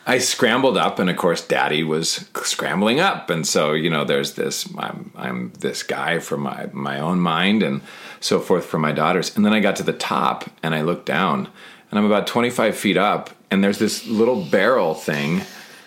i 0.07 0.19
scrambled 0.19 0.79
up 0.79 0.99
and 0.99 1.11
of 1.11 1.17
course 1.17 1.47
daddy 1.47 1.85
was 1.85 2.29
scrambling 2.43 3.01
up. 3.01 3.29
And 3.29 3.47
so 3.47 3.73
you 3.75 3.91
know 3.91 4.05
there's 4.05 4.33
this 4.33 4.67
i'm, 4.79 5.13
I'm 5.15 5.53
this 5.61 5.83
guy 5.83 6.21
from 6.21 6.41
my, 6.41 6.71
my 6.73 6.99
own 6.99 7.21
mind 7.21 7.63
and 7.63 7.83
so 8.21 8.41
forth 8.41 8.65
for 8.65 8.79
my 8.79 8.93
daughters. 8.93 9.37
And 9.37 9.45
then 9.45 9.53
i 9.53 9.61
got 9.61 9.77
to 9.77 9.83
the 9.83 9.93
top 9.93 10.51
and 10.63 10.75
i 10.75 10.81
looked 10.81 11.05
down 11.05 11.49
and 11.91 11.99
i'm 11.99 12.07
about 12.07 12.27
25 12.27 12.75
feet 12.75 12.97
up 12.97 13.29
and 13.51 13.63
there's 13.63 13.79
this 13.79 14.07
little 14.07 14.43
barrel 14.47 14.95
thing 14.95 15.43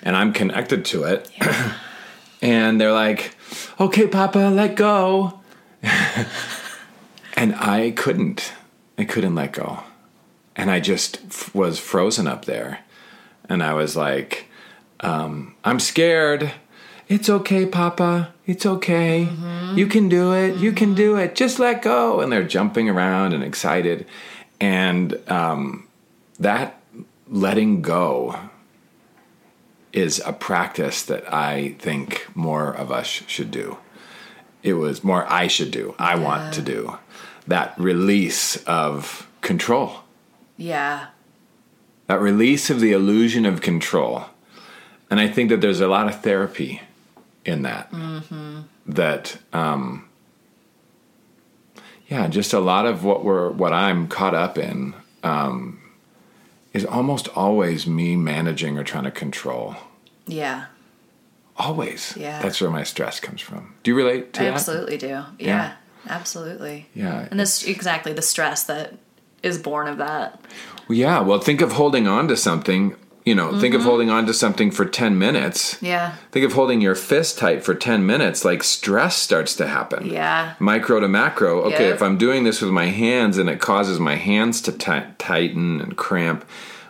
and 0.06 0.16
i'm 0.16 0.32
connected 0.32 0.86
to 0.86 1.04
it 1.04 1.30
and 2.42 2.80
they're 2.80 2.94
like, 2.94 3.36
"Okay, 3.80 4.08
Papa, 4.08 4.38
let 4.54 4.76
go," 4.76 5.40
and 7.36 7.56
I 7.56 7.92
couldn't. 7.96 8.54
I 8.98 9.04
couldn't 9.04 9.36
let 9.36 9.54
go, 9.54 9.84
and 10.56 10.70
I 10.70 10.80
just 10.80 11.20
f- 11.26 11.54
was 11.56 11.80
frozen 11.80 12.28
up 12.28 12.46
there, 12.46 12.80
and 13.50 13.64
I 13.64 13.74
was 13.74 13.96
like, 13.96 14.48
um, 15.00 15.56
"I'm 15.64 15.80
scared." 15.80 16.52
It's 17.08 17.30
okay, 17.30 17.68
Papa. 17.68 18.34
It's 18.48 18.66
okay. 18.66 19.30
You 19.76 19.86
can 19.86 20.10
do 20.10 20.34
it. 20.34 20.58
You 20.58 20.72
can 20.72 20.96
do 20.96 21.18
it. 21.18 21.36
Just 21.36 21.60
let 21.60 21.84
go. 21.84 22.20
And 22.20 22.32
they're 22.32 22.44
jumping 22.44 22.90
around 22.90 23.34
and 23.34 23.44
excited. 23.44 24.08
And 24.60 25.20
um, 25.30 25.88
that 26.40 26.82
letting 27.28 27.84
go 27.84 28.40
is 29.96 30.22
a 30.26 30.34
practice 30.34 31.02
that 31.04 31.32
I 31.34 31.76
think 31.80 32.28
more 32.36 32.70
of 32.72 32.92
us 32.92 33.08
should 33.08 33.50
do. 33.50 33.78
It 34.62 34.74
was 34.74 35.04
more 35.04 35.26
I 35.32 35.48
should 35.48 35.72
do, 35.72 35.96
I 35.98 36.16
want 36.16 36.54
to 36.56 36.62
do. 36.62 36.98
That 37.48 37.74
release 37.80 38.58
of 38.66 39.28
control, 39.42 40.02
Yeah. 40.58 41.08
that 42.08 42.20
release 42.20 42.70
of 42.70 42.80
the 42.80 42.92
illusion 42.92 43.46
of 43.46 43.62
control. 43.62 44.26
And 45.10 45.20
I 45.20 45.28
think 45.28 45.50
that 45.50 45.62
there's 45.62 45.82
a 45.82 45.88
lot 45.88 46.08
of 46.08 46.22
therapy 46.22 46.82
in 47.46 47.62
that. 47.62 47.94
That, 48.88 49.38
um, 49.54 50.08
yeah, 52.08 52.28
just 52.28 52.54
a 52.54 52.60
lot 52.60 52.86
of 52.86 53.04
what 53.04 53.24
we're, 53.24 53.50
what 53.52 53.72
I'm 53.72 54.08
caught 54.08 54.34
up 54.36 54.58
in 54.58 54.94
um, 55.24 55.80
is 56.76 56.84
almost 56.86 57.30
always 57.38 57.88
me 57.88 58.18
managing 58.18 58.78
or 58.78 58.84
trying 58.84 59.06
to 59.06 59.12
control. 59.12 59.78
Yeah. 60.28 60.66
Always. 61.56 62.14
Yeah. 62.18 62.42
That's 62.42 62.60
where 62.60 62.70
my 62.70 62.84
stress 62.84 63.22
comes 63.22 63.40
from. 63.40 63.74
Do 63.84 63.92
you 63.92 63.96
relate 63.96 64.34
to 64.34 64.42
I 64.42 64.46
that? 64.46 64.56
absolutely 64.56 64.98
do. 64.98 65.08
Yeah. 65.08 65.26
Yeah. 65.40 65.74
Absolutely. 66.10 66.90
Yeah. 66.94 67.30
And 67.32 67.40
this 67.40 67.64
exactly 67.64 68.12
the 68.12 68.22
stress 68.22 68.66
that 68.66 68.94
is 69.42 69.58
born 69.58 69.88
of 69.88 69.98
that. 70.00 70.42
Well, 70.90 70.98
yeah. 70.98 71.22
Well, 71.22 71.40
think 71.40 71.62
of 71.62 71.72
holding 71.72 72.08
on 72.08 72.28
to 72.28 72.36
something. 72.36 72.98
You 73.26 73.34
know, 73.34 73.60
think 73.60 73.74
of 73.74 73.82
Mm-hmm. 73.82 73.90
holding 73.90 74.10
on 74.12 74.28
to 74.28 74.34
something 74.36 74.70
for 74.70 74.86
10 74.86 75.18
minutes. 75.18 75.78
Yeah. 75.82 76.14
Think 76.32 76.46
of 76.46 76.54
holding 76.54 76.80
your 76.80 76.94
fist 76.94 77.40
tight 77.40 77.64
for 77.64 77.74
10 77.74 78.06
minutes. 78.06 78.46
Like 78.46 78.64
stress 78.64 79.16
starts 79.16 79.56
to 79.56 79.68
happen. 79.68 80.06
Yeah. 80.06 80.54
Micro 80.60 81.00
to 81.00 81.08
macro. 81.08 81.62
Okay, 81.64 81.88
Yep. 81.88 81.96
if 81.96 82.02
I'm 82.04 82.18
doing 82.20 82.44
this 82.44 82.62
with 82.62 82.70
my 82.72 82.86
hands 82.86 83.40
and 83.40 83.50
it 83.50 83.60
causes 83.60 84.00
my 84.00 84.14
hands 84.16 84.62
to 84.62 84.72
ti- 84.72 85.10
tighten 85.18 85.82
and 85.82 85.98
cramp, 85.98 86.46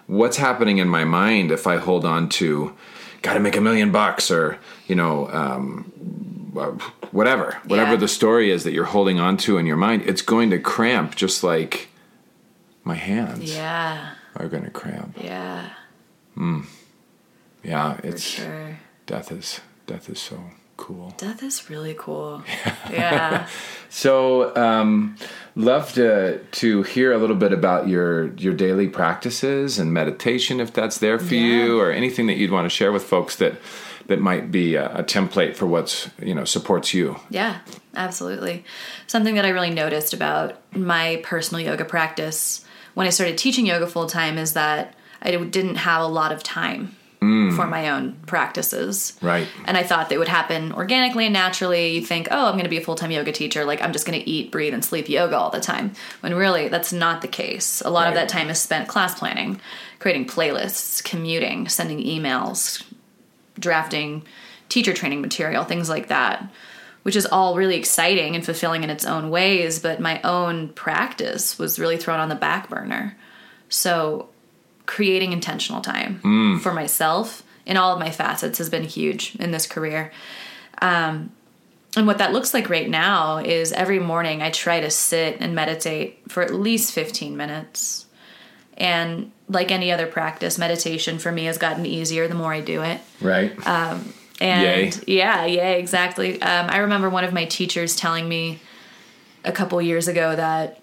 what's 0.07 0.35
happening 0.35 0.77
in 0.77 0.89
my 0.89 1.05
mind 1.05 1.51
if 1.51 1.65
I 1.65 1.77
hold 1.77 2.03
on 2.05 2.27
to, 2.29 2.73
got 3.21 3.35
to 3.35 3.39
make 3.39 3.55
a 3.55 3.61
million 3.61 3.93
bucks 3.93 4.29
or, 4.29 4.57
you 4.87 4.95
know, 4.95 5.29
um, 5.31 5.83
whatever, 7.11 7.57
whatever 7.65 7.91
Yeah. 7.91 7.95
the 7.97 8.07
story 8.09 8.51
is 8.51 8.65
that 8.65 8.73
you're 8.73 8.83
holding 8.85 9.21
on 9.21 9.37
to 9.37 9.57
in 9.57 9.65
your 9.65 9.77
mind, 9.77 10.03
it's 10.05 10.21
going 10.21 10.49
to 10.49 10.59
cramp 10.59 11.15
just 11.15 11.45
like 11.45 11.87
my 12.83 12.95
hands 12.95 13.55
Yeah. 13.55 14.09
are 14.35 14.47
going 14.49 14.63
to 14.65 14.69
cramp. 14.69 15.17
Yeah. 15.21 15.69
Yeah, 17.63 17.93
For 17.95 18.07
it's 18.07 18.21
sure. 18.23 18.79
death 19.05 19.31
is 19.31 19.61
death 19.87 20.09
is 20.09 20.19
so 20.19 20.39
cool. 20.77 21.13
Death 21.17 21.41
is 21.43 21.69
really 21.69 21.95
cool. 21.97 22.43
Yeah. 22.91 23.47
So, 23.89 24.55
um, 24.55 25.15
love 25.55 25.93
to 25.93 26.39
to 26.39 26.83
hear 26.83 27.11
a 27.13 27.17
little 27.17 27.35
bit 27.35 27.51
about 27.53 27.87
your 27.87 28.33
your 28.35 28.53
daily 28.53 28.87
practices 28.87 29.79
and 29.79 29.91
meditation, 29.93 30.59
if 30.59 30.71
that's 30.73 30.97
there 30.99 31.17
for 31.19 31.35
you, 31.35 31.79
or 31.79 31.91
anything 31.91 32.27
that 32.27 32.33
you'd 32.37 32.51
want 32.51 32.65
to 32.65 32.69
share 32.69 32.91
with 32.91 33.03
folks 33.03 33.37
that 33.37 33.53
that 34.07 34.19
might 34.19 34.51
be 34.51 34.75
a, 34.75 34.97
a 34.97 35.03
template 35.03 35.55
for 35.55 35.65
what's 35.65 36.09
you 36.21 36.35
know 36.35 36.45
supports 36.45 36.93
you. 36.93 37.15
Yeah, 37.29 37.59
absolutely. 37.95 38.63
Something 39.07 39.35
that 39.35 39.45
I 39.45 39.49
really 39.49 39.71
noticed 39.71 40.13
about 40.13 40.61
my 40.75 41.21
personal 41.23 41.61
yoga 41.65 41.85
practice 41.85 42.63
when 42.93 43.07
I 43.07 43.09
started 43.11 43.37
teaching 43.37 43.65
yoga 43.65 43.87
full 43.87 44.07
time 44.07 44.37
is 44.37 44.53
that 44.53 44.93
I 45.25 45.35
didn't 45.35 45.75
have 45.75 46.01
a 46.01 46.07
lot 46.07 46.31
of 46.31 46.43
time 46.43 46.95
mm. 47.25 47.55
for 47.55 47.67
my 47.67 47.89
own 47.89 48.13
practices. 48.25 49.17
Right. 49.21 49.47
And 49.65 49.77
I 49.77 49.83
thought 49.83 50.09
they 50.09 50.17
would 50.17 50.27
happen 50.27 50.71
organically 50.71 51.25
and 51.25 51.33
naturally. 51.33 51.89
You 51.95 52.01
think, 52.01 52.27
oh, 52.31 52.45
I'm 52.45 52.53
going 52.53 52.63
to 52.63 52.69
be 52.69 52.77
a 52.77 52.81
full 52.81 52.95
time 52.95 53.11
yoga 53.11 53.31
teacher. 53.31 53.65
Like, 53.65 53.81
I'm 53.81 53.93
just 53.93 54.05
going 54.05 54.19
to 54.19 54.29
eat, 54.29 54.51
breathe, 54.51 54.73
and 54.73 54.83
sleep 54.83 55.09
yoga 55.09 55.37
all 55.37 55.49
the 55.49 55.59
time. 55.59 55.93
When 56.21 56.33
really, 56.35 56.67
that's 56.67 56.93
not 56.93 57.21
the 57.21 57.27
case. 57.27 57.81
A 57.81 57.89
lot 57.89 58.07
of 58.07 58.13
that 58.13 58.29
time 58.29 58.49
is 58.49 58.61
spent 58.61 58.87
class 58.87 59.17
planning, 59.17 59.59
creating 59.99 60.27
playlists, 60.27 61.03
commuting, 61.03 61.67
sending 61.67 61.99
emails, 61.99 62.83
drafting 63.59 64.23
teacher 64.69 64.93
training 64.93 65.21
material, 65.21 65.63
things 65.63 65.89
like 65.89 66.07
that, 66.07 66.49
which 67.03 67.15
is 67.15 67.25
all 67.25 67.55
really 67.55 67.75
exciting 67.75 68.35
and 68.35 68.43
fulfilling 68.45 68.83
in 68.83 68.89
its 68.89 69.05
own 69.05 69.29
ways. 69.29 69.79
But 69.79 69.99
my 69.99 70.21
own 70.23 70.69
practice 70.69 71.57
was 71.57 71.79
really 71.79 71.97
thrown 71.97 72.19
on 72.19 72.29
the 72.29 72.35
back 72.35 72.69
burner. 72.69 73.15
So, 73.67 74.29
creating 74.85 75.31
intentional 75.33 75.81
time 75.81 76.59
for 76.61 76.73
myself 76.73 77.43
in 77.65 77.77
all 77.77 77.93
of 77.93 77.99
my 77.99 78.11
facets 78.11 78.59
has 78.59 78.69
been 78.69 78.83
huge 78.83 79.35
in 79.39 79.51
this 79.51 79.65
career. 79.65 80.11
Um, 80.81 81.31
and 81.97 82.05
what 82.05 82.17
that 82.17 82.33
looks 82.33 82.53
like 82.53 82.69
right 82.69 82.89
now 82.89 83.37
is 83.37 83.71
every 83.71 83.99
morning 83.99 84.41
I 84.41 84.49
try 84.51 84.81
to 84.81 84.89
sit 84.89 85.37
and 85.39 85.55
meditate 85.55 86.19
for 86.27 86.43
at 86.43 86.53
least 86.53 86.91
15 86.93 87.37
minutes. 87.37 88.05
And 88.77 89.31
like 89.47 89.71
any 89.71 89.91
other 89.91 90.05
practice, 90.05 90.57
meditation 90.57 91.17
for 91.19 91.31
me 91.31 91.45
has 91.45 91.57
gotten 91.57 91.85
easier 91.85 92.27
the 92.27 92.35
more 92.35 92.53
I 92.53 92.59
do 92.59 92.81
it. 92.81 92.99
Right. 93.21 93.53
And 94.41 94.63
Yay. 94.63 94.91
yeah, 95.07 95.45
yeah, 95.45 95.69
exactly. 95.69 96.41
Um, 96.41 96.69
I 96.69 96.79
remember 96.79 97.09
one 97.09 97.23
of 97.23 97.31
my 97.33 97.45
teachers 97.45 97.95
telling 97.95 98.27
me 98.27 98.59
a 99.45 99.51
couple 99.53 99.81
years 99.81 100.09
ago 100.09 100.35
that 100.35 100.81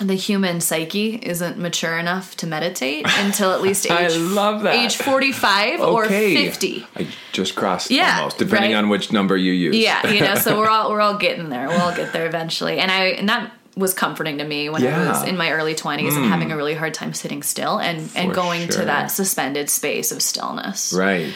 the 0.00 0.14
human 0.14 0.60
psyche 0.60 1.14
isn't 1.22 1.56
mature 1.58 1.96
enough 1.98 2.36
to 2.38 2.46
meditate 2.46 3.06
until 3.18 3.52
at 3.52 3.62
least 3.62 3.86
age 3.90 3.92
I 3.92 4.08
love 4.16 4.62
that. 4.62 4.74
age 4.74 4.96
45 4.96 5.80
or 5.80 6.06
50. 6.06 6.86
I 6.96 7.06
just 7.32 7.54
crossed 7.56 7.90
Yeah, 7.90 8.18
almost, 8.18 8.38
depending 8.38 8.72
right? 8.72 8.78
on 8.78 8.88
which 8.88 9.10
number 9.12 9.36
you 9.36 9.52
use. 9.52 9.76
Yeah, 9.76 10.06
you 10.06 10.20
know, 10.20 10.34
so 10.34 10.58
we're 10.58 10.68
all 10.70 10.90
we're 10.90 11.00
all 11.00 11.16
getting 11.16 11.48
there. 11.48 11.68
We'll 11.68 11.80
all 11.80 11.94
get 11.96 12.12
there 12.12 12.26
eventually. 12.26 12.78
And 12.78 12.90
I 12.90 13.04
and 13.06 13.28
that 13.28 13.52
was 13.76 13.92
comforting 13.94 14.38
to 14.38 14.44
me 14.44 14.68
when 14.68 14.82
I 14.82 14.86
Yeah. 14.86 15.04
Mm. 15.04 15.08
was 15.08 15.24
in 15.24 15.36
my 15.36 15.50
early 15.52 15.74
20s 15.74 16.16
and 16.16 16.26
having 16.26 16.52
a 16.52 16.56
really 16.56 16.74
hard 16.74 16.94
time 16.94 17.12
sitting 17.14 17.42
still 17.42 17.78
and 17.78 18.10
and 18.14 18.32
going 18.34 18.68
sure. 18.68 18.80
to 18.80 18.84
that 18.86 19.10
suspended 19.10 19.68
space 19.70 20.12
of 20.12 20.20
stillness. 20.22 20.92
Right. 20.92 21.34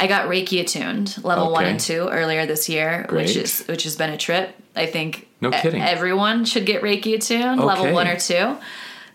I 0.00 0.06
got 0.06 0.28
Reiki 0.28 0.60
attuned 0.60 1.22
level 1.24 1.50
one 1.52 1.64
and 1.66 1.78
two 1.80 2.08
earlier 2.08 2.46
this 2.46 2.68
year, 2.68 3.06
which 3.10 3.36
is 3.36 3.64
which 3.66 3.84
has 3.84 3.96
been 3.96 4.10
a 4.10 4.16
trip. 4.16 4.54
I 4.76 4.86
think 4.86 5.27
No 5.40 5.50
kidding. 5.50 5.80
everyone 5.82 6.44
should 6.44 6.66
get 6.66 6.82
Reiki 6.82 7.14
attuned 7.14 7.60
level 7.60 7.92
one 7.92 8.08
or 8.08 8.16
two. 8.18 8.56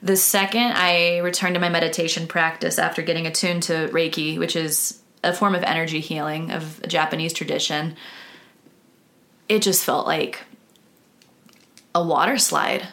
The 0.02 0.16
second 0.18 0.74
I 0.76 1.20
returned 1.20 1.56
to 1.56 1.62
my 1.62 1.70
meditation 1.70 2.28
practice 2.28 2.78
after 2.80 3.02
getting 3.02 3.26
attuned 3.28 3.64
to 3.64 3.90
Reiki, 3.92 4.38
which 4.38 4.56
is 4.56 5.02
a 5.24 5.34
form 5.34 5.56
of 5.56 5.64
energy 5.64 6.00
healing 6.02 6.52
of 6.52 6.82
a 6.84 6.88
Japanese 6.88 7.32
tradition, 7.34 7.96
it 9.48 9.62
just 9.62 9.84
felt 9.86 10.06
like 10.08 10.40
a 11.96 12.04
water 12.04 12.38
slide 12.38 12.88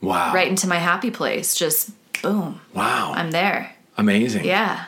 Wow. 0.00 0.32
right 0.32 0.48
into 0.48 0.68
my 0.68 0.76
happy 0.76 1.10
place. 1.10 1.54
Just 1.54 1.90
boom, 2.22 2.60
Wow. 2.74 3.12
I'm 3.14 3.30
there. 3.30 3.74
Amazing. 3.98 4.44
Yeah. 4.44 4.84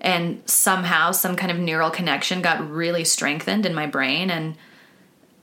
And 0.00 0.42
somehow 0.46 1.12
some 1.12 1.36
kind 1.36 1.50
of 1.52 1.58
neural 1.58 1.90
connection 1.90 2.42
got 2.42 2.68
really 2.70 3.04
strengthened 3.04 3.64
in 3.66 3.74
my 3.74 3.86
brain 3.86 4.30
and 4.30 4.56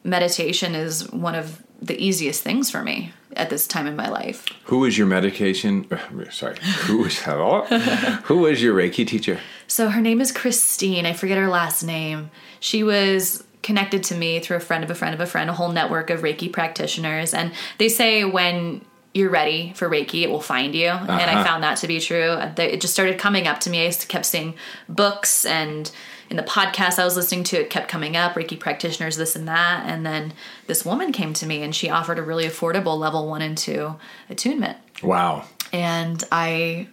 meditation 0.04 0.76
is 0.76 1.10
one 1.12 1.36
of 1.36 1.62
the 1.82 1.98
easiest 2.04 2.44
things 2.44 2.70
for 2.70 2.84
me 2.84 3.14
at 3.36 3.50
this 3.50 3.68
time 3.68 3.88
in 3.88 3.96
my 3.96 4.10
life. 4.10 4.46
Who 4.66 4.80
was 4.80 4.98
your 4.98 5.08
medication? 5.08 5.88
uh, 5.92 6.30
Sorry. 6.32 6.58
Who 6.88 6.98
was 7.00 7.20
Who 8.24 8.40
was 8.40 8.62
your 8.62 8.76
Reiki 8.76 9.06
teacher? 9.08 9.40
So 9.68 9.90
her 9.90 10.02
name 10.02 10.20
is 10.20 10.32
Christine. 10.32 11.06
I 11.06 11.14
forget 11.14 11.38
her 11.38 11.48
last 11.48 11.84
name. 11.84 12.32
She 12.60 12.84
was 12.84 13.44
connected 13.62 14.04
to 14.04 14.16
me 14.16 14.40
through 14.40 14.58
a 14.58 14.62
friend 14.62 14.84
of 14.84 14.90
a 14.90 14.96
friend 14.96 15.14
of 15.14 15.20
a 15.22 15.26
friend, 15.26 15.50
a 15.50 15.54
whole 15.54 15.72
network 15.72 16.10
of 16.10 16.22
Reiki 16.22 16.52
practitioners. 16.52 17.34
And 17.34 17.52
they 17.78 17.90
say 17.90 18.24
when 18.26 18.84
you're 19.14 19.30
ready 19.30 19.74
for 19.76 19.90
Reiki, 19.90 20.22
it 20.24 20.30
will 20.30 20.42
find 20.42 20.74
you. 20.76 20.88
And 20.88 21.10
I 21.12 21.34
Uh-huh. 21.36 21.44
found 21.44 21.64
that 21.64 21.78
to 21.78 21.88
be 21.88 22.00
true. 22.00 22.38
It 22.58 22.82
just 22.82 22.94
started 22.94 23.18
coming 23.20 23.48
up 23.48 23.60
to 23.62 23.70
me. 23.70 23.86
I 23.88 23.92
kept 23.92 24.26
seeing 24.26 24.54
books 24.88 25.46
and 25.46 25.90
in 26.30 26.38
the 26.38 26.44
podcast 26.44 27.00
I 27.00 27.06
was 27.06 27.16
listening 27.16 27.44
to, 27.46 27.58
it 27.60 27.70
kept 27.70 27.88
coming 27.88 28.16
up 28.16 28.34
Reiki 28.34 28.60
practitioners, 28.60 29.18
this 29.18 29.36
and 29.36 29.48
that. 29.48 29.84
And 29.86 30.06
then 30.06 30.34
this 30.68 30.86
woman 30.86 31.12
came 31.12 31.34
to 31.34 31.46
me 31.46 31.64
and 31.64 31.76
she 31.76 31.90
offered 31.90 32.20
a 32.20 32.22
really 32.24 32.46
affordable 32.46 32.98
level 33.00 33.28
one 33.28 33.42
and 33.42 33.58
two 33.58 33.96
attunement 34.30 34.78
Wow. 35.02 35.46
and 35.74 36.24
I 36.32 36.88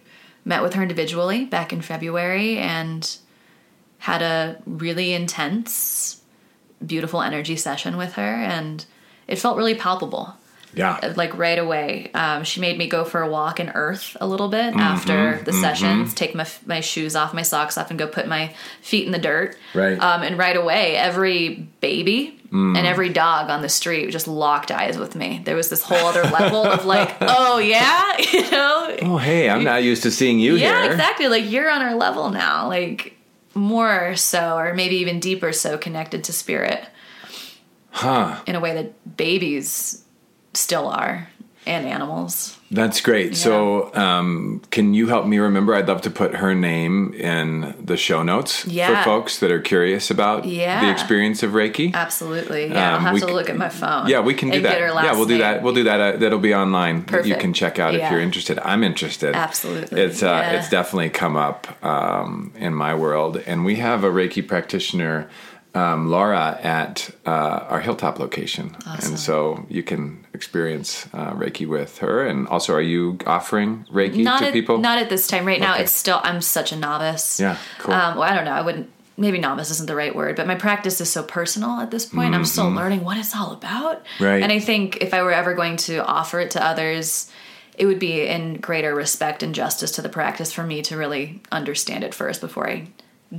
met 0.45 0.63
with 0.63 0.73
her 0.75 0.81
individually 0.81 1.43
back 1.45 1.73
in 1.73 1.81
February 1.81 2.57
and 2.57 3.17
had 3.99 4.21
a 4.21 4.61
really 4.65 5.13
intense, 5.13 6.21
beautiful 6.85 7.21
energy 7.21 7.57
session 7.57 7.97
with 7.97 8.13
her, 8.13 8.21
and 8.21 8.85
it 9.27 9.37
felt 9.37 9.57
really 9.57 9.75
palpable. 9.75 10.36
Yeah. 10.77 11.13
like 11.15 11.37
right 11.37 11.57
away. 11.59 12.11
Um, 12.13 12.43
she 12.43 12.61
made 12.61 12.77
me 12.77 12.87
go 12.87 13.03
for 13.03 13.21
a 13.21 13.29
walk 13.29 13.59
in 13.59 13.69
earth 13.69 14.15
a 14.21 14.27
little 14.27 14.47
bit 14.49 14.71
Mm-hmm, 14.73 14.79
after 14.79 15.41
the 15.43 15.53
sessions, 15.53 16.13
take 16.13 16.35
my 16.35 16.45
my 16.65 16.79
shoes 16.81 17.15
off, 17.15 17.33
my 17.33 17.41
socks 17.41 17.77
off, 17.77 17.89
and 17.89 17.97
go 17.99 18.07
put 18.07 18.27
my 18.27 18.53
feet 18.81 19.05
in 19.05 19.11
the 19.11 19.19
dirt. 19.19 19.57
Right. 19.73 19.99
Um, 19.99 20.23
and 20.23 20.37
right 20.37 20.55
away, 20.55 20.95
every 20.95 21.67
baby 21.81 22.33
Mm. 22.47 22.77
and 22.77 22.87
every 22.87 23.09
dog 23.09 23.49
on 23.49 23.61
the 23.61 23.67
street 23.67 24.09
just 24.09 24.25
locked 24.25 24.71
eyes 24.71 24.97
with 24.97 25.15
me. 25.17 25.41
There 25.43 25.57
was 25.57 25.67
this 25.69 25.83
whole 25.83 26.07
other 26.07 26.23
level 26.23 26.63
of 26.65 26.85
like, 26.85 27.13
oh 27.21 27.57
yeah, 27.57 28.17
you 28.31 28.49
know, 28.49 28.95
Oh, 29.01 29.17
hey, 29.17 29.49
I'm 29.49 29.65
not 29.65 29.83
used 29.83 30.03
to 30.03 30.11
seeing 30.11 30.39
you 30.39 30.55
yeah, 30.55 30.83
here. 30.83 30.91
exactly. 30.91 31.27
Like 31.27 31.51
you're 31.51 31.69
on 31.69 31.81
our 31.81 31.95
level 31.95 32.29
now, 32.29 32.69
like 32.69 33.17
more 33.53 34.15
so, 34.15 34.55
or 34.57 34.73
maybe 34.75 34.95
even 34.95 35.19
deeper 35.19 35.51
so 35.51 35.77
connected 35.77 36.23
to 36.23 36.31
spirit 36.31 36.85
Huh. 37.89 38.39
in 38.45 38.55
a 38.55 38.59
way 38.59 38.73
that 38.75 39.17
babies 39.17 40.03
still 40.57 40.87
are 40.87 41.27
and 41.65 41.85
animals. 41.85 42.57
That's 42.71 43.01
great. 43.01 43.35
So, 43.35 43.93
um, 43.93 44.61
can 44.71 44.93
you 44.93 45.07
help 45.07 45.25
me 45.25 45.37
remember? 45.37 45.75
I'd 45.75 45.87
love 45.89 46.01
to 46.03 46.09
put 46.09 46.35
her 46.35 46.55
name 46.55 47.13
in 47.13 47.75
the 47.83 47.97
show 47.97 48.23
notes 48.23 48.65
Yeah. 48.65 48.87
for 48.87 49.03
folks 49.03 49.39
that 49.39 49.51
are 49.51 49.59
curious 49.59 50.09
about 50.09 50.45
Yeah. 50.45 50.79
the 50.81 50.89
experience 50.89 51.43
of 51.43 51.51
Reiki. 51.51 51.93
Absolutely. 51.93 52.67
Yeah, 52.67 52.87
Um, 52.89 52.93
I'll 52.93 52.99
have 53.01 53.13
we 53.15 53.19
to 53.19 53.27
look 53.27 53.49
at 53.49 53.57
my 53.57 53.67
phone. 53.67 54.07
Yeah, 54.07 54.21
we 54.21 54.33
can 54.33 54.49
do 54.49 54.61
that. 54.61 54.71
Get 54.71 54.81
her 54.81 54.91
last 54.93 55.05
Yeah, 55.05 55.11
we'll 55.13 55.25
do 55.25 55.33
name. 55.33 55.41
that. 55.41 55.61
We'll 55.61 55.73
do 55.73 55.83
that. 55.83 55.99
Uh, 55.99 56.17
that'll 56.17 56.39
be 56.39 56.55
online. 56.55 57.03
that 57.11 57.25
You 57.25 57.35
can 57.35 57.51
check 57.51 57.79
out 57.79 57.93
if 57.95 58.11
you're 58.11 58.21
interested. 58.21 58.59
I'm 58.63 58.83
interested. 58.83 59.35
Absolutely. 59.35 60.01
It's 60.01 60.23
uh, 60.23 60.27
Yeah. 60.27 60.51
it's 60.59 60.69
definitely 60.69 61.09
come 61.09 61.35
up 61.35 61.67
um, 61.83 62.51
in 62.57 62.73
my 62.73 62.95
world, 62.95 63.41
and 63.45 63.65
we 63.65 63.75
have 63.75 64.05
a 64.05 64.09
Reiki 64.09 64.45
practitioner, 64.45 65.27
um, 65.73 66.09
Laura, 66.09 66.59
at 66.61 67.09
uh, 67.25 67.29
our 67.29 67.79
Hilltop 67.79 68.19
location, 68.19 68.75
Awesome. 68.85 69.11
and 69.11 69.19
so 69.19 69.65
you 69.69 69.83
can 69.83 70.25
experience 70.33 71.07
uh, 71.13 71.33
Reiki 71.33 71.67
with 71.67 71.99
her. 71.99 72.25
And 72.25 72.47
also, 72.47 72.73
are 72.73 72.81
you 72.81 73.17
offering 73.25 73.85
Reiki 73.91 74.23
not 74.23 74.39
to 74.39 74.47
at, 74.47 74.53
people? 74.53 74.77
Not 74.79 74.97
at 74.97 75.09
this 75.09 75.27
time. 75.27 75.45
Right 75.45 75.59
now, 75.59 75.75
it's 75.75 75.91
still. 75.91 76.19
I'm 76.23 76.41
such 76.41 76.71
a 76.71 76.75
novice. 76.75 77.39
Yeah, 77.39 77.57
cool. 77.79 77.93
Um, 77.93 78.17
well, 78.17 78.29
I 78.29 78.35
don't 78.35 78.45
know. 78.45 78.51
I 78.51 78.61
wouldn't. 78.61 78.91
Maybe 79.19 79.39
novice 79.39 79.71
isn't 79.71 79.87
the 79.87 79.95
right 79.95 80.15
word, 80.15 80.35
but 80.35 80.45
my 80.45 80.53
practice 80.53 81.01
is 81.01 81.11
so 81.11 81.23
personal 81.23 81.79
at 81.79 81.89
this 81.89 82.05
point. 82.05 82.35
I'm 82.35 82.45
still 82.45 82.69
learning 82.69 83.03
what 83.03 83.17
it's 83.17 83.35
all 83.35 83.51
about. 83.51 84.03
Mm-hmm. 84.03 84.23
Right. 84.23 84.43
And 84.43 84.51
I 84.51 84.59
think 84.59 84.97
if 85.01 85.11
I 85.11 85.23
were 85.23 85.31
ever 85.31 85.55
going 85.55 85.77
to 85.77 86.05
offer 86.05 86.39
it 86.39 86.51
to 86.51 86.63
others, 86.63 87.31
it 87.77 87.87
would 87.87 87.97
be 87.97 88.27
in 88.27 88.55
greater 88.55 88.93
respect 88.93 89.41
and 89.41 89.55
justice 89.55 89.91
to 89.91 90.03
the 90.03 90.09
practice 90.09 90.53
for 90.53 90.63
me 90.63 90.83
to 90.83 90.97
really 90.97 91.41
understand 91.51 92.03
it 92.03 92.13
first 92.13 92.41
before 92.41 92.69
I 92.69 92.89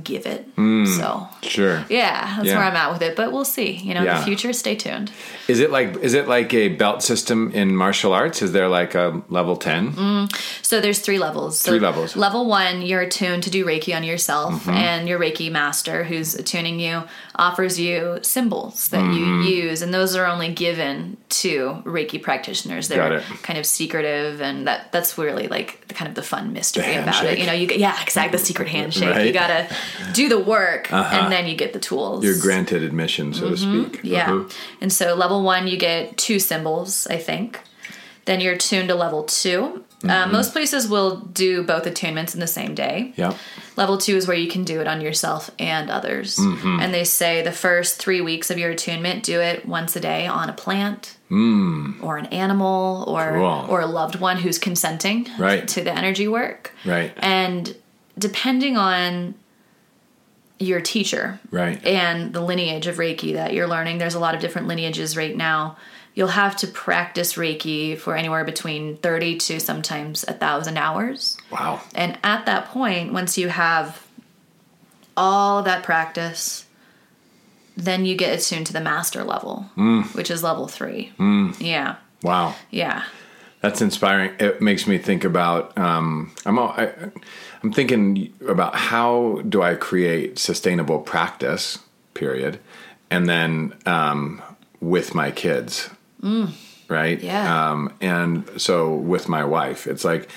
give 0.03 0.25
it. 0.25 0.45
So 0.55 1.27
sure. 1.41 1.83
yeah, 1.89 2.35
that's 2.35 2.39
Mm. 2.39 2.45
Yeah. 2.45 2.55
where 2.57 2.63
I'm 2.65 2.75
at 2.75 2.91
with 2.91 3.01
it. 3.01 3.15
But 3.15 3.31
we'll 3.31 3.45
see. 3.45 3.71
You 3.71 3.93
know, 3.93 4.01
in 4.01 4.05
the 4.07 4.21
future, 4.23 4.53
stay 4.53 4.75
tuned. 4.75 5.11
Is 5.47 5.59
it 5.59 5.71
like 5.71 5.97
is 5.97 6.13
it 6.13 6.27
like 6.27 6.53
a 6.53 6.69
belt 6.69 7.01
system 7.01 7.51
in 7.53 7.75
martial 7.75 8.13
arts? 8.13 8.41
Is 8.41 8.51
there 8.51 8.67
like 8.67 8.93
a 8.95 9.21
level 9.29 9.55
ten? 9.57 10.27
So 10.61 10.79
there's 10.79 10.99
three 10.99 11.17
levels. 11.17 11.59
So 11.59 11.71
Three 11.71 11.79
levels. 11.79 12.11
Mm-hmm. 12.11 12.19
Level 12.19 12.45
one, 12.45 12.81
you're 12.83 13.01
attuned 13.01 13.43
to 13.43 13.49
do 13.49 13.65
Reiki 13.65 13.95
on 13.95 14.03
yourself, 14.03 14.67
and 14.67 15.07
your 15.09 15.19
Reiki 15.19 15.51
master, 15.51 16.03
who's 16.03 16.35
attuning 16.35 16.79
you, 16.79 17.03
offers 17.35 17.79
you 17.79 18.19
symbols 18.21 18.89
that 18.89 18.99
Mm-hmm. 19.01 19.41
you 19.43 19.63
use, 19.69 19.81
and 19.81 19.91
those 19.93 20.15
are 20.15 20.25
only 20.27 20.53
given 20.53 21.17
to 21.29 21.81
Reiki 21.85 22.21
practitioners. 22.21 22.87
They're 22.89 23.21
kind 23.41 23.57
of 23.57 23.65
secretive, 23.65 24.41
and 24.41 24.67
that 24.67 24.91
that's 24.91 25.17
really 25.17 25.47
like 25.47 25.87
the 25.87 25.93
kind 25.95 26.07
of 26.09 26.15
the 26.15 26.21
fun 26.23 26.53
mystery 26.53 26.83
The 26.83 27.01
about 27.03 27.23
it. 27.25 27.39
You 27.39 27.45
know, 27.47 27.53
you 27.53 27.65
get 27.65 27.79
yeah, 27.79 27.99
exactly 28.03 28.37
the 28.37 28.43
secret 28.45 28.67
handshake. 28.67 29.09
Right. 29.09 29.25
You 29.25 29.33
gotta 29.33 29.67
do 30.13 30.29
the 30.29 30.39
work, 30.39 30.91
and 30.91 31.31
then 31.31 31.47
you 31.47 31.55
get 31.55 31.73
the 31.73 31.79
tools. 31.79 32.23
You're 32.23 32.39
granted 32.39 32.83
admission, 32.83 33.33
so 33.33 33.49
to 33.51 33.57
speak. 33.57 33.69
Mm-hmm. 33.99 34.07
Yeah. 34.07 34.33
Uh-huh. 34.33 34.49
And 34.81 34.91
so 34.93 35.15
level 35.15 35.43
one, 35.43 35.67
you 35.67 35.77
get 35.77 36.17
two 36.17 36.39
symbols, 36.39 37.07
I 37.07 37.17
think. 37.17 37.59
Then 38.25 38.41
you're 38.41 38.57
tuned 38.57 38.89
to 38.89 38.95
level 38.95 39.23
2 39.23 39.83
Mm-hmm. 39.99 40.09
Uh, 40.09 40.27
most 40.31 40.53
places 40.53 40.87
will 40.87 41.17
do 41.17 41.61
both 41.61 41.83
attunements 41.83 42.33
in 42.33 42.39
the 42.39 42.47
same 42.47 42.73
day. 42.73 43.11
Yep. 43.17 43.35
Level 43.75 43.97
two 43.97 44.15
is 44.15 44.29
where 44.29 44.37
you 44.37 44.47
can 44.49 44.63
do 44.63 44.79
it 44.79 44.87
on 44.87 45.01
yourself 45.01 45.51
and 45.59 45.89
others. 45.89 46.37
Mm-hmm. 46.37 46.79
And 46.79 46.93
they 46.93 47.03
say 47.03 47.41
the 47.41 47.51
first 47.51 47.99
three 47.99 48.21
weeks 48.21 48.49
of 48.49 48.57
your 48.57 48.69
attunement, 48.71 49.23
do 49.23 49.41
it 49.41 49.65
once 49.65 49.97
a 49.97 49.99
day 49.99 50.25
on 50.25 50.49
a 50.49 50.53
plant. 50.53 51.17
Or 51.29 52.17
an 52.17 52.27
animal, 52.27 53.03
or 53.09 53.33
Mm. 53.33 53.65
Cool. 53.65 53.71
or 53.75 53.81
a 53.81 53.85
loved 53.87 54.15
one 54.21 54.37
who's 54.37 54.57
consenting 54.57 55.27
Right. 55.37 55.67
to 55.67 55.83
the 55.83 55.91
energy 55.91 56.29
work. 56.29 56.71
Right. 56.85 57.11
And 57.17 57.75
depending 58.17 58.77
on 58.77 59.35
your 60.59 60.81
teacher, 60.81 61.39
Right. 61.51 61.83
and 61.85 62.33
the 62.33 62.41
lineage 62.41 62.85
of 62.87 62.97
Reiki 62.97 63.33
that 63.33 63.53
you're 63.53 63.67
learning. 63.67 63.97
There's 63.97 64.15
a 64.15 64.19
lot 64.19 64.35
of 64.35 64.41
different 64.41 64.67
lineages 64.67 65.15
right 65.15 65.35
now. 65.35 65.77
You'll 66.15 66.27
have 66.29 66.57
to 66.57 66.67
practice 66.67 67.35
Reiki 67.35 67.97
for 67.97 68.15
anywhere 68.17 68.43
between 68.43 68.97
30 68.97 69.37
to 69.37 69.59
sometimes 69.59 70.25
a 70.27 70.33
thousand 70.33 70.77
hours. 70.77 71.37
Wow. 71.49 71.81
And 71.95 72.17
at 72.23 72.45
that 72.45 72.65
point, 72.67 73.13
once 73.13 73.37
you 73.37 73.47
have 73.47 74.05
all 75.15 75.59
of 75.59 75.65
that 75.65 75.83
practice, 75.83 76.65
then 77.77 78.05
you 78.05 78.15
get 78.15 78.37
attuned 78.37 78.67
to 78.67 78.73
the 78.73 78.81
master 78.81 79.23
level, 79.23 79.69
mm. 79.77 80.03
which 80.13 80.29
is 80.29 80.43
level 80.43 80.67
three. 80.67 81.13
Mm. 81.17 81.55
Yeah, 81.61 81.95
Wow. 82.21 82.55
yeah. 82.69 83.03
That's 83.61 83.81
inspiring. 83.81 84.31
It 84.39 84.61
makes 84.61 84.87
me 84.87 84.97
think 84.97 85.23
about. 85.23 85.77
Um, 85.77 86.31
I'm. 86.45 86.57
all- 86.57 86.73
I, 86.77 86.93
I'm 87.61 87.73
thinking 87.73 88.33
about 88.47 88.73
how 88.75 89.41
do 89.47 89.61
I 89.61 89.75
create 89.75 90.39
sustainable 90.39 90.99
practice. 90.99 91.79
Period, 92.13 92.59
and 93.11 93.27
then 93.27 93.73
um, 93.85 94.41
with 94.81 95.13
my 95.13 95.31
kids, 95.31 95.89
right? 96.89 97.21
Yeah. 97.21 97.71
Um, 97.71 97.93
and 98.01 98.49
so 98.57 98.93
with 98.95 99.27
my 99.29 99.43
wife, 99.43 99.87
it's 99.87 100.03
like 100.05 100.29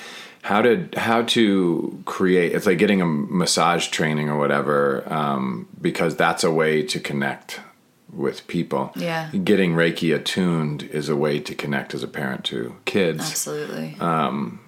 how 0.42 0.62
did 0.62 0.94
how 0.96 1.22
to 1.22 2.02
create. 2.04 2.52
It's 2.52 2.66
like 2.66 2.78
getting 2.78 3.00
a 3.00 3.06
massage 3.06 3.88
training 3.88 4.28
or 4.28 4.38
whatever, 4.38 5.04
um, 5.12 5.68
because 5.80 6.16
that's 6.16 6.44
a 6.44 6.50
way 6.50 6.82
to 6.84 6.98
connect 7.00 7.60
with 8.12 8.46
people. 8.46 8.92
Yeah. 8.94 9.30
Getting 9.30 9.72
Reiki 9.74 10.14
attuned 10.14 10.82
is 10.84 11.08
a 11.08 11.16
way 11.16 11.40
to 11.40 11.54
connect 11.54 11.94
as 11.94 12.02
a 12.02 12.08
parent 12.08 12.44
to 12.46 12.76
kids. 12.84 13.20
Absolutely. 13.20 13.96
Um, 14.00 14.60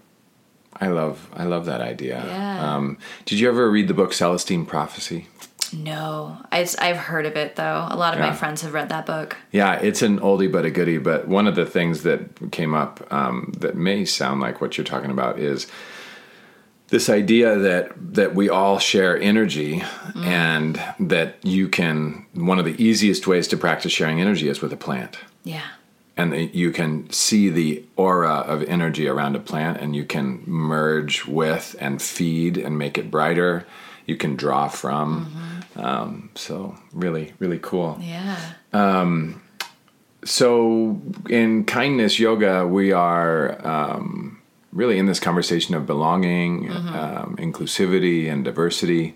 I 0.80 0.88
love 0.88 1.28
I 1.34 1.44
love 1.44 1.66
that 1.66 1.80
idea. 1.80 2.24
Yeah. 2.26 2.74
Um, 2.74 2.98
did 3.26 3.38
you 3.38 3.48
ever 3.48 3.70
read 3.70 3.88
the 3.88 3.94
book 3.94 4.12
Celestine 4.12 4.66
Prophecy? 4.66 5.28
no, 5.72 6.36
I've 6.52 6.96
heard 6.96 7.26
of 7.26 7.36
it 7.36 7.56
though. 7.56 7.86
A 7.90 7.96
lot 7.96 8.14
of 8.14 8.20
Yeah. 8.20 8.30
my 8.30 8.32
friends 8.36 8.62
have 8.62 8.72
read 8.74 8.90
that 8.90 9.06
book. 9.06 9.36
Yeah, 9.50 9.74
it's 9.74 10.02
an 10.02 10.20
oldie 10.20 10.50
but 10.50 10.64
a 10.64 10.70
goodie. 10.70 10.98
But 10.98 11.26
one 11.26 11.48
of 11.48 11.56
the 11.56 11.66
things 11.66 12.04
that 12.04 12.52
came 12.52 12.74
up 12.74 13.04
um, 13.12 13.52
that 13.58 13.74
may 13.76 14.04
sound 14.04 14.40
like 14.40 14.60
what 14.60 14.78
you're 14.78 14.84
talking 14.84 15.10
about 15.10 15.38
is 15.40 15.66
this 16.94 17.08
idea 17.08 17.56
that 17.58 17.90
that 18.14 18.36
we 18.36 18.48
all 18.48 18.78
share 18.78 19.18
energy 19.20 19.82
and 20.14 20.80
that 21.00 21.44
you 21.44 21.68
can 21.68 22.24
one 22.34 22.60
of 22.60 22.64
the 22.64 22.80
easiest 22.80 23.26
ways 23.26 23.48
to 23.48 23.56
practice 23.56 23.90
sharing 23.90 24.20
energy 24.20 24.48
is 24.48 24.62
with 24.62 24.72
a 24.72 24.76
plant. 24.76 25.18
Yeah. 25.42 25.66
and 26.16 26.54
you 26.54 26.70
can 26.70 27.10
see 27.10 27.50
the 27.50 27.84
aura 27.96 28.36
of 28.52 28.62
energy 28.62 29.08
around 29.08 29.34
a 29.34 29.40
plant 29.40 29.80
and 29.80 29.96
you 29.96 30.04
can 30.04 30.44
merge 30.46 31.26
with 31.26 31.74
and 31.80 32.00
feed 32.00 32.56
and 32.56 32.78
make 32.78 32.96
it 32.96 33.10
brighter 33.10 33.66
you 34.06 34.16
can 34.16 34.36
draw 34.36 34.68
from 34.68 35.04
um, 35.74 36.30
so 36.36 36.76
really 36.92 37.32
really 37.40 37.58
cool 37.58 37.98
Yeah. 38.00 38.38
Um, 38.72 39.42
so 40.24 41.00
in 41.28 41.64
kindness 41.64 42.20
yoga 42.20 42.64
we 42.66 42.92
are 42.92 43.66
um, 43.66 44.33
really 44.74 44.98
in 44.98 45.06
this 45.06 45.20
conversation 45.20 45.74
of 45.74 45.86
belonging 45.86 46.70
um, 46.70 47.36
inclusivity 47.38 48.30
and 48.30 48.44
diversity 48.44 49.14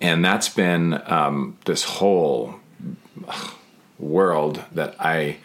and 0.00 0.24
that's 0.24 0.48
been 0.48 1.00
um, 1.06 1.56
this 1.64 1.84
whole 1.84 2.54
world 3.98 4.62
that 4.72 4.94
i 4.98 5.36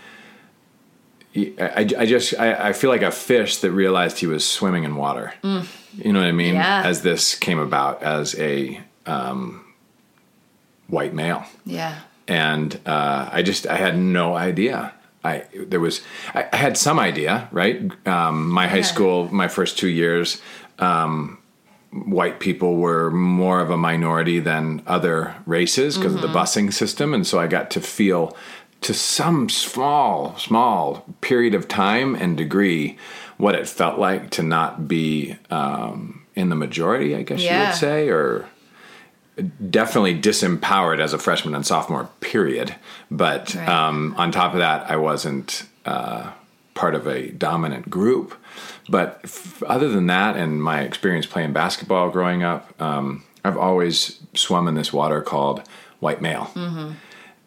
I, 1.35 1.89
I 1.97 2.05
just 2.05 2.39
I, 2.39 2.69
I 2.69 2.73
feel 2.73 2.91
like 2.91 3.01
a 3.01 3.09
fish 3.09 3.57
that 3.57 3.71
realized 3.71 4.19
he 4.19 4.27
was 4.27 4.47
swimming 4.47 4.83
in 4.83 4.95
water. 4.95 5.33
You 5.41 6.13
know 6.13 6.19
what 6.19 6.27
I 6.27 6.31
mean? 6.31 6.53
Yeah. 6.53 6.83
As 6.85 7.01
this 7.01 7.33
came 7.33 7.57
about 7.57 8.03
as 8.03 8.37
a 8.39 8.79
um, 9.07 9.65
white 10.85 11.15
male, 11.15 11.43
Yeah. 11.65 12.01
and 12.27 12.79
uh, 12.85 13.29
I 13.31 13.41
just 13.41 13.65
I 13.65 13.77
had 13.77 13.97
no 13.97 14.35
idea. 14.35 14.93
I 15.23 15.43
there 15.55 15.79
was 15.79 16.01
I, 16.33 16.45
I 16.51 16.55
had 16.57 16.77
some 16.77 16.99
idea, 16.99 17.47
right? 17.51 17.79
Um, 18.07 18.49
my 18.49 18.67
high 18.67 18.77
Yeah. 18.77 18.81
school, 18.83 19.29
my 19.33 19.47
first 19.47 19.77
two 19.77 19.87
years, 19.87 20.41
um, 20.79 21.37
white 21.91 22.39
people 22.39 22.75
were 22.77 23.11
more 23.11 23.59
of 23.61 23.69
a 23.69 23.77
minority 23.77 24.39
than 24.39 24.81
other 24.87 25.35
races 25.45 25.97
because 25.97 26.15
of 26.15 26.21
the 26.21 26.27
busing 26.27 26.73
system, 26.73 27.13
and 27.13 27.25
so 27.25 27.39
I 27.39 27.47
got 27.47 27.69
to 27.71 27.81
feel 27.81 28.35
to 28.81 28.93
some 28.93 29.47
small 29.49 30.35
small 30.37 31.05
period 31.21 31.55
of 31.55 31.67
time 31.67 32.15
and 32.15 32.35
degree 32.35 32.97
what 33.37 33.55
it 33.55 33.67
felt 33.67 33.97
like 33.99 34.29
to 34.31 34.43
not 34.43 34.87
be 34.87 35.37
um, 35.49 36.25
in 36.35 36.49
the 36.49 36.55
majority. 36.55 37.15
I 37.15 37.23
guess 37.23 37.41
you 37.41 37.47
would 37.65 37.75
say, 37.75 38.09
or 38.09 38.49
definitely 39.69 40.19
disempowered 40.19 40.99
as 40.99 41.13
a 41.13 41.17
freshman 41.17 41.55
and 41.55 41.65
sophomore 41.65 42.09
period 42.19 42.75
but 43.09 43.55
Right. 43.55 43.67
um, 43.67 44.13
on 44.17 44.31
top 44.31 44.53
of 44.53 44.59
that 44.59 44.89
i 44.91 44.95
wasn't 44.95 45.65
uh, 45.85 46.31
part 46.75 46.95
of 46.95 47.05
a 47.07 47.29
dominant 47.29 47.87
group. 47.89 48.33
But 48.89 49.19
f- 49.23 49.61
other 49.63 49.89
than 49.89 50.07
that, 50.07 50.35
and 50.35 50.61
my 50.63 50.81
experience 50.81 51.25
playing 51.27 51.53
basketball 51.53 52.09
growing 52.09 52.41
up, 52.43 52.73
um, 52.81 53.23
I've 53.43 53.57
always 53.57 54.19
swum 54.33 54.67
in 54.67 54.73
this 54.75 54.91
water 54.91 55.21
called 55.21 55.61
white 55.99 56.19
male. 56.21 56.49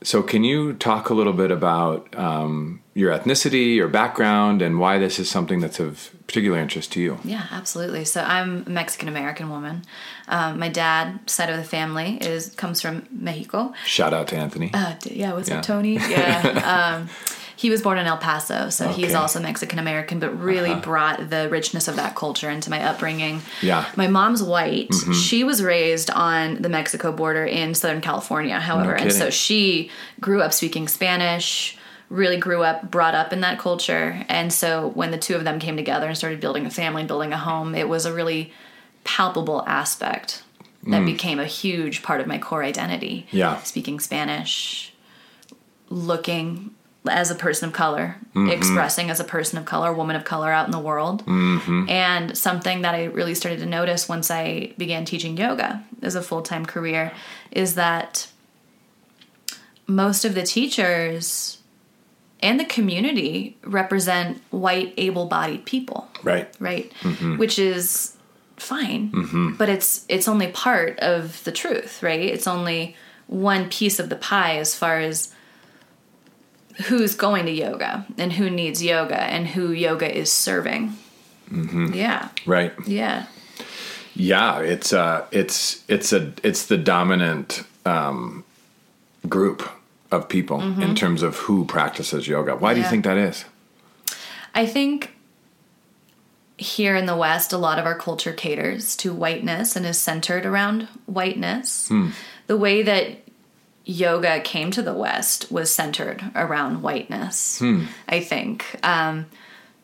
So, 0.02 0.22
can 0.22 0.44
you 0.44 0.74
talk 0.74 1.08
a 1.10 1.14
little 1.14 1.32
bit 1.32 1.50
about 1.50 2.14
um, 2.16 2.80
your 2.94 3.16
ethnicity, 3.16 3.74
your 3.74 3.88
background, 3.88 4.62
and 4.62 4.78
why 4.78 4.98
this 4.98 5.18
is 5.18 5.28
something 5.30 5.60
that's 5.60 5.80
of 5.80 6.10
particular 6.26 6.58
interest 6.58 6.92
to 6.92 7.00
you? 7.00 7.18
Yeah, 7.24 7.46
absolutely. 7.50 8.04
So 8.04 8.20
I'm 8.20 8.64
a 8.66 8.70
Mexican 8.70 9.08
American 9.08 9.48
woman. 9.48 9.82
Um, 10.28 10.58
my 10.58 10.68
dad 10.68 11.28
side 11.28 11.48
of 11.50 11.56
the 11.56 11.64
family 11.64 12.18
is 12.20 12.50
comes 12.54 12.80
from 12.80 13.06
Mexico. 13.10 13.72
Shout 13.84 14.12
out 14.12 14.28
to 14.28 14.36
Anthony. 14.36 14.70
Uh, 14.74 14.94
yeah, 15.04 15.32
what's 15.32 15.48
Yeah. 15.48 15.56
up, 15.58 15.62
Tony? 15.64 15.94
Yeah. 16.10 16.98
um, 17.00 17.08
he 17.56 17.70
was 17.70 17.80
born 17.80 17.96
in 17.98 18.06
El 18.06 18.18
Paso, 18.18 18.68
so 18.68 18.88
he's 18.88 19.04
Okay. 19.06 19.12
Uh-huh. 19.14 19.22
also 19.22 19.40
Mexican 19.40 19.78
American, 19.78 20.18
but 20.20 20.30
really 20.38 20.74
brought 20.74 21.30
the 21.30 21.48
richness 21.48 21.88
of 21.88 21.96
that 21.96 22.14
culture 22.14 22.50
into 22.50 22.68
my 22.70 22.82
upbringing. 22.82 23.40
Yeah. 23.62 23.82
Mm-hmm. 23.84 24.00
My 24.00 24.08
mom's 24.08 24.42
white. 24.42 24.92
She 25.14 25.42
was 25.42 25.62
raised 25.62 26.10
on 26.10 26.60
the 26.60 26.68
Mexico 26.68 27.12
border 27.12 27.44
in 27.46 27.74
Southern 27.74 28.00
California, 28.02 28.60
however, 28.60 28.94
and 28.94 29.10
so 29.12 29.30
she 29.30 29.90
grew 30.20 30.42
up 30.42 30.52
speaking 30.52 30.86
Spanish. 30.86 31.76
Really 32.08 32.36
grew 32.36 32.62
up, 32.62 32.88
brought 32.88 33.16
up 33.16 33.32
in 33.32 33.40
that 33.40 33.58
culture, 33.58 34.24
and 34.28 34.52
so 34.52 34.92
when 34.94 35.10
the 35.10 35.18
two 35.18 35.34
of 35.34 35.42
them 35.42 35.58
came 35.58 35.76
together 35.76 36.06
and 36.06 36.16
started 36.16 36.38
building 36.40 36.64
a 36.64 36.70
family, 36.70 37.02
building 37.04 37.32
a 37.32 37.36
home, 37.38 37.74
it 37.74 37.88
was 37.88 38.06
a 38.06 38.12
really 38.12 38.52
palpable 39.02 39.64
aspect 39.66 40.42
that 40.88 41.04
became 41.04 41.40
a 41.40 41.46
huge 41.46 42.04
part 42.04 42.20
of 42.20 42.28
my 42.28 42.38
core 42.38 42.62
identity 42.62 43.26
Mm. 43.32 43.38
Yeah. 43.38 43.60
speaking 43.62 43.98
Spanish, 43.98 44.92
looking 45.90 46.70
as 47.08 47.30
a 47.30 47.34
person 47.34 47.68
of 47.68 47.74
color, 47.74 48.16
Mm-hmm. 48.34 48.50
expressing 48.50 49.08
as 49.10 49.18
a 49.18 49.24
person 49.24 49.56
of 49.58 49.64
color, 49.64 49.92
woman 49.94 50.14
of 50.14 50.24
color 50.24 50.50
out 50.52 50.66
in 50.66 50.70
the 50.72 50.78
world. 50.78 51.24
Mm-hmm. 51.24 51.88
And 51.88 52.36
something 52.36 52.82
that 52.82 52.94
I 52.94 53.04
really 53.04 53.34
started 53.34 53.60
to 53.60 53.66
notice 53.66 54.08
once 54.10 54.30
I 54.30 54.74
began 54.76 55.06
teaching 55.06 55.38
yoga 55.38 55.82
as 56.02 56.14
a 56.14 56.22
full 56.22 56.42
time 56.42 56.66
career 56.66 57.12
is 57.50 57.76
that 57.76 58.28
most 59.86 60.24
of 60.24 60.34
the 60.34 60.42
teachers 60.42 61.58
and 62.40 62.60
the 62.60 62.64
community 62.64 63.56
represent 63.64 64.42
white, 64.50 64.92
able 64.96 65.26
bodied 65.26 65.64
people 65.64 66.08
Right. 66.22 66.52
right 66.60 66.92
which 67.38 67.58
is 67.58 68.16
fine 68.56 69.54
but 69.58 69.68
it's 69.68 70.04
it's 70.08 70.26
only 70.28 70.48
part 70.48 70.98
of 71.00 71.42
the 71.44 71.52
truth 71.52 72.02
right 72.02 72.20
it's 72.20 72.46
only 72.46 72.96
one 73.26 73.68
piece 73.70 73.98
of 73.98 74.08
the 74.08 74.16
pie 74.16 74.56
as 74.58 74.74
far 74.76 74.98
as 74.98 75.32
who's 76.84 77.14
going 77.14 77.46
to 77.46 77.52
yoga 77.52 78.06
and 78.18 78.34
who 78.34 78.50
needs 78.50 78.82
yoga 78.82 79.18
and 79.20 79.46
who 79.48 79.70
yoga 79.72 80.14
is 80.14 80.30
serving 80.30 80.94
yeah 81.94 82.28
Right. 82.44 82.72
yeah 82.86 83.26
Yeah, 84.14 84.60
it's 84.60 84.92
uh 84.92 85.26
it's 85.30 85.84
it's 85.88 86.12
a 86.12 86.32
it's 86.42 86.66
the 86.66 86.76
dominant 86.78 87.62
um 87.84 88.44
group 89.28 89.68
of 90.10 90.28
people 90.28 90.60
in 90.82 90.94
terms 90.94 91.22
of 91.22 91.36
who 91.36 91.64
practices 91.64 92.26
yoga. 92.28 92.56
Why 92.56 92.74
do 92.74 92.80
you 92.80 92.86
think 92.86 93.04
that 93.04 93.18
is? 93.18 93.44
I 94.54 94.64
think 94.66 95.12
here 96.58 96.96
in 96.96 97.04
the 97.06 97.16
West, 97.16 97.52
a 97.52 97.58
lot 97.58 97.78
of 97.78 97.84
our 97.84 97.98
culture 97.98 98.32
caters 98.32 98.96
to 98.96 99.12
whiteness 99.12 99.76
and 99.76 99.84
is 99.84 99.98
centered 99.98 100.46
around 100.46 100.88
whiteness. 101.06 101.90
The 102.46 102.56
way 102.56 102.82
that 102.82 103.18
yoga 103.86 104.40
came 104.40 104.70
to 104.72 104.82
the 104.82 104.92
West 104.92 105.50
was 105.50 105.72
centered 105.72 106.30
around 106.34 106.82
whiteness, 106.82 107.60
hmm. 107.60 107.84
I 108.08 108.20
think. 108.20 108.78
Um, 108.82 109.26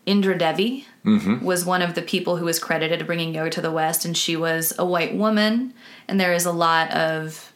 Indra 0.05 0.37
Devi 0.37 0.85
mm-hmm. 1.07 1.45
was 1.45 1.65
one 1.65 1.81
of 1.81 1.95
the 1.95 2.03
people 2.03 2.37
who 2.37 2.45
was 2.45 2.59
credited 2.59 2.99
to 2.99 3.05
bringing 3.05 3.33
yoga 3.33 3.51
to 3.51 3.61
the 3.61 3.71
West, 3.71 4.05
and 4.05 4.17
she 4.17 4.37
was 4.37 4.75
a 4.77 4.85
white 4.85 5.15
woman, 5.15 5.73
and 6.09 6.21
there 6.21 6.33
is 6.33 6.45
a 6.45 6.53
lot 6.53 6.91
of 6.91 7.53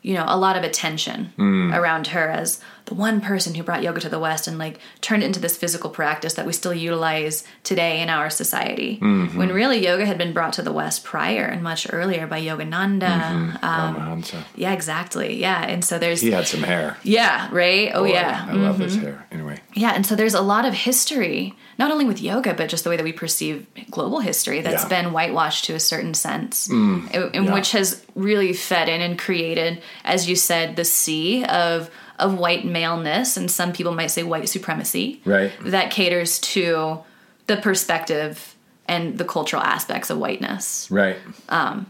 you 0.00 0.14
know, 0.14 0.24
a 0.28 0.38
lot 0.38 0.56
of 0.56 0.62
attention 0.62 1.32
hmm. 1.34 1.74
around 1.74 2.06
her 2.06 2.30
as 2.30 2.60
the 2.86 2.94
one 2.94 3.20
person 3.20 3.54
who 3.54 3.62
brought 3.62 3.82
yoga 3.82 4.00
to 4.00 4.08
the 4.08 4.18
West 4.18 4.46
and 4.46 4.58
like 4.58 4.78
turned 5.00 5.22
it 5.22 5.26
into 5.26 5.40
this 5.40 5.56
physical 5.56 5.90
practice 5.90 6.34
that 6.34 6.46
we 6.46 6.52
still 6.52 6.72
utilize 6.72 7.44
today 7.64 8.00
in 8.00 8.08
our 8.08 8.30
society. 8.30 8.98
When 9.00 9.50
really 9.52 9.84
yoga 9.84 10.06
had 10.06 10.18
been 10.18 10.32
brought 10.32 10.52
to 10.54 10.62
the 10.62 10.72
West 10.72 11.02
prior 11.04 11.44
and 11.44 11.62
much 11.62 11.86
earlier 11.92 12.26
by 12.26 12.40
Yogananda. 12.40 13.62
Um, 13.62 14.22
yeah, 14.54 14.72
exactly. 14.72 15.40
Yeah. 15.40 15.64
And 15.66 15.84
so 15.84 15.98
there's, 15.98 16.20
He 16.20 16.30
had 16.30 16.46
some 16.46 16.62
hair. 16.62 16.96
yeah, 17.02 17.48
right? 17.52 17.90
Oh, 17.92 18.04
Boy, 18.04 18.12
yeah. 18.12 18.46
I 18.48 18.52
love 18.52 18.78
his 18.78 18.96
hair. 18.96 19.26
Anyway. 19.30 19.58
Yeah, 19.74 19.92
and 19.94 20.06
so 20.06 20.14
there's 20.16 20.34
a 20.34 20.40
lot 20.40 20.64
of 20.64 20.72
history, 20.72 21.54
not 21.78 21.90
only 21.90 22.04
with 22.04 22.20
yoga, 22.22 22.54
but 22.54 22.68
just 22.68 22.84
the 22.84 22.90
way 22.90 22.96
that 22.96 23.04
we 23.04 23.12
perceive 23.12 23.66
global 23.90 24.20
history 24.20 24.60
that's 24.60 24.84
Yeah. 24.84 24.86
Mm, 24.86 25.02
been 25.04 25.12
whitewashed 25.12 25.64
to 25.66 25.74
a 25.74 25.80
certain 25.80 26.14
sense, 26.14 26.68
in, 26.70 27.08
in 27.34 27.44
yeah. 27.44 27.52
which 27.54 27.72
has 27.72 28.02
really 28.14 28.52
fed 28.52 28.88
in 28.88 29.00
and 29.00 29.18
created, 29.18 29.82
as 30.04 30.28
you 30.28 30.36
said, 30.36 30.76
the 30.76 30.84
sea 30.84 31.44
of 31.44 31.90
of 32.18 32.38
white 32.38 32.64
maleness, 32.64 33.36
and 33.36 33.50
some 33.50 33.72
people 33.72 33.92
might 33.94 34.10
say 34.10 34.22
white 34.22 34.48
supremacy, 34.48 35.20
Right. 35.24 35.52
That 35.62 35.90
caters 35.90 36.38
to 36.40 37.00
the 37.46 37.56
perspective 37.56 38.54
and 38.88 39.18
the 39.18 39.24
cultural 39.24 39.62
aspects 39.62 40.10
of 40.10 40.18
whiteness, 40.18 40.88
Right. 40.90 41.16
and 41.48 41.86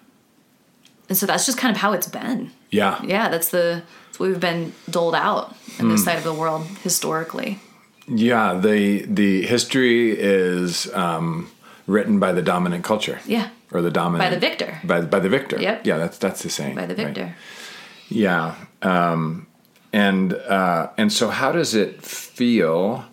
so 1.12 1.27
that's 1.27 1.47
just 1.47 1.59
kind 1.59 1.74
of 1.74 1.81
how 1.81 1.93
it's 1.93 2.09
been. 2.09 2.51
Yeah. 2.70 3.01
Yeah, 3.05 3.29
that's 3.29 3.49
the 3.51 3.83
that's 4.07 4.18
what 4.18 4.29
we've 4.31 4.41
been 4.41 4.72
doled 4.91 5.14
out 5.14 5.55
in 5.79 5.87
Mm. 5.87 5.91
this 5.93 6.05
side 6.05 6.16
of 6.18 6.24
the 6.24 6.33
world 6.35 6.66
historically. 6.83 7.61
Yeah, 8.09 8.55
the 8.61 9.03
the 9.09 9.43
history 9.47 10.11
is 10.18 10.93
um, 10.95 11.51
written 11.87 12.18
by 12.18 12.33
the 12.33 12.43
dominant 12.43 12.85
culture. 12.85 13.20
Yeah. 13.27 13.49
Or 13.72 13.83
the 13.83 13.91
dominant 13.91 14.31
By 14.31 14.35
the 14.35 14.41
victor. 14.41 14.81
By 14.85 15.01
by 15.03 15.18
the 15.20 15.29
victor. 15.29 15.61
Yep. 15.61 15.87
Yeah, 15.87 15.99
that's 15.99 16.18
that's 16.18 16.43
the 16.43 16.51
saying. 16.51 16.74
By 16.77 16.87
the 16.87 16.95
right? 16.95 17.07
victor. 17.07 17.35
Yeah. 18.09 18.55
Um, 18.83 19.47
and 19.97 20.34
uh, 20.34 20.90
and 20.99 21.11
so, 21.11 21.30
how 21.30 21.53
does 21.53 21.74
it 21.74 22.03
feel 22.03 23.07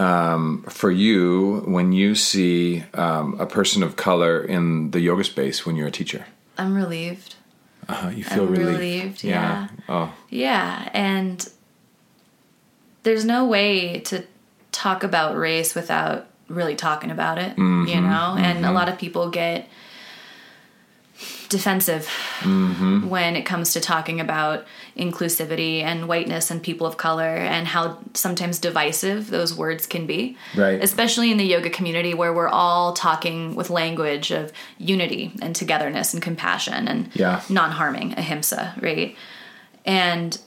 um, 0.00 0.62
for 0.68 0.90
you 0.90 1.62
when 1.66 1.92
you 1.92 2.14
see 2.14 2.84
um, 2.94 3.38
a 3.38 3.44
person 3.44 3.82
of 3.82 3.96
color 3.96 4.42
in 4.42 4.90
the 4.92 5.00
yoga 5.00 5.22
space 5.22 5.66
when 5.66 5.76
you're 5.76 5.88
a 5.88 5.92
teacher? 5.92 6.24
I'm 6.56 6.74
relieved. 6.74 7.34
Uh, 7.90 8.10
you 8.14 8.24
feel 8.24 8.46
relief. 8.46 8.78
relieved, 8.78 9.24
yeah. 9.24 9.68
Oh, 9.88 10.12
Yeah, 10.30 10.88
and 10.94 11.46
there's 13.02 13.24
no 13.24 13.46
way 13.46 14.00
to 14.00 14.24
talk 14.72 15.02
about 15.02 15.36
race 15.36 15.74
without 15.74 16.26
really 16.48 16.74
talking 16.74 17.10
about 17.10 17.38
it, 17.38 17.56
Mm-hmm, 17.56 17.86
you 17.86 18.00
know? 18.00 18.34
And 18.38 18.64
a 18.64 18.72
lot 18.72 18.88
of 18.88 18.98
people 18.98 19.30
get 19.30 19.68
defensive 21.48 22.08
Mm-hmm. 22.40 23.08
when 23.08 23.34
it 23.36 23.42
comes 23.42 23.72
to 23.72 23.80
talking 23.80 24.20
about 24.20 24.64
inclusivity 24.96 25.82
and 25.82 26.06
whiteness 26.08 26.50
and 26.50 26.62
people 26.62 26.86
of 26.86 26.96
color 26.96 27.36
and 27.36 27.66
how 27.66 27.98
sometimes 28.14 28.58
divisive 28.58 29.30
those 29.30 29.54
words 29.54 29.86
can 29.86 30.06
be. 30.06 30.36
Right. 30.56 30.82
Especially 30.82 31.30
in 31.32 31.36
the 31.38 31.44
yoga 31.44 31.70
community 31.70 32.14
where 32.14 32.32
we're 32.32 32.48
all 32.48 32.92
talking 32.92 33.54
with 33.56 33.70
language 33.70 34.30
of 34.30 34.52
unity 34.78 35.32
and 35.42 35.54
togetherness 35.56 36.14
and 36.14 36.22
compassion 36.22 36.86
and 36.88 37.10
Yeah. 37.14 37.42
non-harming 37.48 38.14
ahimsa, 38.18 38.74
right? 38.80 39.16
And 39.84 40.38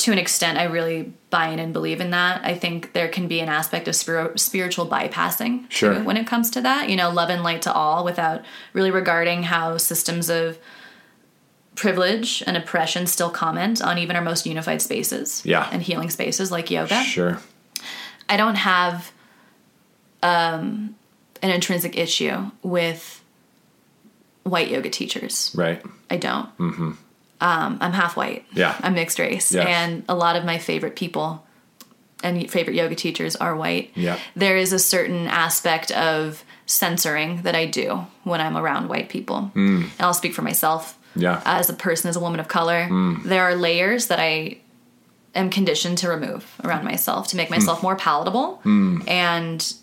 to 0.00 0.12
an 0.12 0.18
extent, 0.18 0.58
I 0.58 0.64
really 0.64 1.12
buy 1.30 1.48
in 1.48 1.58
and 1.58 1.72
believe 1.72 2.00
in 2.00 2.10
that. 2.10 2.44
I 2.44 2.54
think 2.54 2.92
there 2.92 3.08
can 3.08 3.28
be 3.28 3.40
an 3.40 3.48
aspect 3.48 3.86
of 3.88 3.94
spir- 3.94 4.36
spiritual 4.36 4.86
bypassing 4.86 5.70
Sure. 5.70 5.94
too, 5.94 6.04
when 6.04 6.16
it 6.16 6.26
comes 6.26 6.50
to 6.50 6.60
that. 6.62 6.88
You 6.88 6.96
know, 6.96 7.10
love 7.10 7.30
and 7.30 7.42
light 7.42 7.62
to 7.62 7.72
all 7.72 8.04
without 8.04 8.42
really 8.72 8.90
regarding 8.90 9.44
how 9.44 9.76
systems 9.78 10.28
of 10.28 10.58
privilege 11.76 12.42
and 12.46 12.56
oppression 12.56 13.06
still 13.06 13.30
comment 13.30 13.80
on 13.82 13.96
even 13.98 14.16
our 14.16 14.22
most 14.22 14.44
unified 14.46 14.82
spaces 14.82 15.42
Yeah. 15.44 15.68
and 15.72 15.82
healing 15.82 16.10
spaces 16.10 16.50
like 16.50 16.70
yoga. 16.70 17.02
sure. 17.04 17.38
I 18.28 18.36
don't 18.36 18.56
have 18.56 19.12
um, 20.22 20.94
an 21.42 21.50
intrinsic 21.50 21.96
issue 21.96 22.50
with 22.62 23.22
white 24.44 24.68
yoga 24.70 24.90
teachers. 24.90 25.52
Right. 25.54 25.82
I 26.10 26.16
don't. 26.16 26.56
Mm-hmm. 26.58 26.90
Um, 27.40 27.78
I'm 27.80 27.92
half 27.92 28.16
white. 28.16 28.44
Yeah. 28.52 28.76
I'm 28.82 28.94
mixed 28.94 29.18
race, 29.18 29.52
and 29.54 30.02
a 30.08 30.14
lot 30.14 30.36
of 30.36 30.44
my 30.44 30.58
favorite 30.58 30.94
people 30.96 31.46
and 32.22 32.50
favorite 32.50 32.76
yoga 32.76 32.94
teachers 32.94 33.34
are 33.36 33.56
white. 33.56 33.92
Yeah. 33.94 34.18
There 34.36 34.56
is 34.58 34.72
a 34.74 34.78
certain 34.78 35.26
aspect 35.26 35.90
of 35.92 36.44
censoring 36.66 37.42
that 37.42 37.54
I 37.54 37.64
do 37.66 38.06
when 38.24 38.40
I'm 38.40 38.56
around 38.56 38.88
white 38.88 39.08
people, 39.08 39.50
and 39.54 39.90
I'll 39.98 40.12
speak 40.14 40.34
for 40.34 40.42
myself. 40.42 40.92
Mm. 41.16 41.22
Yeah. 41.22 41.36
Mm. 41.38 41.42
As 41.46 41.70
a 41.70 41.72
person, 41.74 42.08
as 42.10 42.16
a 42.16 42.20
woman 42.20 42.38
of 42.40 42.48
color, 42.48 42.88
there 43.24 43.42
are 43.42 43.54
layers 43.56 44.06
that 44.08 44.20
I 44.20 44.58
am 45.34 45.48
conditioned 45.50 45.96
to 45.98 46.08
remove 46.08 46.44
around 46.62 46.84
myself 46.84 47.28
to 47.28 47.36
make 47.36 47.50
myself 47.50 47.82
more 47.82 47.96
palatable 47.96 48.60
and 49.08 49.74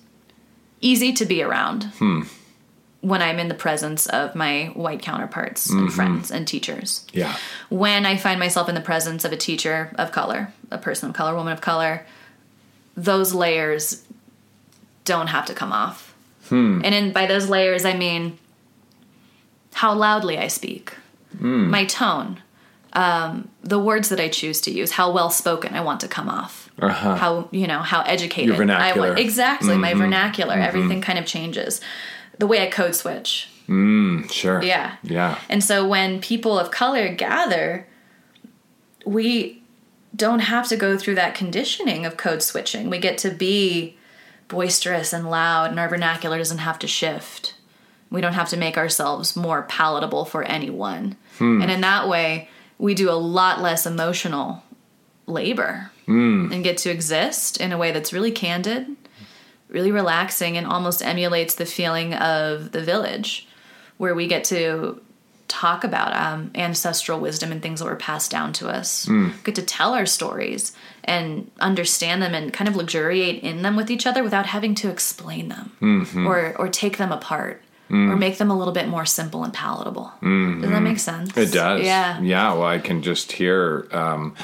easy 0.80 1.12
to 1.14 1.26
be 1.26 1.42
around 1.42 1.86
Hmm. 1.98 2.22
When 3.10 3.22
I'm 3.22 3.40
in 3.40 3.48
the 3.48 3.54
presence 3.68 4.06
of 4.08 4.36
my 4.36 4.66
white 4.74 5.02
counterparts 5.02 5.68
Mm-hmm. 5.68 5.80
and 5.80 5.94
friends 5.94 6.32
and 6.32 6.48
teachers. 6.48 7.06
Yeah. 7.14 7.36
When 7.70 8.06
I 8.06 8.18
find 8.18 8.40
myself 8.40 8.68
in 8.70 8.76
the 8.76 8.82
presence 8.92 9.24
of 9.26 9.32
a 9.32 9.38
teacher 9.38 9.92
of 9.98 10.12
color, 10.12 10.52
a 10.72 10.78
person 10.78 11.10
of 11.10 11.16
color, 11.16 11.34
woman 11.36 11.54
of 11.54 11.62
color, 11.62 12.06
those 12.96 13.34
layers 13.34 14.04
don't 15.06 15.28
have 15.28 15.46
to 15.46 15.54
come 15.54 15.72
off. 15.72 16.14
And 16.50 16.86
in, 16.86 17.12
by 17.14 17.26
those 17.28 17.50
layers, 17.50 17.84
I 17.86 17.94
mean 17.94 18.38
how 19.74 19.94
loudly 19.94 20.38
I 20.38 20.48
speak, 20.48 20.94
my 21.40 21.86
tone, 21.86 22.42
um, 22.94 23.50
the 23.64 23.78
words 23.80 24.10
that 24.10 24.20
I 24.20 24.30
choose 24.30 24.60
to 24.62 24.72
use, 24.72 24.92
how 24.92 25.12
well 25.12 25.30
spoken 25.30 25.76
I 25.76 25.82
want 25.82 26.00
to 26.02 26.08
come 26.08 26.30
off, 26.30 26.70
Uh-huh. 26.82 27.16
how 27.16 27.48
you 27.52 27.68
know 27.68 27.80
how 27.80 28.02
educated 28.02 28.48
Your 28.50 28.58
vernacular. 28.58 29.08
I 29.08 29.10
want. 29.10 29.20
Exactly, 29.20 29.78
my 29.78 29.94
vernacular. 29.94 30.56
Everything 30.56 31.02
kind 31.02 31.20
of 31.20 31.26
changes. 31.26 31.80
The 32.40 32.48
way 32.48 32.66
I 32.66 32.70
code 32.70 32.96
switch. 32.96 33.50
Mm, 33.68 34.32
Sure. 34.32 34.62
Yeah. 34.64 34.96
Yeah. 35.04 35.40
And 35.50 35.64
so 35.64 35.88
when 35.88 36.22
people 36.22 36.58
of 36.58 36.72
color 36.72 37.10
gather, 37.14 37.88
we 39.06 39.62
don't 40.16 40.40
have 40.40 40.68
to 40.70 40.78
go 40.78 40.98
through 40.98 41.16
that 41.16 41.36
conditioning 41.36 42.06
of 42.06 42.18
code 42.18 42.42
switching. 42.42 42.90
We 42.90 42.98
get 43.00 43.18
to 43.20 43.30
be 43.32 43.98
boisterous 44.48 45.12
and 45.14 45.30
loud, 45.30 45.70
and 45.72 45.80
our 45.80 45.90
vernacular 45.90 46.38
doesn't 46.38 46.60
have 46.60 46.80
to 46.80 46.88
shift. 46.88 47.56
We 48.10 48.22
don't 48.22 48.34
have 48.34 48.50
to 48.50 48.58
make 48.58 48.78
ourselves 48.78 49.36
more 49.36 49.64
palatable 49.64 50.26
for 50.26 50.44
anyone. 50.44 51.18
And 51.40 51.70
in 51.70 51.82
that 51.82 52.08
way, 52.08 52.50
we 52.80 52.96
do 52.96 53.10
a 53.12 53.14
lot 53.14 53.62
less 53.62 53.86
emotional 53.86 54.64
labor 55.28 55.92
and 56.08 56.64
get 56.64 56.78
to 56.80 56.90
exist 56.90 57.60
in 57.60 57.72
a 57.74 57.78
way 57.78 57.92
that's 57.92 58.14
really 58.14 58.32
candid, 58.32 58.88
really 59.70 59.92
relaxing, 59.92 60.58
and 60.58 60.66
almost 60.68 61.02
emulates 61.02 61.56
the 61.56 61.66
feeling 61.66 62.14
of 62.14 62.72
the 62.72 62.82
village, 62.82 63.48
where 63.98 64.16
we 64.16 64.28
get 64.28 64.44
to 64.46 65.02
talk 65.48 65.84
about 65.86 66.14
um, 66.14 66.52
ancestral 66.56 67.20
wisdom 67.22 67.54
and 67.54 67.62
things 67.62 67.80
that 67.80 67.86
were 67.86 67.96
passed 67.96 68.30
down 68.30 68.52
to 68.52 68.68
us. 68.68 69.08
Get 69.44 69.56
to 69.56 69.62
tell 69.62 69.94
our 69.94 70.06
stories 70.06 70.74
and 71.06 71.50
understand 71.60 72.22
them 72.22 72.34
and 72.36 72.52
kind 72.52 72.68
of 72.68 72.76
luxuriate 72.76 73.42
in 73.44 73.62
them 73.62 73.78
with 73.78 73.90
each 73.90 74.06
other 74.06 74.24
without 74.24 74.46
having 74.46 74.76
to 74.76 74.90
explain 74.90 75.48
them 75.48 75.72
or 76.28 76.54
or 76.58 76.68
take 76.68 76.98
them 76.98 77.14
apart 77.14 77.62
or 77.90 78.18
make 78.18 78.38
them 78.38 78.52
a 78.52 78.58
little 78.58 78.74
bit 78.74 78.90
more 78.90 79.06
simple 79.06 79.46
and 79.46 79.54
palatable. 79.54 80.12
Does 80.22 80.70
that 80.70 80.82
make 80.82 81.00
sense? 81.00 81.38
It 81.38 81.54
does. 81.54 81.82
Yeah. 81.82 82.20
Yeah. 82.20 82.52
Well, 82.54 82.68
I 82.68 82.80
can 82.80 83.02
just 83.02 83.32
hear. 83.32 83.88
Um, 83.92 84.36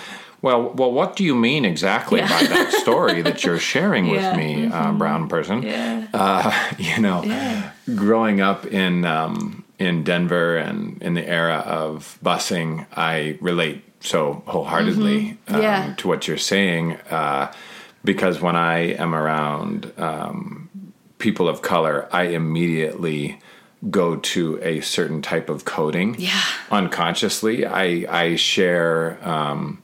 well, 0.44 0.70
well, 0.76 0.92
what 0.92 1.16
do 1.16 1.24
you 1.24 1.34
mean 1.36 1.64
exactly 1.66 2.20
Yeah. 2.20 2.28
by 2.30 2.44
that 2.46 2.72
story 2.74 3.22
that 3.24 3.44
you're 3.44 3.58
sharing 3.74 4.10
with 4.10 4.22
Yeah. 4.22 4.36
me, 4.38 4.68
uh, 4.68 4.92
brown 4.92 5.28
person? 5.28 5.64
Yeah. 5.64 6.06
Uh, 6.14 6.52
you 6.78 7.02
know, 7.02 7.24
Yeah. 7.24 7.72
growing 7.96 8.42
up 8.42 8.66
in 8.68 9.06
um, 9.06 9.64
in 9.80 10.04
Denver 10.04 10.56
and 10.58 11.02
in 11.02 11.14
the 11.16 11.28
era 11.28 11.64
of 11.66 12.18
busing, 12.24 12.86
I 12.96 13.38
relate 13.42 13.82
so 14.02 14.44
wholeheartedly 14.46 15.38
Mm-hmm. 15.48 15.56
Um, 15.90 15.96
to 15.96 16.08
what 16.10 16.28
you're 16.28 16.38
saying 16.54 16.98
uh, 17.10 17.52
because 18.04 18.42
when 18.42 18.56
I 18.58 18.94
am 19.00 19.16
around 19.16 19.92
um, 19.98 20.70
people 21.20 21.48
of 21.48 21.62
color, 21.62 22.08
I 22.12 22.24
immediately 22.36 23.40
go 23.90 24.16
to 24.18 24.60
a 24.62 24.82
certain 24.82 25.22
type 25.22 25.50
of 25.50 25.64
coding 25.64 26.16
Yeah. 26.20 26.42
unconsciously. 26.72 27.66
I 27.66 28.06
I 28.24 28.36
share, 28.36 29.18
um, 29.24 29.82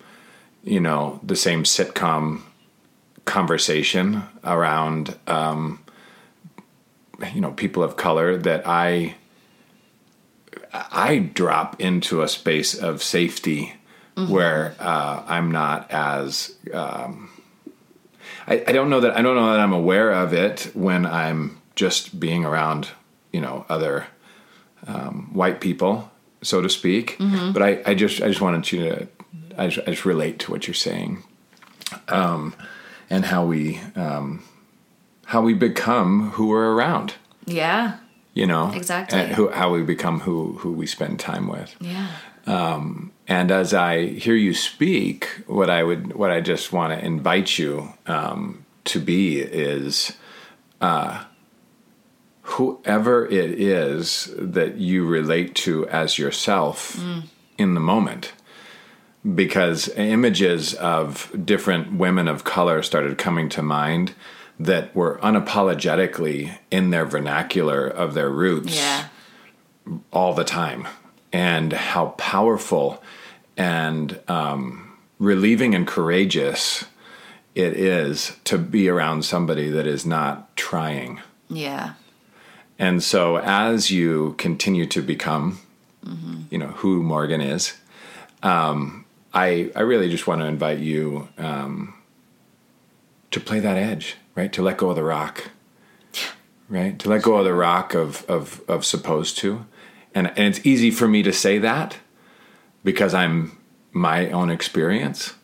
you 0.64 0.80
know, 0.80 1.20
the 1.24 1.36
same 1.36 1.64
sitcom 1.64 2.42
conversation 3.26 4.24
around, 4.44 5.16
um, 5.28 5.84
you 7.34 7.42
know, 7.42 7.52
people 7.52 7.84
of 7.84 7.96
color 7.96 8.38
that 8.38 8.64
I 8.66 9.16
I 10.72 11.20
drop 11.20 11.80
into 11.82 12.22
a 12.22 12.28
space 12.28 12.76
of 12.76 13.02
safety 13.02 13.74
where 14.28 14.76
uh, 14.80 15.24
I'm 15.28 15.50
not 15.50 15.90
as 15.92 16.56
um, 16.74 17.30
I, 18.48 18.64
I 18.68 18.72
don't 18.74 18.90
know 18.90 19.00
that 19.00 19.16
I 19.18 19.22
don't 19.22 19.36
know 19.36 19.52
that 19.52 19.60
I'm 19.62 19.72
aware 19.74 20.12
of 20.12 20.34
it 20.34 20.72
when 20.74 21.06
I'm 21.06 21.62
just 21.76 22.20
being 22.20 22.44
around, 22.44 22.90
you 23.32 23.40
know, 23.40 23.66
other 23.70 24.08
um, 24.88 25.30
white 25.34 25.62
people, 25.62 26.12
so 26.42 26.62
to 26.62 26.70
speak. 26.70 27.18
But 27.54 27.64
I, 27.64 27.82
I 27.86 27.94
just 27.94 28.22
I 28.22 28.28
just 28.28 28.42
wanted 28.42 28.70
you 28.74 28.90
to 28.90 29.08
I 29.60 29.66
I 29.66 29.92
just 29.92 30.06
relate 30.06 30.40
to 30.40 30.52
what 30.52 30.68
you're 30.68 30.74
saying, 30.74 31.24
um, 32.08 32.54
and 33.10 33.26
how 33.26 33.46
we 33.46 33.80
um, 33.96 34.44
how 35.26 35.42
we 35.42 35.54
become 35.54 36.32
who 36.32 36.48
we're 36.48 36.74
around. 36.74 37.16
Yeah. 37.46 37.98
You 38.34 38.46
know 38.48 38.72
Exactly. 38.74 39.20
and 39.20 39.34
who 39.34 39.50
how 39.50 39.72
we 39.74 39.84
become 39.84 40.22
who 40.22 40.54
who 40.60 40.72
we 40.72 40.86
spend 40.88 41.20
time 41.20 41.48
with. 41.48 41.76
Yeah. 41.82 42.08
And 43.28 43.52
as 43.52 43.74
I 43.76 44.08
hear 44.08 44.34
you 44.36 44.54
speak, 44.56 45.28
what 45.46 45.70
I 45.70 45.84
would, 45.84 46.16
what 46.16 46.32
I 46.32 46.42
just 46.42 46.74
want 46.74 46.98
to 46.98 47.06
invite 47.06 47.60
you 47.60 47.94
um, 48.08 48.66
to 48.86 49.00
be 49.00 49.40
is, 49.40 50.14
uh, 50.82 51.26
whoever 52.42 53.28
it 53.28 53.52
is 53.52 54.34
that 54.36 54.78
you 54.78 55.06
relate 55.06 55.54
to 55.56 55.88
as 55.90 56.18
yourself 56.18 57.00
in 57.60 57.74
the 57.76 57.80
moment. 57.80 58.32
Because 59.36 59.90
images 59.90 60.74
of 60.76 61.32
different 61.46 61.94
women 61.94 62.28
of 62.28 62.44
color 62.46 62.82
started 62.82 63.18
coming 63.18 63.50
to 63.50 63.62
mind 63.62 64.14
that 64.58 64.96
were 64.96 65.20
unapologetically 65.22 66.58
in 66.72 66.90
their 66.90 67.06
vernacular 67.06 67.86
of 67.88 68.14
their 68.14 68.30
roots 68.30 68.76
Yeah. 68.76 69.06
all 70.12 70.34
the 70.34 70.44
time 70.44 70.88
and 71.34 71.74
how 71.74 72.08
powerful 72.18 73.02
and 73.58 74.20
um, 74.28 74.98
relieving 75.20 75.76
and 75.76 75.86
courageous 75.88 76.86
it 77.56 77.74
is 77.74 78.38
to 78.46 78.58
be 78.58 78.88
around 78.88 79.24
somebody 79.26 79.70
that 79.70 79.86
is 79.86 80.06
not 80.06 80.56
trying. 80.56 81.20
Yeah. 81.50 81.94
And 82.78 83.04
so 83.04 83.38
as 83.38 83.92
you 83.92 84.36
continue 84.38 84.86
to 84.88 85.02
become, 85.02 85.60
you 86.50 86.58
know, 86.58 86.68
who 86.68 87.04
Morgan 87.04 87.42
is, 87.42 87.74
um, 88.44 88.99
I, 89.34 89.72
I 89.76 89.82
really 89.82 90.10
just 90.10 90.28
want 90.28 90.42
to 90.42 90.46
invite 90.46 90.80
you 90.80 91.28
um, 91.38 91.94
to 93.32 93.40
play 93.40 93.60
that 93.60 93.78
edge, 93.78 94.16
right? 94.36 94.52
To 94.54 94.62
let 94.62 94.78
go 94.78 94.90
of 94.90 94.96
the 94.96 95.04
rock, 95.04 95.52
right? 96.68 96.98
To 97.00 97.10
let 97.10 97.22
go 97.22 97.38
of 97.38 97.46
the 97.46 97.54
rock 97.54 97.94
of, 97.94 98.26
of, 98.30 98.62
of 98.68 98.86
supposed 98.86 99.38
to. 99.40 99.66
And, 100.16 100.28
and 100.30 100.40
it's 100.56 100.66
easy 100.66 100.90
for 100.92 101.08
me 101.08 101.22
to 101.24 101.32
say 101.32 101.60
that 101.60 101.98
because 102.84 103.14
I'm 103.14 103.58
my 103.92 104.30
own 104.32 104.50
experience. 104.50 105.36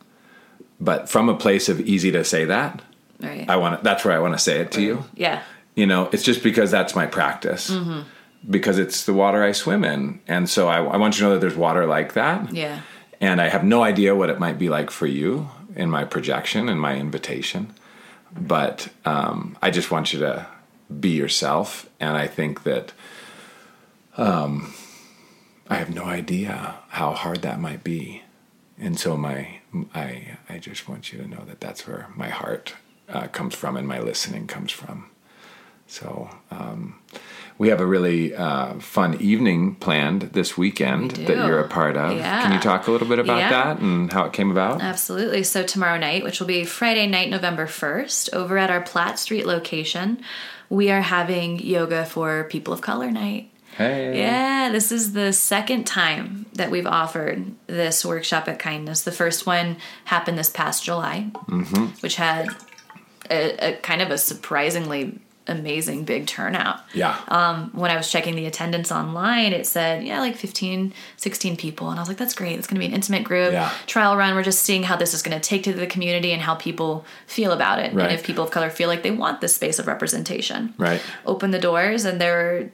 But 0.79 1.09
from 1.09 1.29
a 1.29 1.35
place 1.37 1.69
of 1.69 1.79
easy 1.81 2.11
to 2.11 2.23
say 2.23 2.45
that, 2.45 2.81
Right. 3.21 3.49
I 3.49 3.55
want 3.55 3.81
that's 3.81 4.03
where 4.03 4.13
I 4.13 4.19
want 4.19 4.33
to 4.33 4.37
say 4.37 4.59
it 4.59 4.71
to 4.73 4.81
you 4.81 5.05
yeah. 5.15 5.41
you 5.73 5.85
know 5.85 6.09
it's 6.11 6.21
just 6.21 6.43
because 6.43 6.69
that's 6.69 6.95
my 6.97 7.05
practice 7.05 7.73
because 8.49 8.77
it's 8.77 9.05
the 9.05 9.13
water 9.13 9.41
i 9.41 9.53
swim 9.53 9.85
in 9.85 10.19
and 10.27 10.49
so 10.49 10.67
I, 10.67 10.83
I 10.83 10.97
want 10.97 11.15
you 11.15 11.19
to 11.19 11.23
know 11.27 11.33
that 11.35 11.39
there's 11.39 11.55
water 11.55 11.85
like 11.85 12.11
that 12.15 12.51
Yeah. 12.53 12.81
And 13.19 13.41
i 13.41 13.49
have 13.49 13.63
no 13.63 13.83
idea 13.83 14.15
what 14.15 14.29
it 14.29 14.39
might 14.39 14.57
be 14.57 14.69
like 14.69 14.89
for 14.89 15.07
you 15.07 15.49
in 15.75 15.89
my 15.89 16.03
projection 16.03 16.69
and 16.69 16.79
my 16.79 16.95
invitation 16.95 17.73
but 18.37 18.89
um, 19.05 19.57
i 19.61 19.69
just 19.69 19.91
want 19.91 20.13
you 20.13 20.19
to 20.19 20.47
be 20.99 21.09
yourself. 21.09 21.89
And 21.99 22.15
i 22.15 22.27
think 22.27 22.63
that 22.63 22.93
um, 24.17 24.73
i 25.69 25.75
have 25.75 25.93
no 25.93 26.05
idea 26.05 26.75
how 26.89 27.11
hard 27.13 27.41
that 27.41 27.59
might 27.59 27.83
be. 27.83 28.23
And 28.77 28.99
so 28.99 29.17
my 29.17 29.59
i 29.93 30.37
i 30.49 30.57
just 30.57 30.87
want 30.87 31.11
you 31.11 31.19
to 31.19 31.27
know 31.27 31.43
that 31.45 31.59
that's 31.59 31.87
where 31.87 32.07
my 32.15 32.29
heart 32.29 32.75
uh, 33.09 33.27
comes 33.27 33.55
from 33.55 33.77
and 33.77 33.87
my 33.87 33.99
listening 33.99 34.47
comes 34.47 34.71
from 34.71 35.09
so 35.87 36.29
um, 36.51 36.99
we 37.57 37.69
have 37.69 37.79
a 37.79 37.85
really 37.85 38.35
uh, 38.35 38.73
fun 38.79 39.19
evening 39.21 39.75
planned 39.75 40.23
this 40.33 40.57
weekend 40.57 41.17
We 41.17 41.25
that 41.25 41.47
you're 41.47 41.59
a 41.61 41.67
part 41.67 41.95
of. 41.95 42.17
Yeah. 42.17 42.41
Can 42.43 42.53
you 42.53 42.59
talk 42.59 42.87
a 42.87 42.91
little 42.91 43.07
bit 43.07 43.19
about 43.19 43.37
Yeah. 43.39 43.49
that 43.49 43.79
and 43.79 44.11
how 44.11 44.25
it 44.25 44.33
came 44.33 44.51
about? 44.51 44.81
Absolutely. 44.81 45.43
So 45.43 45.63
tomorrow 45.63 45.97
night, 45.97 46.23
which 46.23 46.39
will 46.39 46.47
be 46.47 46.65
Friday 46.65 47.07
night, 47.07 47.29
November 47.29 47.65
1st, 47.65 48.33
over 48.33 48.57
at 48.57 48.69
our 48.69 48.81
Platte 48.81 49.19
Street 49.19 49.45
location, 49.45 50.19
we 50.69 50.89
are 50.91 51.01
having 51.01 51.59
yoga 51.59 52.03
for 52.05 52.43
people 52.45 52.73
of 52.73 52.81
color 52.81 53.09
night. 53.11 53.51
Hey. 53.77 54.17
Yeah, 54.19 54.69
this 54.71 54.91
is 54.91 55.11
the 55.13 55.33
second 55.33 55.85
time 55.85 56.45
that 56.53 56.71
we've 56.71 56.87
offered 56.87 57.53
this 57.67 58.05
workshop 58.05 58.47
at 58.47 58.57
Kindness. 58.57 59.01
The 59.01 59.11
first 59.11 59.45
one 59.45 59.77
happened 60.05 60.37
this 60.37 60.49
past 60.49 60.83
July, 60.85 61.31
which 61.99 62.15
had 62.15 62.47
a, 63.29 63.73
a 63.73 63.75
kind 63.77 64.01
of 64.01 64.11
a 64.11 64.17
surprisingly 64.17 65.19
amazing 65.47 66.05
big 66.05 66.25
turnout. 66.27 66.79
Yeah. 66.93 67.19
Um, 67.27 67.69
when 67.73 67.91
I 67.91 67.95
was 67.97 68.11
checking 68.11 68.35
the 68.35 68.45
attendance 68.45 68.91
online, 68.91 69.53
it 69.53 69.65
said, 69.67 70.03
yeah, 70.03 70.19
like 70.19 70.35
15, 70.35 70.93
16 71.17 71.55
people. 71.57 71.89
And 71.89 71.99
I 71.99 72.01
was 72.01 72.07
like, 72.09 72.17
that's 72.17 72.33
great. 72.33 72.57
It's 72.57 72.67
going 72.67 72.75
to 72.75 72.79
be 72.79 72.85
an 72.87 72.93
intimate 72.93 73.23
group 73.23 73.51
Yeah. 73.51 73.71
trial 73.85 74.17
run. 74.17 74.33
We're 74.35 74.43
just 74.43 74.63
seeing 74.63 74.83
how 74.83 74.95
this 74.95 75.13
is 75.13 75.21
going 75.21 75.39
to 75.39 75.47
take 75.49 75.63
to 75.63 75.73
the 75.73 75.87
community 75.87 76.31
and 76.31 76.41
how 76.41 76.55
people 76.55 77.05
feel 77.27 77.51
about 77.51 77.79
it. 77.79 77.93
Right. 77.93 78.05
And 78.09 78.13
if 78.13 78.25
people 78.25 78.43
of 78.43 78.51
color 78.51 78.69
feel 78.69 78.89
like 78.89 79.03
they 79.03 79.11
want 79.11 79.41
this 79.41 79.55
space 79.55 79.77
of 79.79 79.87
representation. 79.87 80.73
Right. 80.77 81.01
Open 81.25 81.51
the 81.51 81.59
doors, 81.59 82.05
and 82.05 82.19
there 82.19 82.35
were 82.35 82.69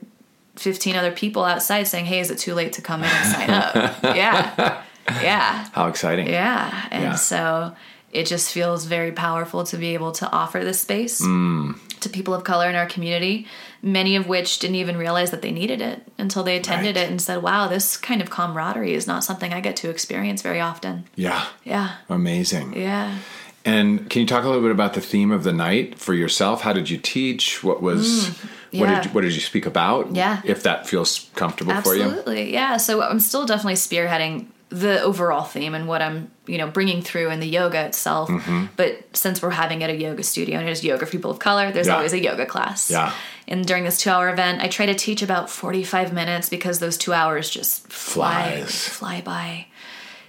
15 0.58 0.96
other 0.96 1.12
people 1.12 1.44
outside 1.44 1.84
saying, 1.84 2.06
hey, 2.06 2.20
is 2.20 2.30
it 2.32 2.38
too 2.38 2.54
late 2.54 2.74
to 2.74 2.82
come 2.82 3.04
in 3.04 3.10
and 3.10 3.32
sign 3.34 3.50
up? 3.50 3.76
yeah. 4.16 4.84
Yeah. 5.22 5.68
How 5.74 5.88
exciting. 5.88 6.28
Yeah. 6.28 6.88
And 6.92 7.04
Yeah. 7.04 7.16
so 7.16 7.76
it 8.12 8.26
just 8.26 8.52
feels 8.52 8.86
very 8.86 9.12
powerful 9.12 9.64
to 9.66 9.78
be 9.78 9.94
able 9.94 10.12
to 10.14 10.30
offer 10.32 10.64
this 10.64 10.80
space 10.82 11.22
Mm. 11.22 11.76
to 12.02 12.10
people 12.10 12.34
of 12.34 12.44
color 12.44 12.70
in 12.70 12.76
our 12.76 12.86
community, 12.88 13.48
many 13.82 14.16
of 14.16 14.28
which 14.28 14.60
didn't 14.60 14.76
even 14.76 14.98
realize 14.98 15.32
that 15.32 15.42
they 15.42 15.52
needed 15.52 15.82
it 15.82 16.02
until 16.18 16.44
they 16.44 16.58
attended 16.58 16.96
Right. 16.96 17.06
it 17.06 17.10
and 17.12 17.22
said, 17.22 17.42
wow, 17.42 17.68
this 17.68 17.96
kind 17.98 18.22
of 18.22 18.30
camaraderie 18.30 18.94
is 18.94 19.08
not 19.08 19.24
something 19.24 19.54
I 19.54 19.62
get 19.62 19.76
to 19.78 19.90
experience 19.90 20.42
very 20.42 20.60
often. 20.60 21.06
Yeah. 21.16 21.46
Yeah. 21.64 21.92
Amazing. 22.10 22.74
Yeah. 22.76 23.18
And 23.64 24.10
can 24.10 24.22
you 24.22 24.28
talk 24.28 24.44
a 24.44 24.48
little 24.48 24.64
bit 24.64 24.72
about 24.72 24.96
the 24.96 25.02
theme 25.02 25.32
of 25.32 25.44
the 25.44 25.54
night 25.54 26.00
for 26.00 26.16
yourself? 26.16 26.62
How 26.62 26.74
did 26.74 26.90
you 26.90 26.98
teach? 26.98 27.64
What 27.64 27.82
was 27.82 28.30
what 28.30 28.36
Mm. 28.36 28.80
yeah. 28.80 28.96
did 28.96 29.06
you, 29.06 29.12
what 29.12 29.22
did 29.22 29.34
you 29.36 29.42
speak 29.42 29.66
about? 29.68 30.16
Yeah. 30.16 30.42
If 30.44 30.64
that 30.64 30.88
feels 30.88 31.30
comfortable 31.36 31.80
for 31.82 31.94
you. 31.96 32.04
Absolutely. 32.04 32.52
Yeah. 32.54 32.78
So 32.78 33.02
I'm 33.04 33.20
still 33.20 33.46
definitely 33.46 33.76
spearheading 33.76 34.48
the 34.72 35.02
overall 35.02 35.44
theme 35.44 35.76
and 35.76 35.86
what 35.88 36.02
I'm, 36.02 36.32
you 36.48 36.58
know, 36.58 36.68
bringing 36.68 37.02
through 37.02 37.30
in 37.30 37.40
the 37.42 37.48
yoga 37.48 37.86
itself. 37.86 38.30
Mm-hmm. 38.30 38.68
But 38.78 39.04
since 39.16 39.42
we're 39.42 39.50
having 39.50 39.82
it 39.82 39.86
at 39.86 39.90
a 39.90 39.98
yoga 39.98 40.24
studio 40.24 40.58
and 40.60 40.68
it 40.68 40.72
is 40.72 40.82
yoga 40.84 41.06
for 41.06 41.12
people 41.12 41.30
of 41.30 41.40
color, 41.40 41.72
there's 41.72 41.88
Yeah. 41.88 41.96
always 41.98 42.14
a 42.14 42.20
yoga 42.24 42.46
class. 42.46 42.90
Yeah. 42.90 43.12
And 43.50 43.66
during 43.68 43.84
this 43.84 43.98
two 44.00 44.10
hour 44.10 44.30
event, 44.30 44.62
I 44.62 44.70
try 44.70 44.86
to 44.86 44.96
teach 44.96 45.22
about 45.22 45.50
45 45.50 46.14
minutes 46.14 46.48
because 46.48 46.80
those 46.80 46.98
two 46.98 47.12
hours 47.12 47.50
just 47.50 47.86
fly, 47.92 48.62
Flies. 48.62 48.88
fly 48.88 49.22
by. 49.22 49.66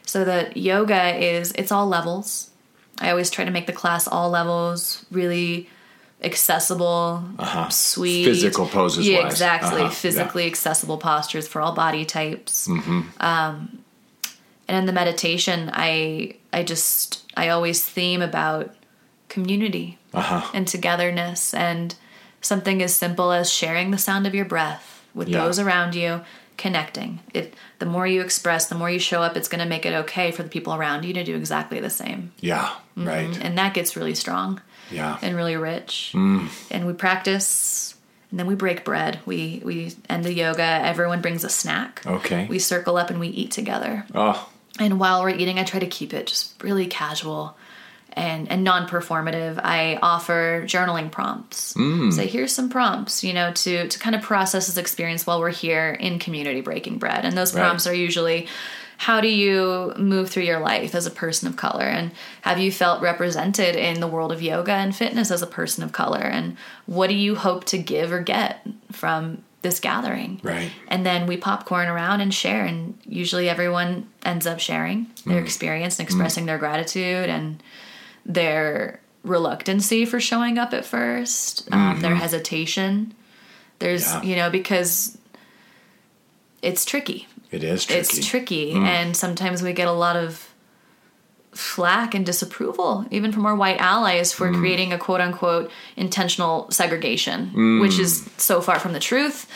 So 0.07 0.25
the 0.25 0.51
yoga 0.57 1.17
is, 1.17 1.53
it's 1.53 1.71
all 1.71 1.87
levels. 1.87 2.51
I 3.01 3.11
always 3.11 3.31
try 3.31 3.45
to 3.45 3.51
make 3.53 3.67
the 3.67 3.73
class 3.73 4.09
all 4.09 4.29
levels, 4.31 5.07
really 5.13 5.69
accessible, 6.23 7.23
sweet. 7.71 8.23
Uh-huh. 8.25 8.33
Physical 8.35 8.67
poses 8.67 9.09
Yeah, 9.09 9.23
wise. 9.25 9.33
exactly. 9.33 9.71
Uh-huh, 9.81 9.85
yeah. 9.85 9.91
Physically 9.91 10.47
accessible 10.47 10.99
postures 10.99 11.47
for 11.49 11.61
all 11.61 11.73
body 11.75 12.05
types. 12.05 12.69
Mm-hmm. 12.69 13.01
Um, 13.21 13.79
and 14.69 14.77
in 14.77 14.87
the 14.87 14.93
meditation, 14.93 15.71
I 15.73 16.37
I 16.53 16.63
just 16.63 17.23
I 17.37 17.49
always 17.49 17.85
theme 17.85 18.23
about 18.23 18.75
community 19.29 19.99
Uh-huh. 20.15 20.43
and 20.55 20.67
togetherness 20.69 21.55
and 21.55 21.95
something 22.41 22.83
as 22.83 22.95
simple 22.95 23.33
as 23.33 23.51
sharing 23.51 23.91
the 23.91 23.99
sound 23.99 24.27
of 24.27 24.35
your 24.35 24.45
breath 24.45 25.03
with 25.15 25.29
Yeah. 25.29 25.39
those 25.45 25.59
around 25.59 25.95
you 25.95 26.21
connecting 26.59 27.21
it 27.33 27.55
the 27.79 27.87
more 27.87 28.07
you 28.07 28.21
express 28.21 28.67
the 28.67 28.75
more 28.75 28.91
you 28.91 28.99
show 28.99 29.23
up 29.23 29.37
it's 29.37 29.49
going 29.49 29.63
to 29.63 29.69
make 29.69 29.87
it 29.87 29.95
okay 29.95 30.31
for 30.31 30.43
the 30.43 30.51
people 30.51 30.75
around 30.75 31.03
you 31.05 31.15
to 31.15 31.25
do 31.25 31.35
exactly 31.35 31.81
the 31.81 31.89
same 31.91 32.31
Yeah. 32.41 32.69
Right. 32.95 33.37
and 33.41 33.57
that 33.57 33.73
gets 33.75 33.97
really 33.97 34.15
strong 34.15 34.61
Yeah. 34.91 35.17
and 35.23 35.35
really 35.35 35.57
rich. 35.57 36.13
Mm. 36.15 36.49
And 36.71 36.87
we 36.87 36.93
practice, 36.93 37.95
and 38.31 38.39
then 38.39 38.47
we 38.47 38.55
break 38.55 38.85
bread. 38.85 39.21
We 39.25 39.63
we 39.65 39.95
end 40.11 40.25
the 40.25 40.35
yoga. 40.35 40.63
Everyone 40.63 41.23
brings 41.23 41.43
a 41.45 41.49
snack. 41.49 42.03
Okay. 42.07 42.47
We 42.51 42.59
circle 42.59 42.99
up 42.99 43.09
and 43.09 43.19
we 43.19 43.29
eat 43.29 43.51
together. 43.51 44.05
oh. 44.15 44.47
And 44.79 44.99
while 44.99 45.23
we're 45.23 45.31
eating, 45.31 45.59
I 45.59 45.65
try 45.65 45.81
to 45.81 45.87
keep 45.87 46.15
it 46.15 46.27
just 46.27 46.63
really 46.63 46.87
casual 46.87 47.57
and 48.15 48.51
and 48.51 48.63
non-performative. 48.63 49.59
I 49.63 49.99
offer 50.03 50.63
journaling 50.67 51.11
prompts. 51.11 51.75
Mm. 51.75 52.13
So 52.13 52.23
here's 52.23 52.53
some 52.53 52.69
prompts, 52.69 53.25
you 53.25 53.33
know, 53.33 53.53
to 53.53 53.89
to 53.89 53.99
kind 53.99 54.15
of 54.15 54.23
process 54.23 54.67
this 54.67 54.77
experience 54.77 55.27
while 55.27 55.41
we're 55.41 55.51
here 55.51 55.91
in 55.91 56.19
community 56.19 56.61
breaking 56.61 56.99
bread. 56.99 57.25
And 57.25 57.37
those 57.37 57.55
Right. 57.55 57.63
prompts 57.63 57.87
are 57.87 57.95
usually 57.95 58.49
how 58.99 59.21
do 59.21 59.27
you 59.29 59.93
move 59.97 60.31
through 60.31 60.45
your 60.45 60.61
life 60.61 60.95
as 60.95 61.07
a 61.07 61.11
person 61.11 61.49
of 61.49 61.57
color 61.57 61.85
and 61.87 62.13
have 62.43 62.61
you 62.61 62.71
felt 62.71 63.03
represented 63.03 63.75
in 63.75 63.99
the 63.99 64.07
world 64.07 64.31
of 64.31 64.41
yoga 64.41 64.71
and 64.73 64.95
fitness 64.95 65.31
as 65.33 65.43
a 65.43 65.47
person 65.47 65.83
of 65.83 65.91
color 65.91 66.21
and 66.21 66.57
what 66.87 67.09
do 67.09 67.15
you 67.15 67.35
hope 67.35 67.65
to 67.65 67.79
give 67.79 68.13
or 68.13 68.21
get 68.21 68.65
from 68.93 69.43
this 69.63 69.79
gathering 69.81 70.41
Right. 70.43 70.71
and 70.89 71.07
then 71.07 71.27
we 71.27 71.37
popcorn 71.37 71.89
around 71.89 72.21
and 72.21 72.35
share 72.35 72.65
and 72.65 72.99
usually 73.07 73.49
everyone 73.49 74.09
ends 74.25 74.47
up 74.47 74.59
sharing 74.61 75.07
their 75.25 75.41
Mm. 75.41 75.45
experience 75.45 75.99
and 75.99 76.07
expressing 76.09 76.47
their 76.47 76.59
gratitude 76.59 77.29
and 77.29 77.63
their 78.27 79.01
reluctancy 79.23 80.05
for 80.05 80.19
showing 80.21 80.59
up 80.59 80.73
at 80.75 80.85
first 80.85 81.69
um, 81.73 82.01
their 82.01 82.17
hesitation 82.17 83.15
there's 83.79 84.05
Mm-hmm. 84.07 84.25
Yeah. 84.25 84.31
you 84.31 84.37
know 84.37 84.51
because 84.51 85.17
it's 86.61 86.85
tricky 86.85 87.27
It 87.51 87.65
is 87.65 87.85
tricky. 87.85 88.01
it's 88.01 88.27
tricky 88.27 88.73
Mm. 88.75 88.85
and 88.87 89.17
sometimes 89.17 89.63
we 89.63 89.73
get 89.73 89.89
a 89.89 89.93
lot 89.93 90.17
of 90.17 90.49
flack 91.53 92.15
and 92.15 92.25
disapproval 92.25 93.05
even 93.11 93.31
from 93.33 93.45
our 93.47 93.55
white 93.55 93.79
allies 93.79 94.33
Mm. 94.33 94.35
for 94.37 94.53
creating 94.53 94.93
a 94.93 94.99
quote 94.99 95.21
unquote 95.21 95.71
intentional 95.97 96.71
segregation 96.71 97.81
which 97.81 97.99
is 97.99 98.29
so 98.39 98.61
far 98.61 98.79
from 98.79 98.93
the 98.95 99.01
truth 99.01 99.47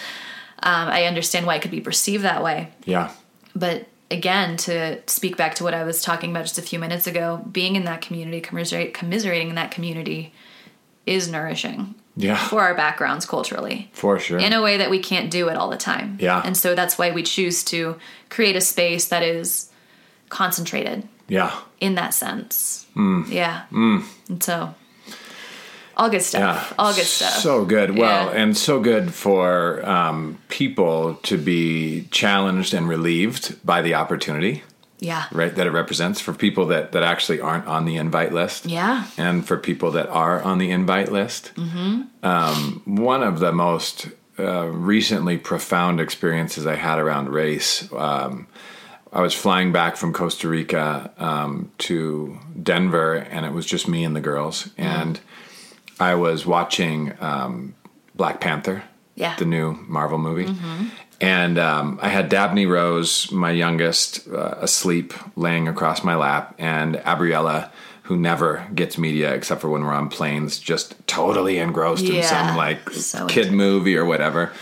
um, 0.63 0.89
i 0.89 1.05
understand 1.05 1.47
why 1.47 1.55
it 1.57 1.63
could 1.63 1.71
be 1.71 1.81
perceived 1.81 2.23
that 2.25 2.43
way 2.45 2.69
Yeah. 2.85 3.11
but 3.55 3.87
again 4.11 4.57
to 4.59 5.01
speak 5.07 5.37
back 5.39 5.55
to 5.57 5.65
what 5.65 5.73
i 5.75 5.85
was 5.85 6.03
talking 6.03 6.31
about 6.31 6.43
just 6.45 6.59
a 6.59 6.63
few 6.63 6.79
minutes 6.79 7.07
ago 7.07 7.43
being 7.51 7.77
in 7.77 7.85
that 7.85 8.03
community 8.03 8.41
commiserate, 8.41 8.93
commiserating 8.93 9.49
in 9.49 9.55
that 9.55 9.71
community 9.71 10.33
is 11.07 11.29
nourishing 11.31 11.95
Yeah. 12.17 12.37
for 12.37 12.61
our 12.63 12.75
backgrounds 12.75 13.25
culturally 13.25 13.89
For 13.95 14.19
sure. 14.19 14.39
in 14.39 14.53
a 14.53 14.61
way 14.61 14.77
that 14.77 14.91
we 14.91 14.99
can't 14.99 15.31
do 15.31 15.49
it 15.49 15.57
all 15.57 15.71
the 15.71 15.77
time. 15.77 16.19
Yeah. 16.21 16.43
And 16.45 16.57
so 16.57 16.75
that's 16.75 16.99
why 16.99 17.11
we 17.13 17.23
choose 17.23 17.63
to 17.65 17.97
create 18.29 18.57
a 18.57 18.61
space 18.61 19.05
that 19.09 19.23
is 19.23 19.71
concentrated 20.29 21.07
yeah. 21.29 21.59
in 21.81 21.95
that 21.97 22.15
sense. 22.15 22.87
Mm. 22.97 23.29
Yeah. 23.29 23.63
And 23.71 24.43
so 24.43 24.75
all 25.97 26.11
good 26.11 26.23
stuff. 26.23 26.69
Yeah. 26.71 26.75
All 26.79 26.95
good 26.95 27.07
stuff. 27.07 27.35
So 27.35 27.65
good. 27.65 27.97
Well, 27.97 28.27
Yeah. 28.27 28.41
and 28.43 28.57
so 28.57 28.81
good 28.81 29.15
for 29.15 29.87
um, 29.89 30.39
people 30.49 31.15
to 31.23 31.39
be 31.39 32.07
challenged 32.11 32.75
and 32.75 32.89
relieved 32.89 33.57
by 33.65 33.81
the 33.81 33.95
opportunity, 33.95 34.63
yeah. 34.99 35.25
right? 35.33 35.55
That 35.55 35.67
it 35.67 35.71
represents 35.71 36.21
for 36.21 36.35
people 36.35 36.67
that, 36.67 36.93
that 36.93 37.03
actually 37.03 37.41
aren't 37.41 37.67
on 37.67 37.87
the 37.87 37.97
invite 37.97 38.33
list. 38.33 38.67
Yeah. 38.67 39.05
And 39.17 39.47
for 39.47 39.57
people 39.57 39.91
that 39.93 40.09
are 40.09 40.43
on 40.43 40.59
the 40.59 40.71
invite 40.71 41.11
list. 41.11 41.53
Um, 42.23 42.83
one 42.85 43.23
of 43.23 43.39
the 43.39 43.53
most 43.53 44.09
uh, 44.39 44.67
recently 44.67 45.39
profound 45.39 45.99
experiences 45.99 46.67
I 46.67 46.75
had 46.75 46.99
around 46.99 47.31
race. 47.31 47.91
Um, 47.93 48.49
I 49.17 49.23
was 49.23 49.33
flying 49.33 49.73
back 49.73 49.97
from 49.97 50.13
Costa 50.13 50.47
Rica 50.47 51.11
um, 51.17 51.73
to 51.79 52.39
Denver, 52.63 53.15
and 53.15 53.47
it 53.47 53.53
was 53.53 53.65
just 53.65 53.89
me 53.89 54.05
and 54.05 54.15
the 54.15 54.21
girls. 54.21 54.69
And 54.77 55.19
I 55.99 56.17
was 56.17 56.45
watching 56.45 57.15
um, 57.21 57.75
Black 58.15 58.41
Panther, 58.43 58.83
Yeah. 59.15 59.35
the 59.39 59.47
new 59.47 59.73
Marvel 59.89 60.19
movie. 60.19 60.55
And 61.19 61.59
um, 61.59 61.99
I 62.03 62.11
had 62.11 62.29
Dabney 62.29 62.67
Rose, 62.67 63.33
my 63.33 63.53
youngest, 63.53 64.29
uh, 64.29 64.57
asleep, 64.61 65.15
laying 65.35 65.67
across 65.67 66.05
my 66.05 66.15
lap, 66.15 66.55
and 66.59 66.97
Abriella, 66.97 67.71
who 68.03 68.19
never 68.19 68.67
gets 68.75 68.99
media 68.99 69.33
except 69.33 69.63
for 69.63 69.71
when 69.71 69.83
we're 69.83 69.95
on 69.95 70.11
planes, 70.11 70.59
just 70.59 70.95
totally 71.07 71.57
engrossed 71.57 72.05
in 72.05 72.23
some 72.23 72.55
like 72.55 72.91
So 72.91 73.27
kid 73.29 73.47
intense. 73.47 73.57
movie 73.57 73.97
or 73.97 74.05
whatever. 74.05 74.53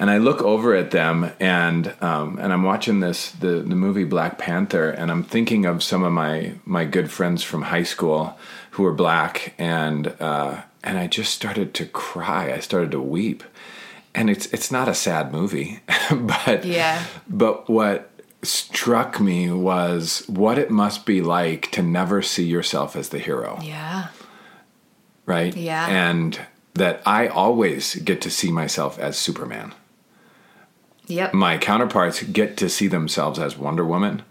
And 0.00 0.10
I 0.10 0.18
look 0.18 0.40
over 0.42 0.76
at 0.76 0.92
them, 0.92 1.32
and 1.40 1.92
um, 2.00 2.38
and 2.40 2.52
I'm 2.52 2.62
watching 2.62 3.00
this 3.00 3.32
the 3.32 3.60
the 3.60 3.74
movie 3.74 4.04
Black 4.04 4.38
Panther, 4.38 4.90
and 4.90 5.10
I'm 5.10 5.24
thinking 5.24 5.66
of 5.66 5.82
some 5.82 6.04
of 6.04 6.12
my 6.12 6.52
my 6.64 6.84
good 6.84 7.10
friends 7.10 7.42
from 7.42 7.62
high 7.62 7.82
school 7.82 8.38
who 8.72 8.84
were 8.84 8.92
black, 8.94 9.54
and 9.58 10.14
uh, 10.20 10.62
and 10.84 10.98
I 10.98 11.08
just 11.08 11.34
started 11.34 11.74
to 11.74 11.84
cry. 11.86 12.52
I 12.52 12.60
started 12.60 12.92
to 12.92 13.00
weep, 13.00 13.42
and 14.14 14.30
it's 14.30 14.46
it's 14.52 14.70
not 14.70 14.88
a 14.88 14.94
sad 14.94 15.32
movie, 15.32 15.80
but 16.14 16.64
Yeah. 16.64 17.02
but 17.28 17.68
what 17.68 18.08
struck 18.44 19.18
me 19.18 19.50
was 19.50 20.22
what 20.28 20.58
it 20.58 20.70
must 20.70 21.06
be 21.06 21.20
like 21.20 21.72
to 21.72 21.82
never 21.82 22.22
see 22.22 22.44
yourself 22.44 22.94
as 22.94 23.08
the 23.08 23.18
hero 23.18 23.58
Yeah. 23.60 24.08
right? 25.26 25.56
Yeah. 25.56 25.88
And 25.88 26.38
that 26.74 27.02
I 27.04 27.26
always 27.26 27.96
get 27.96 28.20
to 28.20 28.30
see 28.30 28.52
myself 28.52 28.96
as 29.00 29.18
Superman. 29.18 29.74
Yep. 31.08 31.34
My 31.34 31.58
counterparts 31.58 32.22
get 32.22 32.56
to 32.58 32.68
see 32.68 32.86
themselves 32.86 33.38
as 33.38 33.56
Wonder 33.56 33.84
Woman. 33.84 34.22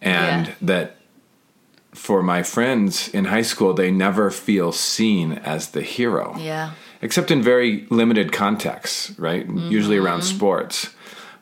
And 0.00 0.46
Yeah. 0.46 0.52
that 0.62 0.96
for 1.92 2.22
my 2.22 2.42
friends 2.42 3.08
in 3.08 3.26
high 3.26 3.42
school, 3.42 3.72
they 3.72 3.90
never 3.90 4.30
feel 4.30 4.72
seen 4.72 5.32
as 5.32 5.70
the 5.70 5.82
hero. 5.82 6.36
yeah. 6.38 6.70
Except 7.02 7.30
in 7.30 7.42
very 7.42 7.86
limited 7.90 8.32
contexts, 8.32 9.12
right? 9.18 9.46
Usually 9.46 9.98
around 9.98 10.20
mm-hmm. 10.20 10.36
sports. 10.36 10.94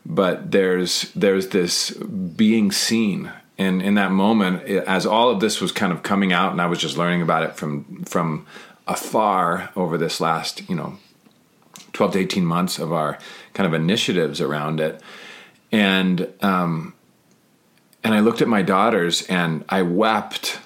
But 0.05 0.51
there's 0.51 1.13
there's 1.15 1.49
this 1.49 1.91
being 1.91 2.73
seen 2.73 3.31
and 3.57 3.81
in 3.81 3.95
that 3.95 4.11
moment 4.11 4.65
as 4.65 5.07
all 5.07 5.31
of 5.31 5.41
this 5.41 5.61
was 5.61 5.73
kind 5.73 5.93
of 5.93 6.03
coming 6.03 6.33
out 6.33 6.53
and 6.53 6.61
I 6.61 6.67
was 6.67 6.79
just 6.79 6.99
learning 6.99 7.23
about 7.23 7.45
it 7.45 7.57
from 7.57 8.03
from 8.05 8.47
afar 8.87 9.71
over 9.77 9.97
this 9.97 10.21
last, 10.21 10.69
you 10.69 10.75
know, 10.75 10.99
12 11.93 12.13
to 12.13 12.19
18 12.19 12.45
months 12.45 12.79
of 12.79 12.93
our 12.93 13.19
kind 13.55 13.67
of 13.67 13.73
initiatives 13.75 14.41
around 14.41 14.81
it. 14.81 15.01
And 15.73 16.29
um 16.43 16.95
and 18.03 18.13
I 18.15 18.21
looked 18.21 18.43
at 18.43 18.49
my 18.49 18.63
daughters 18.63 19.23
and 19.29 19.65
I 19.69 19.81
wept 19.83 20.59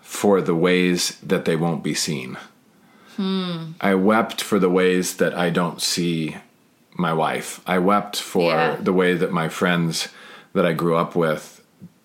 for 0.00 0.40
the 0.40 0.54
ways 0.54 1.16
that 1.22 1.44
they 1.44 1.54
won't 1.56 1.82
be 1.84 1.94
seen. 1.94 2.36
I 3.18 3.94
wept 3.94 4.42
for 4.42 4.58
the 4.58 4.68
ways 4.68 5.16
that 5.16 5.32
I 5.34 5.48
don't 5.48 5.80
see 5.80 6.36
my 6.98 7.14
wife. 7.14 7.60
I 7.66 7.78
wept 7.78 8.20
for 8.20 8.50
Yeah. 8.52 8.76
the 8.76 8.92
way 8.92 9.14
that 9.14 9.32
my 9.32 9.48
friends 9.48 10.08
that 10.52 10.66
I 10.66 10.74
grew 10.74 10.96
up 10.96 11.16
with 11.16 11.62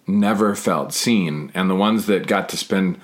never 0.07 0.55
felt 0.55 0.93
seen, 0.93 1.51
and 1.53 1.69
the 1.69 1.75
ones 1.75 2.05
that 2.05 2.27
got 2.27 2.47
to 2.49 2.57
spend 2.57 2.97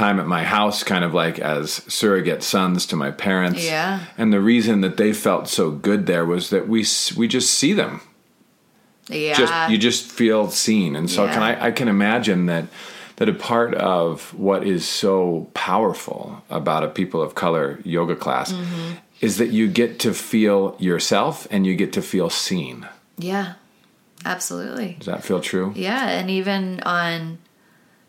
time 0.00 0.18
at 0.20 0.26
my 0.26 0.44
house, 0.44 0.82
kind 0.84 1.04
of 1.04 1.12
like 1.14 1.38
as 1.38 1.82
surrogate 1.88 2.42
sons 2.42 2.86
to 2.86 2.96
my 2.96 3.10
parents. 3.10 3.64
Yeah. 3.64 4.00
And 4.18 4.32
the 4.32 4.40
reason 4.40 4.80
that 4.80 4.96
they 4.96 5.12
felt 5.12 5.48
so 5.48 5.70
good 5.70 6.06
there 6.06 6.24
was 6.24 6.48
that 6.50 6.64
we 6.68 6.84
we 7.16 7.28
just 7.28 7.50
see 7.60 7.72
them. 7.74 8.00
Yeah. 9.08 9.34
Just 9.34 9.70
you 9.70 9.78
just 9.78 10.10
feel 10.10 10.50
seen, 10.50 10.96
and 10.96 11.10
so 11.10 11.26
can 11.26 11.42
I? 11.42 11.66
I 11.68 11.70
can 11.72 11.88
imagine 11.88 12.46
that 12.46 12.64
that 13.16 13.28
a 13.28 13.34
part 13.34 13.74
of 13.74 14.32
what 14.38 14.66
is 14.66 14.88
so 14.88 15.48
powerful 15.52 16.42
about 16.48 16.84
a 16.84 16.88
people 16.88 17.20
of 17.22 17.34
color 17.34 17.78
yoga 17.84 18.16
class 18.16 18.52
Mm-hmm. 18.52 18.92
is 19.20 19.36
that 19.36 19.50
you 19.50 19.68
get 19.68 19.98
to 20.00 20.14
feel 20.14 20.74
yourself 20.78 21.46
and 21.50 21.66
you 21.66 21.74
get 21.76 21.92
to 21.92 22.02
feel 22.02 22.30
seen. 22.30 22.86
yeah. 23.18 23.54
Absolutely. 24.24 24.96
Does 24.98 25.06
that 25.06 25.24
feel 25.24 25.40
true? 25.40 25.72
Yeah, 25.74 26.08
and 26.08 26.28
even 26.30 26.80
on 26.84 27.38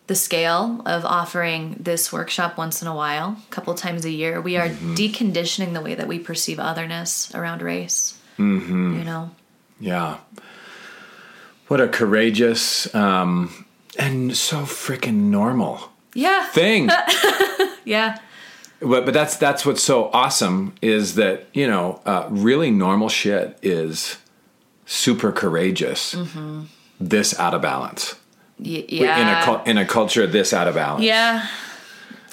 the 0.08 0.16
scale 0.16 0.82
of 0.86 1.06
offering 1.06 1.78
this 1.80 2.12
workshop 2.12 2.58
once 2.58 2.82
in 2.82 2.88
a 2.88 2.96
while, 2.96 3.38
a 3.48 3.52
couple 3.52 3.74
times 3.76 4.04
a 4.06 4.10
year, 4.12 4.42
we 4.42 4.58
are 4.58 4.68
Mm-hmm. 4.70 4.96
deconditioning 4.96 5.74
the 5.74 5.82
way 5.82 5.96
that 5.96 6.08
we 6.08 6.20
perceive 6.20 6.60
otherness 6.60 7.34
around 7.34 7.62
race. 7.62 8.18
Mm-hmm. 8.38 8.98
You 9.00 9.04
know, 9.06 9.32
Yeah. 9.80 10.18
What 11.68 11.80
a 11.80 11.88
courageous 11.88 12.94
um, 12.94 13.66
and 13.98 14.36
so 14.36 14.64
freaking 14.64 15.30
normal 15.30 15.90
yeah, 16.14 16.46
thing. 16.48 16.90
yeah, 17.86 18.18
but 18.82 19.06
but 19.06 19.14
that's 19.14 19.38
that's 19.38 19.66
what's 19.66 19.82
so 19.82 20.10
awesome 20.12 20.74
is 20.82 21.16
that 21.16 21.48
you 21.54 21.68
know 21.68 22.02
uh, 22.06 22.28
really 22.30 22.72
normal 22.72 23.08
shit 23.08 23.58
is 23.62 24.18
super 24.86 25.32
courageous. 25.32 26.14
This 27.00 27.40
out 27.40 27.54
of 27.54 27.62
balance 27.62 28.16
Y- 28.64 28.86
in 28.90 29.28
a 29.28 29.64
in 29.66 29.78
a 29.78 29.86
culture 29.86 30.28
this 30.28 30.54
out 30.54 30.68
of 30.68 30.76
balance. 30.76 31.04
yeah. 31.04 31.48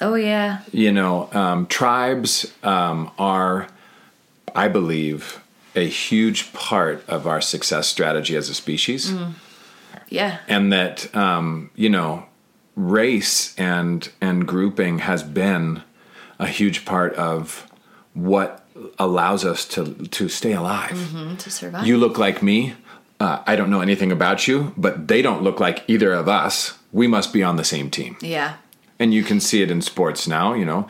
Oh 0.01 0.15
yeah, 0.15 0.59
You 0.71 0.93
know, 0.93 1.27
um, 1.33 1.65
tribes 1.67 2.53
um, 2.63 3.11
are, 3.19 3.67
I 4.55 4.69
believe, 4.69 5.41
a 5.75 5.85
huge 5.89 6.53
part 6.53 7.03
of 7.09 7.27
our 7.27 7.41
success 7.41 7.87
strategy 7.87 8.37
as 8.37 8.47
a 8.49 8.53
species. 8.53 9.13
yeah, 10.09 10.37
and 10.47 10.71
that 10.71 11.13
um, 11.15 11.69
you 11.75 11.89
know 11.89 12.25
race 12.75 13.53
and 13.57 14.09
and 14.21 14.47
grouping 14.47 14.99
has 14.99 15.21
been 15.23 15.81
a 16.39 16.47
huge 16.47 16.85
part 16.85 17.13
of 17.15 17.67
what 18.13 18.63
allows 18.97 19.43
us 19.43 19.65
to 19.65 19.93
to 20.11 20.29
stay 20.29 20.53
alive. 20.53 20.91
Mm, 21.13 21.37
to 21.39 21.49
survive. 21.51 21.85
You 21.85 21.97
look 21.97 22.17
like 22.17 22.41
me. 22.41 22.73
Uh, 23.19 23.43
I 23.45 23.55
don't 23.57 23.69
know 23.69 23.81
anything 23.81 24.11
about 24.11 24.47
you, 24.47 24.73
but 24.77 25.07
they 25.07 25.21
don't 25.21 25.43
look 25.43 25.59
like 25.59 25.83
either 25.87 26.13
of 26.13 26.27
us. 26.29 26.77
We 26.93 27.07
must 27.07 27.33
be 27.33 27.43
on 27.43 27.57
the 27.57 27.63
same 27.65 27.89
team. 27.89 28.15
yeah, 28.21 28.53
And 28.99 29.13
you 29.13 29.23
can 29.23 29.39
see 29.39 29.61
it 29.61 29.69
in 29.71 29.81
sports 29.81 30.25
now, 30.27 30.53
you 30.55 30.65
know. 30.65 30.87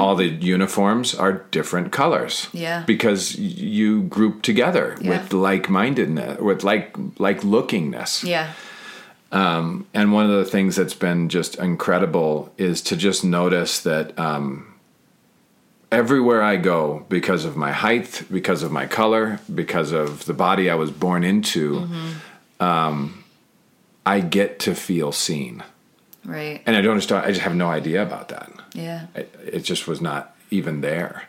All 0.00 0.16
the 0.16 0.28
uniforms 0.28 1.14
are 1.14 1.32
different 1.50 1.92
colors. 1.92 2.46
Mm-hmm. 2.46 2.56
Yeah. 2.56 2.82
Because 2.86 3.36
you 3.38 4.02
group 4.02 4.42
together 4.42 4.96
Yeah. 5.00 5.10
with 5.10 5.32
like-mindedness, 5.32 6.40
with 6.40 6.64
like 6.64 6.96
like 7.18 7.42
lookingness. 7.44 8.24
yeah, 8.24 8.52
And 9.32 10.12
one 10.12 10.24
of 10.30 10.32
the 10.32 10.44
things 10.50 10.76
that's 10.76 10.94
been 10.98 11.28
just 11.28 11.56
incredible 11.58 12.52
is 12.56 12.82
to 12.82 12.96
just 12.96 13.24
notice 13.24 13.80
that 13.82 14.18
um, 14.18 14.69
everywhere 15.92 16.42
I 16.42 16.56
go, 16.56 17.04
because 17.08 17.44
of 17.44 17.56
my 17.56 17.72
height, 17.72 18.22
because 18.30 18.62
of 18.62 18.70
my 18.72 18.86
color, 18.86 19.40
because 19.52 19.92
of 19.92 20.24
the 20.26 20.34
body 20.34 20.70
I 20.70 20.74
was 20.74 20.90
born 20.90 21.24
into, 21.24 21.88
um, 22.60 23.24
I 24.06 24.20
get 24.20 24.58
to 24.60 24.74
feel 24.74 25.12
seen. 25.12 25.62
right. 26.24 26.62
And 26.66 26.76
I 26.76 26.80
don't 26.80 26.92
understand, 26.92 27.26
I 27.26 27.28
just 27.30 27.42
have 27.42 27.54
no 27.54 27.68
idea 27.68 28.02
about 28.02 28.28
that. 28.28 28.50
Yeah, 28.72 29.06
It, 29.14 29.34
it 29.52 29.60
just 29.60 29.88
was 29.88 30.00
not 30.00 30.36
even 30.50 30.80
there. 30.80 31.24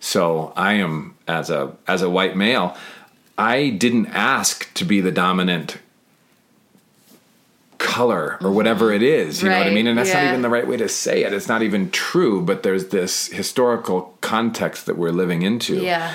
So 0.00 0.52
I 0.56 0.74
am, 0.74 1.14
as 1.28 1.50
a 1.50 1.76
as 1.86 2.00
a 2.00 2.08
white 2.08 2.34
male, 2.36 2.74
I 3.36 3.68
didn't 3.68 4.06
ask 4.06 4.72
to 4.74 4.84
be 4.86 5.02
the 5.02 5.12
dominant 5.12 5.76
color 7.80 8.34
or 8.34 8.38
mm-hmm. 8.38 8.54
whatever 8.54 8.92
it 8.92 9.02
is. 9.02 9.42
You 9.42 9.48
know 9.48 9.58
what 9.58 9.66
I 9.66 9.70
mean? 9.70 9.88
And 9.88 9.98
that's 9.98 10.12
not 10.12 10.24
even 10.24 10.42
the 10.42 10.48
right 10.48 10.68
way 10.68 10.76
to 10.76 10.88
say 10.88 11.24
it. 11.24 11.32
It's 11.32 11.48
not 11.48 11.62
even 11.62 11.90
true. 11.90 12.40
But 12.40 12.62
there's 12.62 12.88
this 12.88 13.26
historical 13.28 14.16
context 14.20 14.86
that 14.86 14.96
we're 14.96 15.10
living 15.10 15.42
into. 15.42 15.76
yeah, 15.76 16.14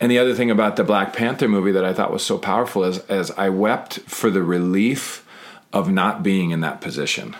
And 0.00 0.10
the 0.10 0.18
other 0.18 0.34
thing 0.34 0.50
about 0.50 0.76
the 0.76 0.84
Black 0.84 1.12
Panther 1.12 1.46
movie 1.46 1.70
that 1.72 1.84
I 1.84 1.92
thought 1.92 2.12
was 2.12 2.24
so 2.24 2.38
powerful 2.38 2.82
is 2.82 2.98
as 3.10 3.30
I 3.32 3.50
wept 3.50 4.00
for 4.00 4.30
the 4.30 4.42
relief 4.42 5.24
of 5.72 5.90
not 5.90 6.22
being 6.22 6.50
in 6.50 6.60
that 6.60 6.80
position. 6.80 7.36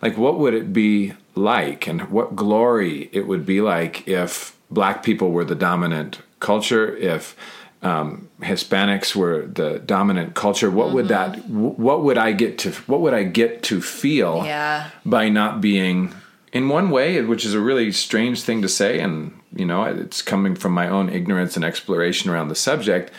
Like 0.00 0.16
what 0.16 0.38
would 0.38 0.54
it 0.54 0.72
be 0.72 1.14
like 1.34 1.88
and 1.88 2.10
what 2.10 2.36
glory 2.36 3.08
it 3.12 3.26
would 3.26 3.44
be 3.44 3.60
like 3.60 4.06
if 4.06 4.56
black 4.70 5.02
people 5.02 5.32
were 5.32 5.44
the 5.44 5.54
dominant 5.54 6.20
culture, 6.40 6.94
if 6.96 7.34
um, 7.82 8.28
Hispanics 8.40 9.14
were 9.14 9.46
the 9.46 9.78
dominant 9.78 10.34
culture, 10.34 10.70
what 10.70 10.92
would 10.92 11.08
that 11.08 11.48
what 11.48 12.02
would 12.02 12.18
I 12.18 12.32
get 12.32 12.58
to 12.58 12.72
what 12.86 13.00
would 13.00 13.14
I 13.14 13.22
get 13.22 13.62
to 13.64 13.80
feel 13.80 14.42
Yeah. 14.44 14.90
by 15.04 15.28
not 15.28 15.60
being 15.60 16.12
in 16.52 16.68
one 16.68 16.90
way, 16.90 17.20
which 17.22 17.44
is 17.44 17.54
a 17.54 17.60
really 17.60 17.92
strange 17.92 18.42
thing 18.42 18.62
to 18.62 18.68
say, 18.68 19.00
and 19.00 19.38
you 19.54 19.64
know, 19.64 19.84
it's 19.84 20.22
coming 20.22 20.54
from 20.54 20.72
my 20.72 20.88
own 20.88 21.08
ignorance 21.08 21.56
and 21.56 21.64
exploration 21.64 22.30
around 22.30 22.48
the 22.48 22.54
subject, 22.54 23.12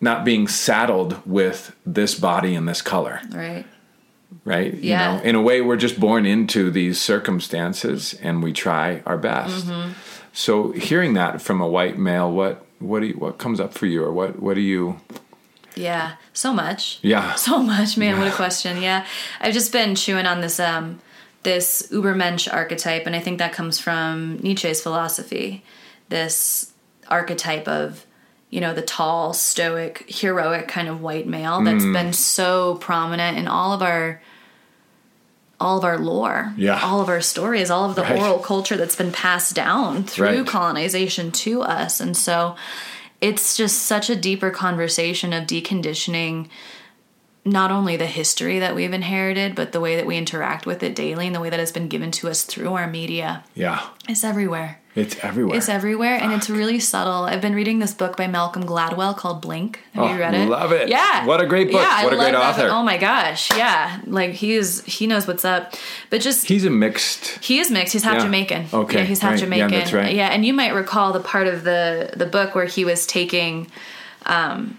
not 0.00 0.24
being 0.24 0.48
saddled 0.48 1.20
with 1.26 1.74
this 1.84 2.14
body 2.14 2.54
and 2.54 2.68
this 2.68 2.82
color, 2.82 3.20
right. 3.32 3.64
right? 4.44 4.74
Yeah. 4.74 5.16
You 5.16 5.18
know, 5.18 5.24
in 5.24 5.34
a 5.34 5.42
way, 5.42 5.60
we're 5.60 5.76
just 5.76 6.00
born 6.00 6.26
into 6.26 6.70
these 6.70 7.00
circumstances, 7.00 8.14
and 8.22 8.42
we 8.42 8.52
try 8.52 9.02
our 9.06 9.18
best. 9.18 9.66
Mm-hmm. 9.66 9.92
So, 10.32 10.72
hearing 10.72 11.14
that 11.14 11.42
from 11.42 11.60
a 11.60 11.68
white 11.68 11.98
male, 11.98 12.30
what 12.30 12.64
what 12.78 13.00
do 13.00 13.06
you, 13.06 13.14
what 13.14 13.38
comes 13.38 13.60
up 13.60 13.74
for 13.74 13.86
you, 13.86 14.02
or 14.04 14.12
what 14.12 14.40
what 14.40 14.54
do 14.54 14.60
you? 14.60 15.00
Yeah, 15.74 16.12
so 16.32 16.52
much. 16.52 16.98
Yeah. 17.02 17.34
So 17.36 17.62
much, 17.62 17.96
man. 17.96 18.18
What 18.18 18.28
a 18.28 18.32
question. 18.32 18.82
Yeah. 18.82 19.06
I've 19.40 19.54
just 19.54 19.72
been 19.72 19.94
chewing 19.94 20.26
on 20.26 20.40
this 20.40 20.58
um 20.58 21.00
this 21.44 21.88
Ubermensch 21.92 22.52
archetype 22.52 23.06
and 23.06 23.14
I 23.14 23.20
think 23.20 23.38
that 23.38 23.52
comes 23.52 23.78
from 23.78 24.38
Nietzsche's 24.42 24.82
philosophy. 24.82 25.62
This 26.08 26.72
archetype 27.08 27.68
of 27.68 28.04
you 28.50 28.60
know, 28.62 28.72
the 28.72 28.82
tall, 28.82 29.34
stoic, 29.34 30.06
heroic 30.08 30.68
kind 30.68 30.88
of 30.88 31.02
white 31.02 31.26
male 31.26 31.60
that's 31.62 31.84
Mm. 31.84 31.92
been 31.92 32.12
so 32.14 32.76
prominent 32.76 33.36
in 33.36 33.46
all 33.46 33.72
of 33.74 33.82
our 33.82 34.22
all 35.60 35.78
of 35.78 35.84
our 35.84 35.98
lore, 35.98 36.52
Yeah. 36.56 36.80
all 36.82 37.00
of 37.00 37.08
our 37.08 37.20
stories, 37.20 37.70
all 37.70 37.84
of 37.88 37.96
the 37.96 38.02
Right. 38.02 38.18
oral 38.20 38.38
culture 38.38 38.76
that's 38.76 38.94
been 38.96 39.10
passed 39.12 39.54
down 39.54 40.04
through 40.04 40.26
Right. 40.38 40.46
colonization 40.46 41.32
to 41.32 41.62
us. 41.62 41.98
And 42.00 42.16
so 42.16 42.54
it's 43.20 43.56
just 43.56 43.82
such 43.82 44.08
a 44.08 44.14
deeper 44.16 44.50
conversation 44.50 45.32
of 45.32 45.44
deconditioning 45.48 46.46
not 47.44 47.70
only 47.70 47.96
the 47.96 48.06
history 48.06 48.58
that 48.58 48.74
we've 48.76 48.92
inherited, 48.92 49.54
but 49.54 49.72
the 49.72 49.80
way 49.80 49.96
that 49.96 50.06
we 50.06 50.16
interact 50.16 50.66
with 50.66 50.82
it 50.82 50.94
daily 50.94 51.26
and 51.26 51.34
the 51.34 51.40
way 51.40 51.48
that 51.50 51.58
it's 51.58 51.72
been 51.72 51.88
given 51.88 52.10
to 52.10 52.28
us 52.28 52.42
through 52.42 52.74
our 52.74 52.86
media. 52.86 53.42
Yeah, 53.54 53.80
It's 54.08 54.22
everywhere. 54.22 54.78
It's 54.94 55.16
everywhere. 55.22 55.56
It's 55.56 55.68
everywhere 55.68 56.16
and 56.16 56.32
it's 56.32 56.50
really 56.50 56.80
subtle. 56.80 57.24
I've 57.24 57.40
been 57.40 57.54
reading 57.54 57.78
this 57.78 57.94
book 57.94 58.16
by 58.16 58.26
Malcolm 58.26 58.64
Gladwell 58.64 59.16
called 59.16 59.40
Blink. 59.42 59.78
Have 59.92 60.04
Oh, 60.04 60.12
you 60.12 60.18
read 60.18 60.34
it? 60.34 60.38
I 60.38 60.44
love 60.46 60.72
it. 60.72 60.88
Yeah. 60.88 61.24
What 61.24 61.40
a 61.40 61.46
great 61.46 61.70
book. 61.70 61.80
Yeah, 61.82 61.88
I 61.90 62.04
What 62.04 62.12
a 62.14 62.16
great 62.16 62.32
that 62.32 62.56
author. 62.56 62.68
Oh 62.68 62.82
my 62.82 62.96
gosh. 62.98 63.48
Yeah. 63.56 64.00
Like 64.06 64.32
he 64.32 64.54
is 64.54 64.82
he 64.84 65.06
knows 65.06 65.26
what's 65.28 65.44
up. 65.44 65.74
But 66.10 66.20
just 66.20 66.46
He's 66.48 66.64
a 66.64 66.70
mixed. 66.70 67.44
he 67.44 67.58
is 67.60 67.70
mixed. 67.70 67.92
He's 67.92 68.02
half 68.02 68.14
Yeah. 68.14 68.22
Jamaican. 68.24 68.66
Okay, 68.72 68.98
Yeah, 68.98 69.04
he's 69.04 69.20
half 69.20 69.32
right. 69.32 69.38
Yeah, 69.40 69.44
Jamaican. 69.44 69.70
that's 69.70 69.92
right. 69.92 70.14
Yeah, 70.14 70.28
and 70.28 70.44
you 70.44 70.52
might 70.52 70.74
recall 70.74 71.12
the 71.12 71.20
part 71.20 71.46
of 71.46 71.62
the 71.64 72.10
the 72.16 72.26
book 72.26 72.54
where 72.56 72.66
he 72.66 72.84
was 72.84 73.06
taking 73.06 73.68
um 74.26 74.78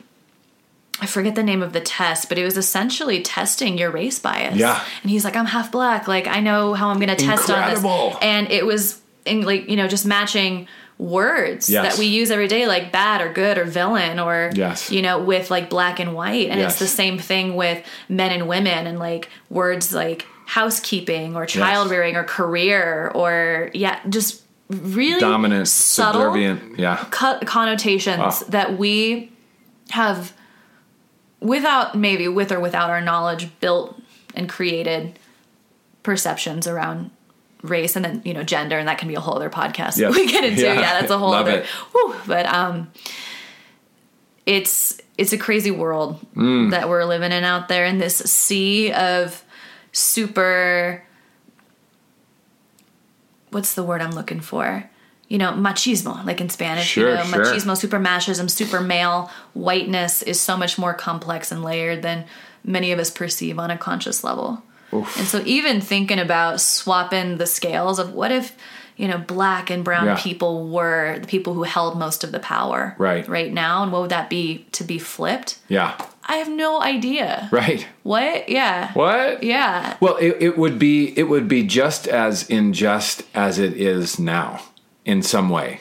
I 1.01 1.05
forget 1.05 1.35
the 1.35 1.43
name 1.43 1.63
of 1.63 1.71
the 1.71 1.79
test, 1.79 2.27
but 2.27 2.37
it 2.37 2.43
was 2.43 2.57
essentially 2.57 3.21
testing 3.21 3.77
your 3.77 3.89
race 3.89 4.19
bias. 4.19 4.57
Yeah. 4.57 4.83
And 5.01 5.09
he's 5.09 5.23
like, 5.23 5.37
I'm 5.37 5.45
half 5.45 5.71
black. 5.71 6.09
Like, 6.09 6.27
I 6.27 6.41
know 6.41 6.73
how 6.73 6.89
I'm 6.89 6.97
going 6.97 7.07
to 7.07 7.15
test 7.15 7.49
on 7.49 7.69
this. 7.73 7.81
And 8.21 8.51
it 8.51 8.65
was, 8.65 8.98
in, 9.25 9.41
like, 9.43 9.69
you 9.69 9.75
know, 9.75 9.87
just 9.87 10.05
matching 10.05 10.67
words 10.97 11.69
Yes. 11.69 11.93
that 11.95 11.99
we 11.99 12.07
use 12.07 12.29
every 12.31 12.47
day, 12.47 12.67
like 12.67 12.91
bad 12.91 13.21
or 13.21 13.31
good 13.31 13.57
or 13.57 13.63
villain 13.63 14.19
or, 14.19 14.51
Yes. 14.53 14.91
you 14.91 15.01
know, 15.01 15.19
with 15.19 15.49
like 15.49 15.69
black 15.69 15.99
and 15.99 16.13
white. 16.13 16.49
And 16.49 16.59
Yes. 16.59 16.71
it's 16.73 16.79
the 16.79 16.87
same 16.87 17.17
thing 17.17 17.55
with 17.55 17.83
men 18.09 18.31
and 18.31 18.47
women 18.47 18.85
and 18.85 18.99
like 18.99 19.29
words 19.49 19.93
like 19.93 20.25
housekeeping 20.45 21.35
or 21.35 21.45
child 21.45 21.89
rearing 21.91 22.15
or 22.17 22.23
career 22.25 23.11
or, 23.15 23.71
yeah, 23.73 23.99
just 24.09 24.41
really 24.69 25.19
Dominant, 25.21 25.67
subtle 25.67 26.21
subservient. 26.21 26.77
Yeah. 26.79 26.97
co- 27.11 27.39
connotations 27.45 28.19
Ah. 28.21 28.43
that 28.49 28.77
we 28.77 29.31
have 29.91 30.33
without 31.39 31.95
maybe 31.95 32.27
with 32.27 32.51
or 32.51 32.59
without 32.59 32.89
our 32.89 32.99
knowledge 33.01 33.49
built 33.61 34.01
and 34.35 34.49
created 34.49 35.17
perceptions 36.03 36.67
around 36.67 37.11
race 37.61 37.95
and 37.95 38.05
then 38.05 38.21
you 38.23 38.33
know 38.33 38.43
gender 38.43 38.77
and 38.77 38.87
that 38.87 38.97
can 38.97 39.07
be 39.07 39.15
a 39.15 39.19
whole 39.19 39.35
other 39.35 39.49
podcast 39.49 39.97
Yes. 39.97 40.15
we 40.15 40.27
get 40.31 40.43
into 40.45 40.61
Yeah. 40.63 40.73
yeah, 40.73 40.99
that's 40.99 41.11
a 41.11 41.17
whole 41.17 41.33
other 41.33 41.65
whew, 41.91 42.15
but 42.25 42.45
um 42.45 42.91
it's 44.45 44.99
it's 45.17 45.33
a 45.33 45.37
crazy 45.37 45.71
world 45.71 46.19
Mm. 46.35 46.71
that 46.71 46.87
we're 46.89 47.03
living 47.05 47.31
in 47.31 47.43
out 47.43 47.67
there 47.67 47.85
in 47.85 47.97
this 47.97 48.15
sea 48.17 48.91
of 48.93 49.43
super 49.91 51.03
what's 53.51 53.73
the 53.73 53.83
word 53.83 54.01
I'm 54.01 54.11
looking 54.11 54.39
for? 54.41 54.89
You 55.27 55.37
know, 55.37 55.51
machismo, 55.51 56.25
like 56.25 56.41
in 56.41 56.49
Spanish. 56.49 56.87
Sure, 56.87 57.09
you 57.11 57.15
know, 57.17 57.23
sure. 57.23 57.45
machismo, 57.45 57.77
super 57.77 57.99
machism, 57.99 58.47
super 58.49 58.81
male 58.81 59.29
whiteness 59.53 60.21
is 60.23 60.39
so 60.39 60.57
much 60.57 60.77
more 60.77 60.93
complex 60.93 61.51
and 61.51 61.63
layered 61.63 62.01
than 62.01 62.25
many 62.63 62.91
of 62.91 62.99
us 62.99 63.11
perceive 63.11 63.59
on 63.59 63.69
a 63.69 63.77
conscious 63.77 64.23
level. 64.23 64.63
And 64.91 65.27
so 65.27 65.41
even 65.45 65.81
thinking 65.81 66.19
about 66.19 66.61
swapping 66.61 67.37
the 67.37 67.45
scales 67.45 67.99
of 67.99 68.13
what 68.13 68.31
if, 68.31 68.55
you 68.97 69.07
know, 69.07 69.17
black 69.17 69.69
and 69.69 69.83
brown 69.83 70.05
Yeah. 70.07 70.15
people 70.17 70.67
were 70.67 71.19
the 71.19 71.27
people 71.27 71.53
who 71.53 71.63
held 71.63 71.97
most 71.97 72.23
of 72.23 72.31
the 72.31 72.39
power 72.39 72.95
Right. 72.97 73.27
right 73.27 73.51
now 73.53 73.83
and 73.83 73.91
what 73.91 74.01
would 74.01 74.11
that 74.11 74.29
be 74.29 74.65
to 74.73 74.83
be 74.83 74.99
flipped? 74.99 75.59
Yeah. 75.67 75.93
I 76.25 76.37
have 76.37 76.49
no 76.49 76.81
idea. 76.81 77.47
Right. 77.51 77.87
What? 78.03 78.49
Yeah. 78.49 78.91
What? 78.93 79.41
Yeah. 79.43 79.95
Well, 79.99 80.17
it, 80.17 80.37
it 80.39 80.57
would 80.57 80.77
be 80.77 81.17
it 81.17 81.23
would 81.23 81.47
be 81.47 81.63
just 81.63 82.07
as 82.07 82.47
unjust 82.49 83.23
as 83.33 83.57
it 83.57 83.73
is 83.73 84.19
now, 84.19 84.61
in 85.05 85.23
some 85.23 85.49
way. 85.49 85.79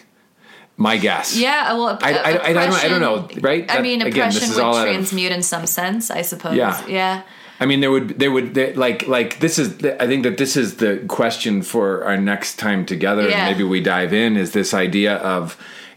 My 0.81 0.97
guess. 0.97 1.37
Yeah, 1.37 1.73
well, 1.75 1.99
I- 2.01 2.13
I- 2.13 2.15
I- 2.15 2.49
I 2.51 2.53
don't- 2.53 2.85
I 2.85 2.89
don't 2.89 3.01
know, 3.01 3.29
right? 3.41 3.65
I 3.69 3.75
That- 3.75 3.83
mean, 3.83 4.01
again, 4.01 4.29
oppression 4.29 4.49
is 4.49 4.55
would 4.57 4.65
out 4.65 4.77
of- 4.77 4.85
transmute 4.85 5.33
in 5.33 5.43
some 5.43 5.67
sense, 5.67 6.09
I 6.09 6.23
suppose. 6.23 6.55
Yeah. 6.55 6.81
yeah, 6.87 7.23
I 7.61 7.67
mean, 7.67 7.81
there 7.81 7.91
would 7.91 8.19
there 8.19 8.31
would 8.31 8.55
there, 8.55 8.75
like 8.75 9.07
like 9.09 9.41
this 9.41 9.59
is 9.59 9.85
I 9.85 10.07
think 10.07 10.23
that 10.23 10.39
this 10.39 10.57
is 10.57 10.77
the 10.77 10.99
question 11.09 11.63
for 11.63 12.05
our 12.05 12.17
next 12.17 12.59
time 12.59 12.87
together. 12.87 13.29
Yeah. 13.29 13.51
Maybe 13.51 13.65
we 13.65 13.81
dive 13.81 14.13
in 14.13 14.37
is 14.37 14.53
this 14.53 14.73
idea 14.73 15.17
of 15.17 15.57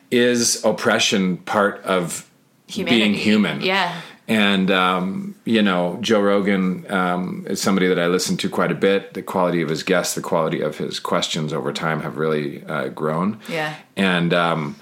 is 0.09 0.63
oppression 0.65 1.37
part 1.37 1.81
of 1.83 2.29
Humanity. 2.67 2.99
being 2.99 3.13
human? 3.13 3.61
Yeah, 3.61 4.01
And 4.27 4.69
um, 4.71 5.35
you 5.45 5.61
know, 5.61 5.97
Joe 6.01 6.21
Rogan 6.21 6.85
um, 6.91 7.45
is 7.49 7.61
somebody 7.61 7.87
that 7.87 7.99
I 7.99 8.07
listen 8.07 8.37
to 8.37 8.49
quite 8.49 8.71
a 8.71 8.75
bit. 8.75 9.13
The 9.13 9.21
quality 9.21 9.61
of 9.61 9.69
his 9.69 9.83
guests, 9.83 10.15
the 10.15 10.21
quality 10.21 10.61
of 10.61 10.77
his 10.77 10.99
questions 10.99 11.53
over 11.53 11.71
time 11.73 12.01
have 12.01 12.17
really 12.17 12.63
uh, 12.65 12.89
grown. 12.89 13.39
Yeah. 13.49 13.75
And 13.95 14.33
um, 14.33 14.75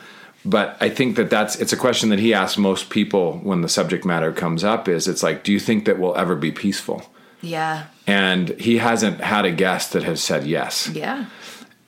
but 0.45 0.77
I 0.79 0.89
think 0.89 1.15
that 1.17 1.29
that's 1.29 1.55
it's 1.57 1.73
a 1.73 1.77
question 1.77 2.09
that 2.09 2.19
he 2.19 2.33
asks 2.33 2.57
most 2.57 2.89
people 2.89 3.39
when 3.43 3.61
the 3.61 3.69
subject 3.69 4.05
matter 4.05 4.31
comes 4.31 4.63
up. 4.63 4.87
Is 4.87 5.07
it's 5.07 5.23
like, 5.23 5.43
do 5.43 5.51
you 5.51 5.59
think 5.59 5.85
that 5.85 5.99
we'll 5.99 6.15
ever 6.15 6.35
be 6.35 6.51
peaceful? 6.51 7.03
yeah, 7.41 7.85
And 8.05 8.49
he 8.59 8.79
hasn't 8.79 9.21
had 9.21 9.45
a 9.45 9.51
guest 9.51 9.93
that 9.93 10.03
has 10.03 10.21
said 10.21 10.45
yes. 10.45 10.89
yeah. 10.93 11.27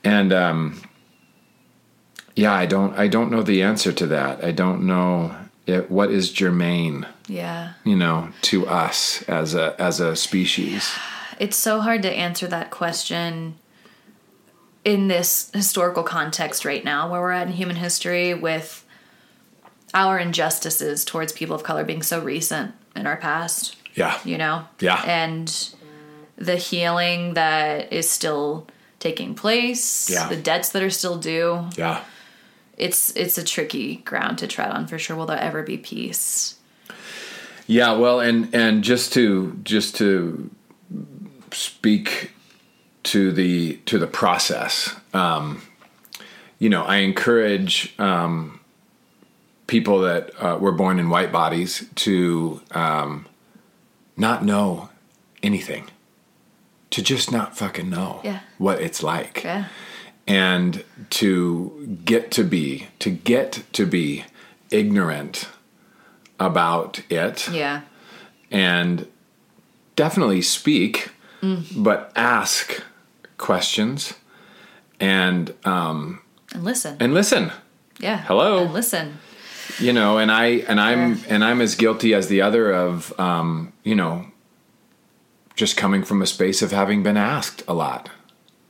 And 0.03 0.31
um, 0.31 0.81
yeah, 2.35 2.53
I 2.53 2.65
don't 2.65 2.97
I 2.97 3.07
don't 3.07 3.31
know 3.31 3.43
the 3.43 3.61
answer 3.61 3.91
to 3.91 4.07
that. 4.07 4.43
I 4.43 4.51
don't 4.51 4.83
know 4.87 5.35
it, 5.67 5.91
what 5.91 6.09
is 6.11 6.31
germane 6.31 7.05
Yeah. 7.27 7.73
you 7.83 7.95
know, 7.95 8.29
to 8.43 8.65
us 8.67 9.21
as 9.23 9.53
a 9.55 9.75
as 9.79 9.99
a 9.99 10.15
species. 10.15 10.89
It's 11.39 11.57
so 11.57 11.81
hard 11.81 12.01
to 12.03 12.11
answer 12.11 12.47
that 12.47 12.71
question 12.71 13.55
in 14.83 15.07
this 15.07 15.51
historical 15.53 16.03
context 16.03 16.65
right 16.65 16.83
now, 16.83 17.09
where 17.11 17.21
we're 17.21 17.31
at 17.31 17.47
in 17.47 17.53
human 17.53 17.75
history 17.75 18.33
with 18.33 18.83
our 19.93 20.17
injustices 20.17 21.03
towards 21.05 21.33
people 21.33 21.55
of 21.55 21.63
color 21.63 21.83
being 21.83 22.01
so 22.01 22.19
recent 22.21 22.73
in 22.95 23.05
our 23.05 23.17
past, 23.17 23.75
Yeah. 23.93 24.17
you 24.23 24.37
know? 24.37 24.65
Yeah. 24.79 25.01
And 25.05 25.53
the 26.37 26.55
healing 26.55 27.33
that 27.35 27.91
is 27.93 28.09
still 28.09 28.67
taking 28.99 29.35
place, 29.35 30.09
Yeah. 30.09 30.27
the 30.29 30.37
debts 30.37 30.69
that 30.69 30.81
are 30.81 30.89
still 30.89 31.17
due. 31.17 31.67
Yeah. 31.77 32.01
It's 32.77 33.11
it's 33.15 33.37
a 33.37 33.43
tricky 33.43 33.97
ground 33.97 34.39
to 34.39 34.47
tread 34.47 34.71
on 34.71 34.87
for 34.87 34.97
sure. 34.97 35.15
Will 35.15 35.27
there 35.27 35.37
ever 35.39 35.61
be 35.61 35.77
peace? 35.77 36.55
Yeah, 37.67 37.91
well, 37.93 38.19
and 38.19 38.53
and 38.55 38.83
just 38.83 39.13
to 39.13 39.59
just 39.63 39.95
to 39.97 40.49
speak 41.51 42.31
to 43.03 43.31
the 43.31 43.77
to 43.85 43.97
the 43.99 44.07
process, 44.07 44.95
um, 45.13 45.61
you 46.59 46.69
know, 46.69 46.83
I 46.83 46.97
encourage 46.97 47.93
um, 47.99 48.59
people 49.67 50.01
that 50.01 50.31
uh, 50.39 50.57
were 50.59 50.71
born 50.71 50.99
in 50.99 51.09
white 51.09 51.31
bodies 51.31 51.87
to 51.95 52.61
um, 52.71 53.25
not 54.15 54.43
know 54.45 54.89
anything, 55.41 55.89
to 56.91 57.01
just 57.01 57.31
not 57.31 57.57
fucking 57.57 57.89
know 57.89 58.21
Yeah. 58.23 58.39
what 58.57 58.79
it's 58.81 59.01
like. 59.03 59.43
Yeah. 59.43 59.65
and 60.27 60.83
to 61.09 61.97
get 62.05 62.29
to 62.31 62.43
be 62.43 62.87
to 62.99 63.09
get 63.09 63.63
to 63.73 63.85
be 63.87 64.23
ignorant 64.69 65.49
about 66.39 67.01
it 67.09 67.49
Yeah. 67.49 67.81
and 68.51 69.07
definitely 69.95 70.43
speak 70.43 71.09
but 71.75 72.11
ask 72.15 72.83
questions 73.41 74.13
and 74.99 75.53
um 75.65 76.21
And 76.53 76.63
listen. 76.63 76.95
and 76.99 77.13
listen 77.13 77.51
yeah. 77.99 78.17
hello. 78.27 78.63
And 78.65 78.73
listen. 78.73 79.17
you 79.79 79.91
know 79.93 80.17
and 80.17 80.31
i 80.31 80.45
and 80.69 80.79
i'm 80.79 81.13
Yeah. 81.15 81.17
and 81.29 81.43
i'm 81.43 81.59
as 81.61 81.75
guilty 81.75 82.13
as 82.13 82.27
the 82.27 82.41
other 82.41 82.71
of 82.71 83.13
um 83.19 83.73
you 83.83 83.95
know 83.95 84.25
just 85.55 85.75
coming 85.77 86.03
from 86.03 86.21
a 86.21 86.25
space 86.27 86.61
of 86.61 86.71
having 86.71 87.03
been 87.03 87.17
asked 87.17 87.63
a 87.67 87.73
lot 87.73 88.09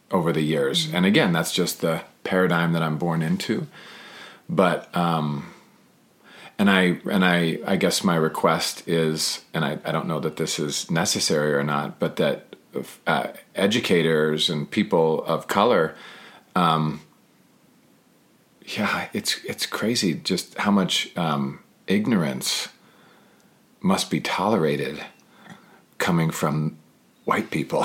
over 0.10 0.32
the 0.34 0.42
years 0.42 0.92
and 0.94 1.06
again 1.06 1.32
that's 1.32 1.52
just 1.54 1.82
the 1.82 2.02
paradigm 2.24 2.74
that 2.74 2.82
i'm 2.82 2.98
born 2.98 3.22
into 3.22 3.68
but 4.50 4.94
um 4.96 5.54
and 6.60 6.70
i 6.70 7.00
and 7.10 7.24
i 7.26 7.58
i 7.66 7.76
guess 7.78 8.04
my 8.04 8.16
request 8.16 8.84
is 8.88 9.42
and 9.54 9.64
i, 9.66 9.78
I 9.86 9.92
don't 9.92 10.08
know 10.08 10.20
that 10.20 10.36
this 10.38 10.60
is 10.60 10.92
necessary 10.92 11.54
or 11.54 11.64
not 11.64 12.00
but 12.00 12.16
that 12.18 12.56
uh, 13.08 13.28
educators 13.56 14.50
and 14.50 14.70
people 14.70 15.24
of 15.26 15.48
color 15.48 15.96
yeah, 18.66 19.08
it's 19.14 19.44
it's 19.44 19.66
crazy 19.66 20.14
just 20.14 20.58
how 20.58 20.72
much 20.72 21.16
um, 21.18 21.60
ignorance 21.88 22.70
must 23.82 24.10
be 24.12 24.22
tolerated 24.22 25.04
coming 25.98 26.30
from 26.32 26.78
white 27.26 27.50
people. 27.52 27.84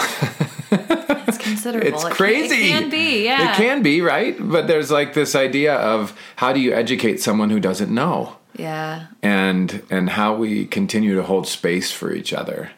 It's 0.71 1.39
considerable. 1.39 1.89
it's 1.89 2.03
It 2.05 2.07
can- 2.09 2.17
crazy. 2.17 2.55
It 2.67 2.69
can 2.81 2.91
be, 2.91 3.25
yeah. 3.25 3.53
It 3.53 3.57
can 3.57 3.83
be, 3.83 4.01
right? 4.01 4.37
But 4.39 4.67
there's 4.69 4.91
like 4.91 5.15
this 5.15 5.35
idea 5.35 5.75
of 5.77 6.19
how 6.37 6.53
do 6.53 6.61
you 6.61 6.73
educate 6.75 7.21
someone 7.21 7.51
who 7.51 7.61
doesn't 7.61 7.93
know? 7.93 8.37
Yeah. 8.59 9.07
and 9.23 9.83
and 9.91 10.09
how 10.11 10.35
we 10.35 10.65
continue 10.67 11.15
to 11.17 11.23
hold 11.23 11.47
space 11.47 11.93
for 11.93 12.11
each 12.13 12.33
other 12.33 12.71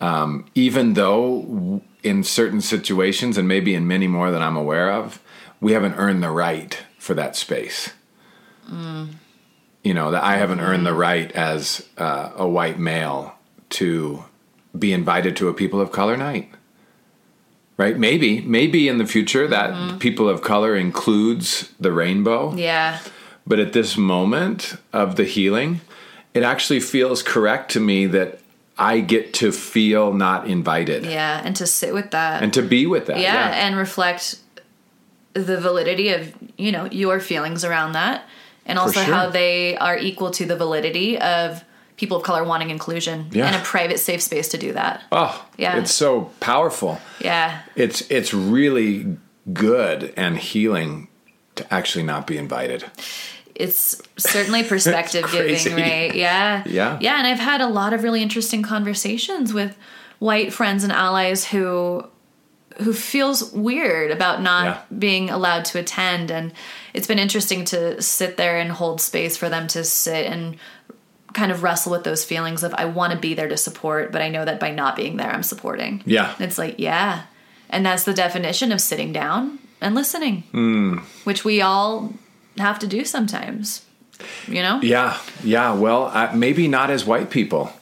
um, 0.00 0.46
even 0.54 0.94
though 0.94 1.82
in 2.02 2.24
certain 2.24 2.60
situations 2.60 3.36
and 3.36 3.46
maybe 3.46 3.74
in 3.74 3.86
many 3.86 4.06
more 4.06 4.30
that 4.30 4.40
i'm 4.42 4.56
aware 4.56 4.90
of 4.90 5.20
we 5.60 5.72
haven't 5.72 5.94
earned 5.94 6.22
the 6.22 6.30
right 6.30 6.78
for 6.98 7.12
that 7.14 7.36
space. 7.36 7.90
You 9.82 9.94
know 9.94 10.10
that 10.10 10.22
i 10.22 10.36
haven't 10.36 10.60
earned 10.60 10.86
the 10.86 10.94
right 10.94 11.30
as 11.32 11.86
uh, 11.98 12.30
a 12.36 12.46
white 12.48 12.78
male 12.78 13.34
to 13.70 14.24
be 14.78 14.92
invited 14.92 15.36
to 15.36 15.48
a 15.48 15.54
people 15.54 15.80
of 15.80 15.90
color 15.90 16.16
night. 16.16 16.50
Right? 17.76 17.98
Maybe 17.98 18.40
maybe 18.42 18.88
in 18.88 18.98
the 18.98 19.06
future 19.06 19.48
that 19.48 19.98
people 20.00 20.28
of 20.28 20.42
color 20.42 20.76
includes 20.76 21.72
the 21.80 21.92
rainbow. 21.92 22.54
Yeah. 22.54 23.00
but 23.46 23.58
at 23.58 23.72
this 23.72 23.96
moment 23.96 24.76
of 24.92 25.16
the 25.16 25.24
healing, 25.24 25.80
it 26.34 26.42
actually 26.42 26.80
feels 26.80 27.22
correct 27.22 27.70
to 27.72 27.80
me 27.80 28.06
that 28.06 28.39
I 28.80 29.00
get 29.00 29.34
to 29.34 29.52
feel 29.52 30.12
not 30.14 30.46
invited 30.48 31.04
Yeah. 31.04 31.42
And 31.44 31.54
to 31.56 31.66
sit 31.66 31.92
with 31.94 32.10
that. 32.12 32.42
and 32.42 32.52
to 32.54 32.62
be 32.62 32.86
with 32.86 33.06
that. 33.06 33.18
yeah, 33.18 33.66
and 33.66 33.76
reflect 33.76 34.36
the 35.34 35.60
validity 35.60 36.08
of 36.12 36.32
you 36.56 36.72
know 36.72 36.86
your 36.86 37.20
feelings 37.20 37.64
around 37.64 37.92
that 37.92 38.24
and 38.66 38.78
also 38.78 39.00
sure. 39.00 39.14
how 39.14 39.30
they 39.30 39.76
are 39.76 39.96
equal 39.96 40.30
to 40.32 40.44
the 40.44 40.56
validity 40.56 41.18
of 41.20 41.62
people 41.96 42.16
of 42.16 42.22
color 42.24 42.42
wanting 42.42 42.70
inclusion 42.70 43.28
Yeah. 43.30 43.46
and 43.46 43.54
a 43.56 43.60
private 43.60 44.00
safe 44.00 44.22
space 44.22 44.48
to 44.48 44.58
do 44.58 44.72
that 44.72 45.02
oh, 45.12 45.46
Yeah. 45.56 45.76
it's 45.78 45.94
so 45.94 46.30
powerful. 46.40 46.98
yeah 47.20 47.60
It's 47.76 48.00
it's 48.10 48.34
really 48.34 49.16
good 49.52 50.12
and 50.16 50.36
healing 50.38 51.06
to 51.56 51.62
actually 51.72 52.04
not 52.04 52.26
be 52.26 52.36
invited. 52.36 52.84
It's 53.60 54.00
certainly 54.16 54.62
perspective 54.74 55.24
giving 55.30 55.76
right 55.76 56.14
yeah 56.14 56.62
Yeah. 56.66 56.98
yeah 57.00 57.18
and 57.18 57.26
i've 57.26 57.38
had 57.38 57.60
a 57.60 57.66
lot 57.68 57.92
of 57.92 58.02
really 58.02 58.22
interesting 58.22 58.62
conversations 58.62 59.52
with 59.52 59.76
white 60.18 60.52
friends 60.52 60.82
and 60.84 60.92
allies 60.92 61.44
who 61.46 62.04
who 62.78 62.92
feels 62.92 63.52
weird 63.52 64.10
about 64.10 64.40
not 64.40 64.64
Yeah. 64.64 64.98
being 64.98 65.30
allowed 65.30 65.64
to 65.66 65.78
attend 65.78 66.30
and 66.30 66.52
it's 66.94 67.06
been 67.06 67.18
interesting 67.18 67.64
to 67.66 68.00
sit 68.00 68.36
there 68.36 68.58
and 68.58 68.70
hold 68.72 69.00
space 69.00 69.36
for 69.36 69.48
them 69.48 69.66
to 69.68 69.84
sit 69.84 70.26
and 70.26 70.56
kind 71.34 71.52
of 71.52 71.62
wrestle 71.62 71.92
with 71.92 72.04
those 72.04 72.24
feelings 72.24 72.62
of 72.64 72.74
I 72.74 72.86
want 72.86 73.12
to 73.12 73.18
be 73.18 73.34
there 73.34 73.48
to 73.48 73.56
support 73.56 74.10
but 74.12 74.22
I 74.22 74.28
know 74.30 74.44
that 74.44 74.58
by 74.60 74.70
not 74.70 74.96
being 74.96 75.16
there 75.16 75.30
I'm 75.30 75.42
supporting. 75.44 76.02
Yeah. 76.06 76.34
It's 76.38 76.58
like 76.58 76.76
yeah. 76.78 77.22
And 77.68 77.86
that's 77.86 78.02
the 78.04 78.14
definition 78.14 78.72
of 78.72 78.80
sitting 78.80 79.12
down 79.12 79.58
and 79.80 79.94
listening. 79.94 80.42
Hmm. 80.50 80.98
Which 81.24 81.44
we 81.44 81.60
all 81.62 82.12
have 82.60 82.78
to 82.80 82.86
do 82.86 83.04
sometimes. 83.04 83.84
You 84.46 84.62
know? 84.62 84.80
Yeah, 84.82 85.18
yeah. 85.42 85.72
Well, 85.72 86.04
uh, 86.12 86.30
maybe 86.34 86.68
not 86.68 86.90
as 86.90 87.04
white 87.04 87.30
people. 87.30 87.72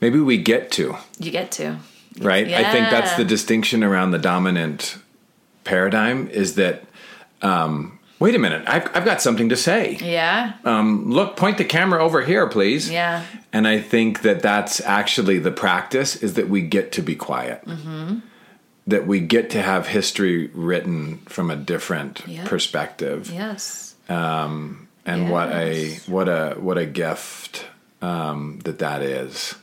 Maybe 0.00 0.18
we 0.18 0.36
get 0.38 0.70
to, 0.72 0.96
You 1.18 1.30
get 1.30 1.50
to. 1.52 1.76
right? 2.18 2.46
I 2.48 2.70
think 2.72 2.90
that's 2.90 3.14
the 3.16 3.24
distinction 3.24 3.82
around 3.84 4.10
the 4.10 4.18
dominant 4.18 4.98
paradigm 5.62 6.28
is 6.28 6.56
that, 6.56 6.84
um, 7.42 7.98
wait 8.18 8.34
a 8.34 8.38
minute, 8.38 8.64
I've, 8.66 8.84
I've 8.94 9.04
got 9.04 9.22
something 9.22 9.48
to 9.50 9.56
say. 9.56 9.96
Yeah. 10.02 10.54
Um, 10.64 11.10
look, 11.10 11.36
point 11.36 11.58
the 11.58 11.64
camera 11.64 12.02
over 12.02 12.22
here, 12.22 12.46
please. 12.48 12.90
Yeah. 12.90 13.24
And 13.52 13.66
I 13.66 13.80
think 13.80 14.22
that 14.22 14.42
that's 14.42 14.80
actually 14.80 15.38
the 15.38 15.52
practice 15.52 16.16
is 16.16 16.34
that 16.34 16.48
we 16.48 16.60
get 16.62 16.92
to 16.92 17.02
be 17.02 17.14
quiet. 17.14 17.64
Mm-hmm. 17.64 18.18
That 18.88 19.06
we 19.06 19.20
get 19.20 19.48
to 19.50 19.62
have 19.62 19.86
history 19.86 20.48
written 20.52 21.18
from 21.26 21.50
a 21.50 21.56
different 21.56 22.22
Yeah. 22.26 22.46
perspective. 22.46 23.30
Yes. 23.32 23.83
And 24.08 25.30
what 25.30 25.50
a 25.52 25.94
what 26.06 26.28
a 26.28 26.54
what 26.58 26.78
a 26.78 26.86
gift 26.86 27.66
um, 28.02 28.58
that 28.64 28.78
that 28.78 29.02
is, 29.02 29.54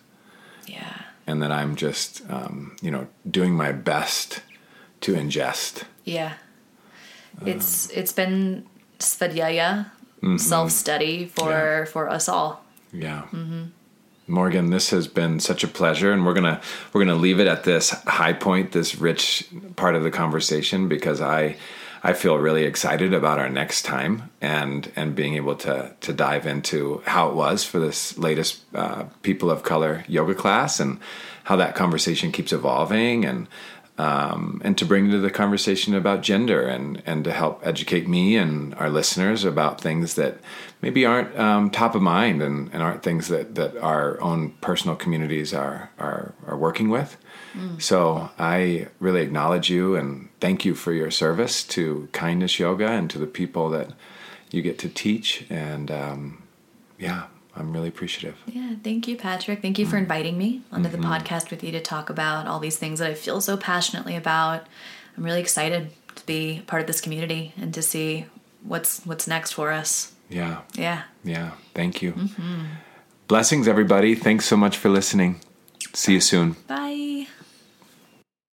Yeah. 0.68 0.94
and 1.28 1.42
that 1.42 1.52
I'm 1.52 1.76
just 1.76 2.22
um, 2.30 2.76
you 2.82 2.92
know 2.92 3.08
doing 3.30 3.54
my 3.56 3.72
best 3.72 4.42
to 5.02 5.14
ingest. 5.14 5.84
Yeah. 6.06 6.34
It's 7.46 7.90
it's 7.92 8.14
been 8.14 8.66
svadhyaya, 9.00 9.86
Mm-hmm. 10.22 10.38
self 10.38 10.70
study 10.72 11.26
for 11.26 11.88
for 11.92 12.08
us 12.10 12.30
all. 12.30 12.64
Yeah. 12.94 13.24
Morgan, 14.28 14.70
this 14.70 14.92
has 14.92 15.08
been 15.08 15.40
such 15.40 15.64
a 15.64 15.68
pleasure, 15.68 16.12
and 16.14 16.24
we're 16.26 16.36
gonna 16.36 16.62
we're 16.94 17.02
gonna 17.04 17.16
leave 17.20 17.40
it 17.40 17.48
at 17.48 17.64
this 17.64 17.90
high 18.06 18.34
point, 18.34 18.72
this 18.72 18.96
rich 18.96 19.48
part 19.76 19.96
of 19.96 20.04
the 20.04 20.12
conversation, 20.12 20.88
because 20.88 21.20
I 21.22 21.58
I 22.04 22.14
feel 22.14 22.38
really 22.38 22.64
excited 22.64 23.14
about 23.14 23.38
our 23.38 23.50
next 23.50 23.84
time 23.84 24.32
and 24.42 24.92
and 24.96 25.16
being 25.16 25.36
able 25.36 25.56
to 25.58 25.94
to 26.02 26.14
dive 26.14 26.48
into 26.48 27.02
how 27.06 27.30
it 27.30 27.36
was 27.36 27.64
for 27.64 27.80
this 27.80 28.18
latest 28.18 28.64
uh, 28.74 29.04
people 29.22 29.52
of 29.52 29.64
color 29.64 30.04
yoga 30.08 30.34
class 30.34 30.80
and 30.80 31.00
how 31.44 31.56
that 31.58 31.76
conversation 31.76 32.32
keeps 32.32 32.54
evolving 32.54 33.26
and 33.26 33.48
um, 33.98 34.62
and 34.64 34.80
to 34.80 34.86
bring 34.86 35.06
into 35.06 35.20
the 35.20 35.30
conversation 35.30 35.94
about 35.94 36.24
gender 36.24 36.68
and 36.68 37.04
and 37.06 37.24
to 37.24 37.32
help 37.32 37.62
educate 37.64 38.08
me 38.08 38.36
and 38.36 38.74
our 38.76 38.90
listeners 38.90 39.44
about 39.44 39.80
things 39.80 40.16
that 40.16 40.40
maybe 40.82 41.06
aren't 41.06 41.38
um, 41.38 41.70
top 41.70 41.94
of 41.94 42.02
mind 42.02 42.42
and, 42.42 42.74
and 42.74 42.82
aren't 42.82 43.04
things 43.04 43.28
that, 43.28 43.54
that 43.56 43.78
our 43.78 44.20
own 44.22 44.52
personal 44.62 44.96
communities 44.96 45.54
are 45.54 45.92
are, 46.00 46.34
are 46.48 46.58
working 46.58 46.90
with. 46.90 47.18
Mm. 47.54 47.82
So 47.82 48.30
I 48.40 48.88
really 49.00 49.22
acknowledge 49.22 49.70
you 49.70 49.96
and 49.96 50.30
thank 50.40 50.66
you 50.66 50.76
for 50.76 50.94
your 50.94 51.12
service 51.12 51.64
to 51.66 52.08
kindness 52.12 52.60
yoga 52.60 52.88
and 52.88 53.10
to 53.10 53.18
the 53.20 53.28
people 53.28 53.70
that 53.70 53.92
you 54.52 54.62
get 54.62 54.80
to 54.80 54.90
teach. 54.90 55.46
And 55.50 55.92
um, 55.92 56.44
yeah, 56.98 57.26
I'm 57.56 57.74
really 57.74 57.90
appreciative. 57.90 58.38
Yeah, 58.48 58.76
thank 58.84 59.08
you, 59.08 59.18
Patrick. 59.18 59.62
Thank 59.62 59.80
you 59.80 59.86
for 59.86 59.98
mm. 59.98 60.04
inviting 60.04 60.38
me 60.38 60.62
onto 60.72 60.90
the 60.90 60.98
mm-hmm. 60.98 61.12
podcast 61.12 61.52
with 61.52 61.64
you 61.64 61.72
to 61.74 61.82
talk 61.82 62.10
about 62.10 62.48
all 62.48 62.60
these 62.60 62.78
things 62.78 63.00
that 63.00 63.10
I 63.10 63.14
feel 63.14 63.42
so 63.42 63.58
passionately 63.58 64.16
about. 64.16 64.68
I'm 65.18 65.24
really 65.24 65.42
excited 65.42 65.92
to 66.16 66.26
be 66.26 66.64
part 66.68 66.82
of 66.82 66.88
this 66.88 67.02
community 67.02 67.54
and 67.58 67.74
to 67.74 67.82
see 67.82 68.26
what's 68.64 69.06
what's 69.06 69.28
next 69.28 69.52
for 69.52 69.72
us. 69.72 70.14
Yeah. 70.30 70.62
Yeah. 70.76 71.04
Yeah. 71.24 71.52
Thank 71.74 72.02
you. 72.02 72.14
Mm-hmm. 72.14 72.62
Blessings, 73.28 73.68
everybody. 73.68 74.16
Thanks 74.16 74.46
so 74.46 74.58
much 74.58 74.78
for 74.78 74.90
listening. 74.90 75.42
See 75.94 76.14
you 76.14 76.22
soon. 76.22 76.56
Bye. 76.68 77.28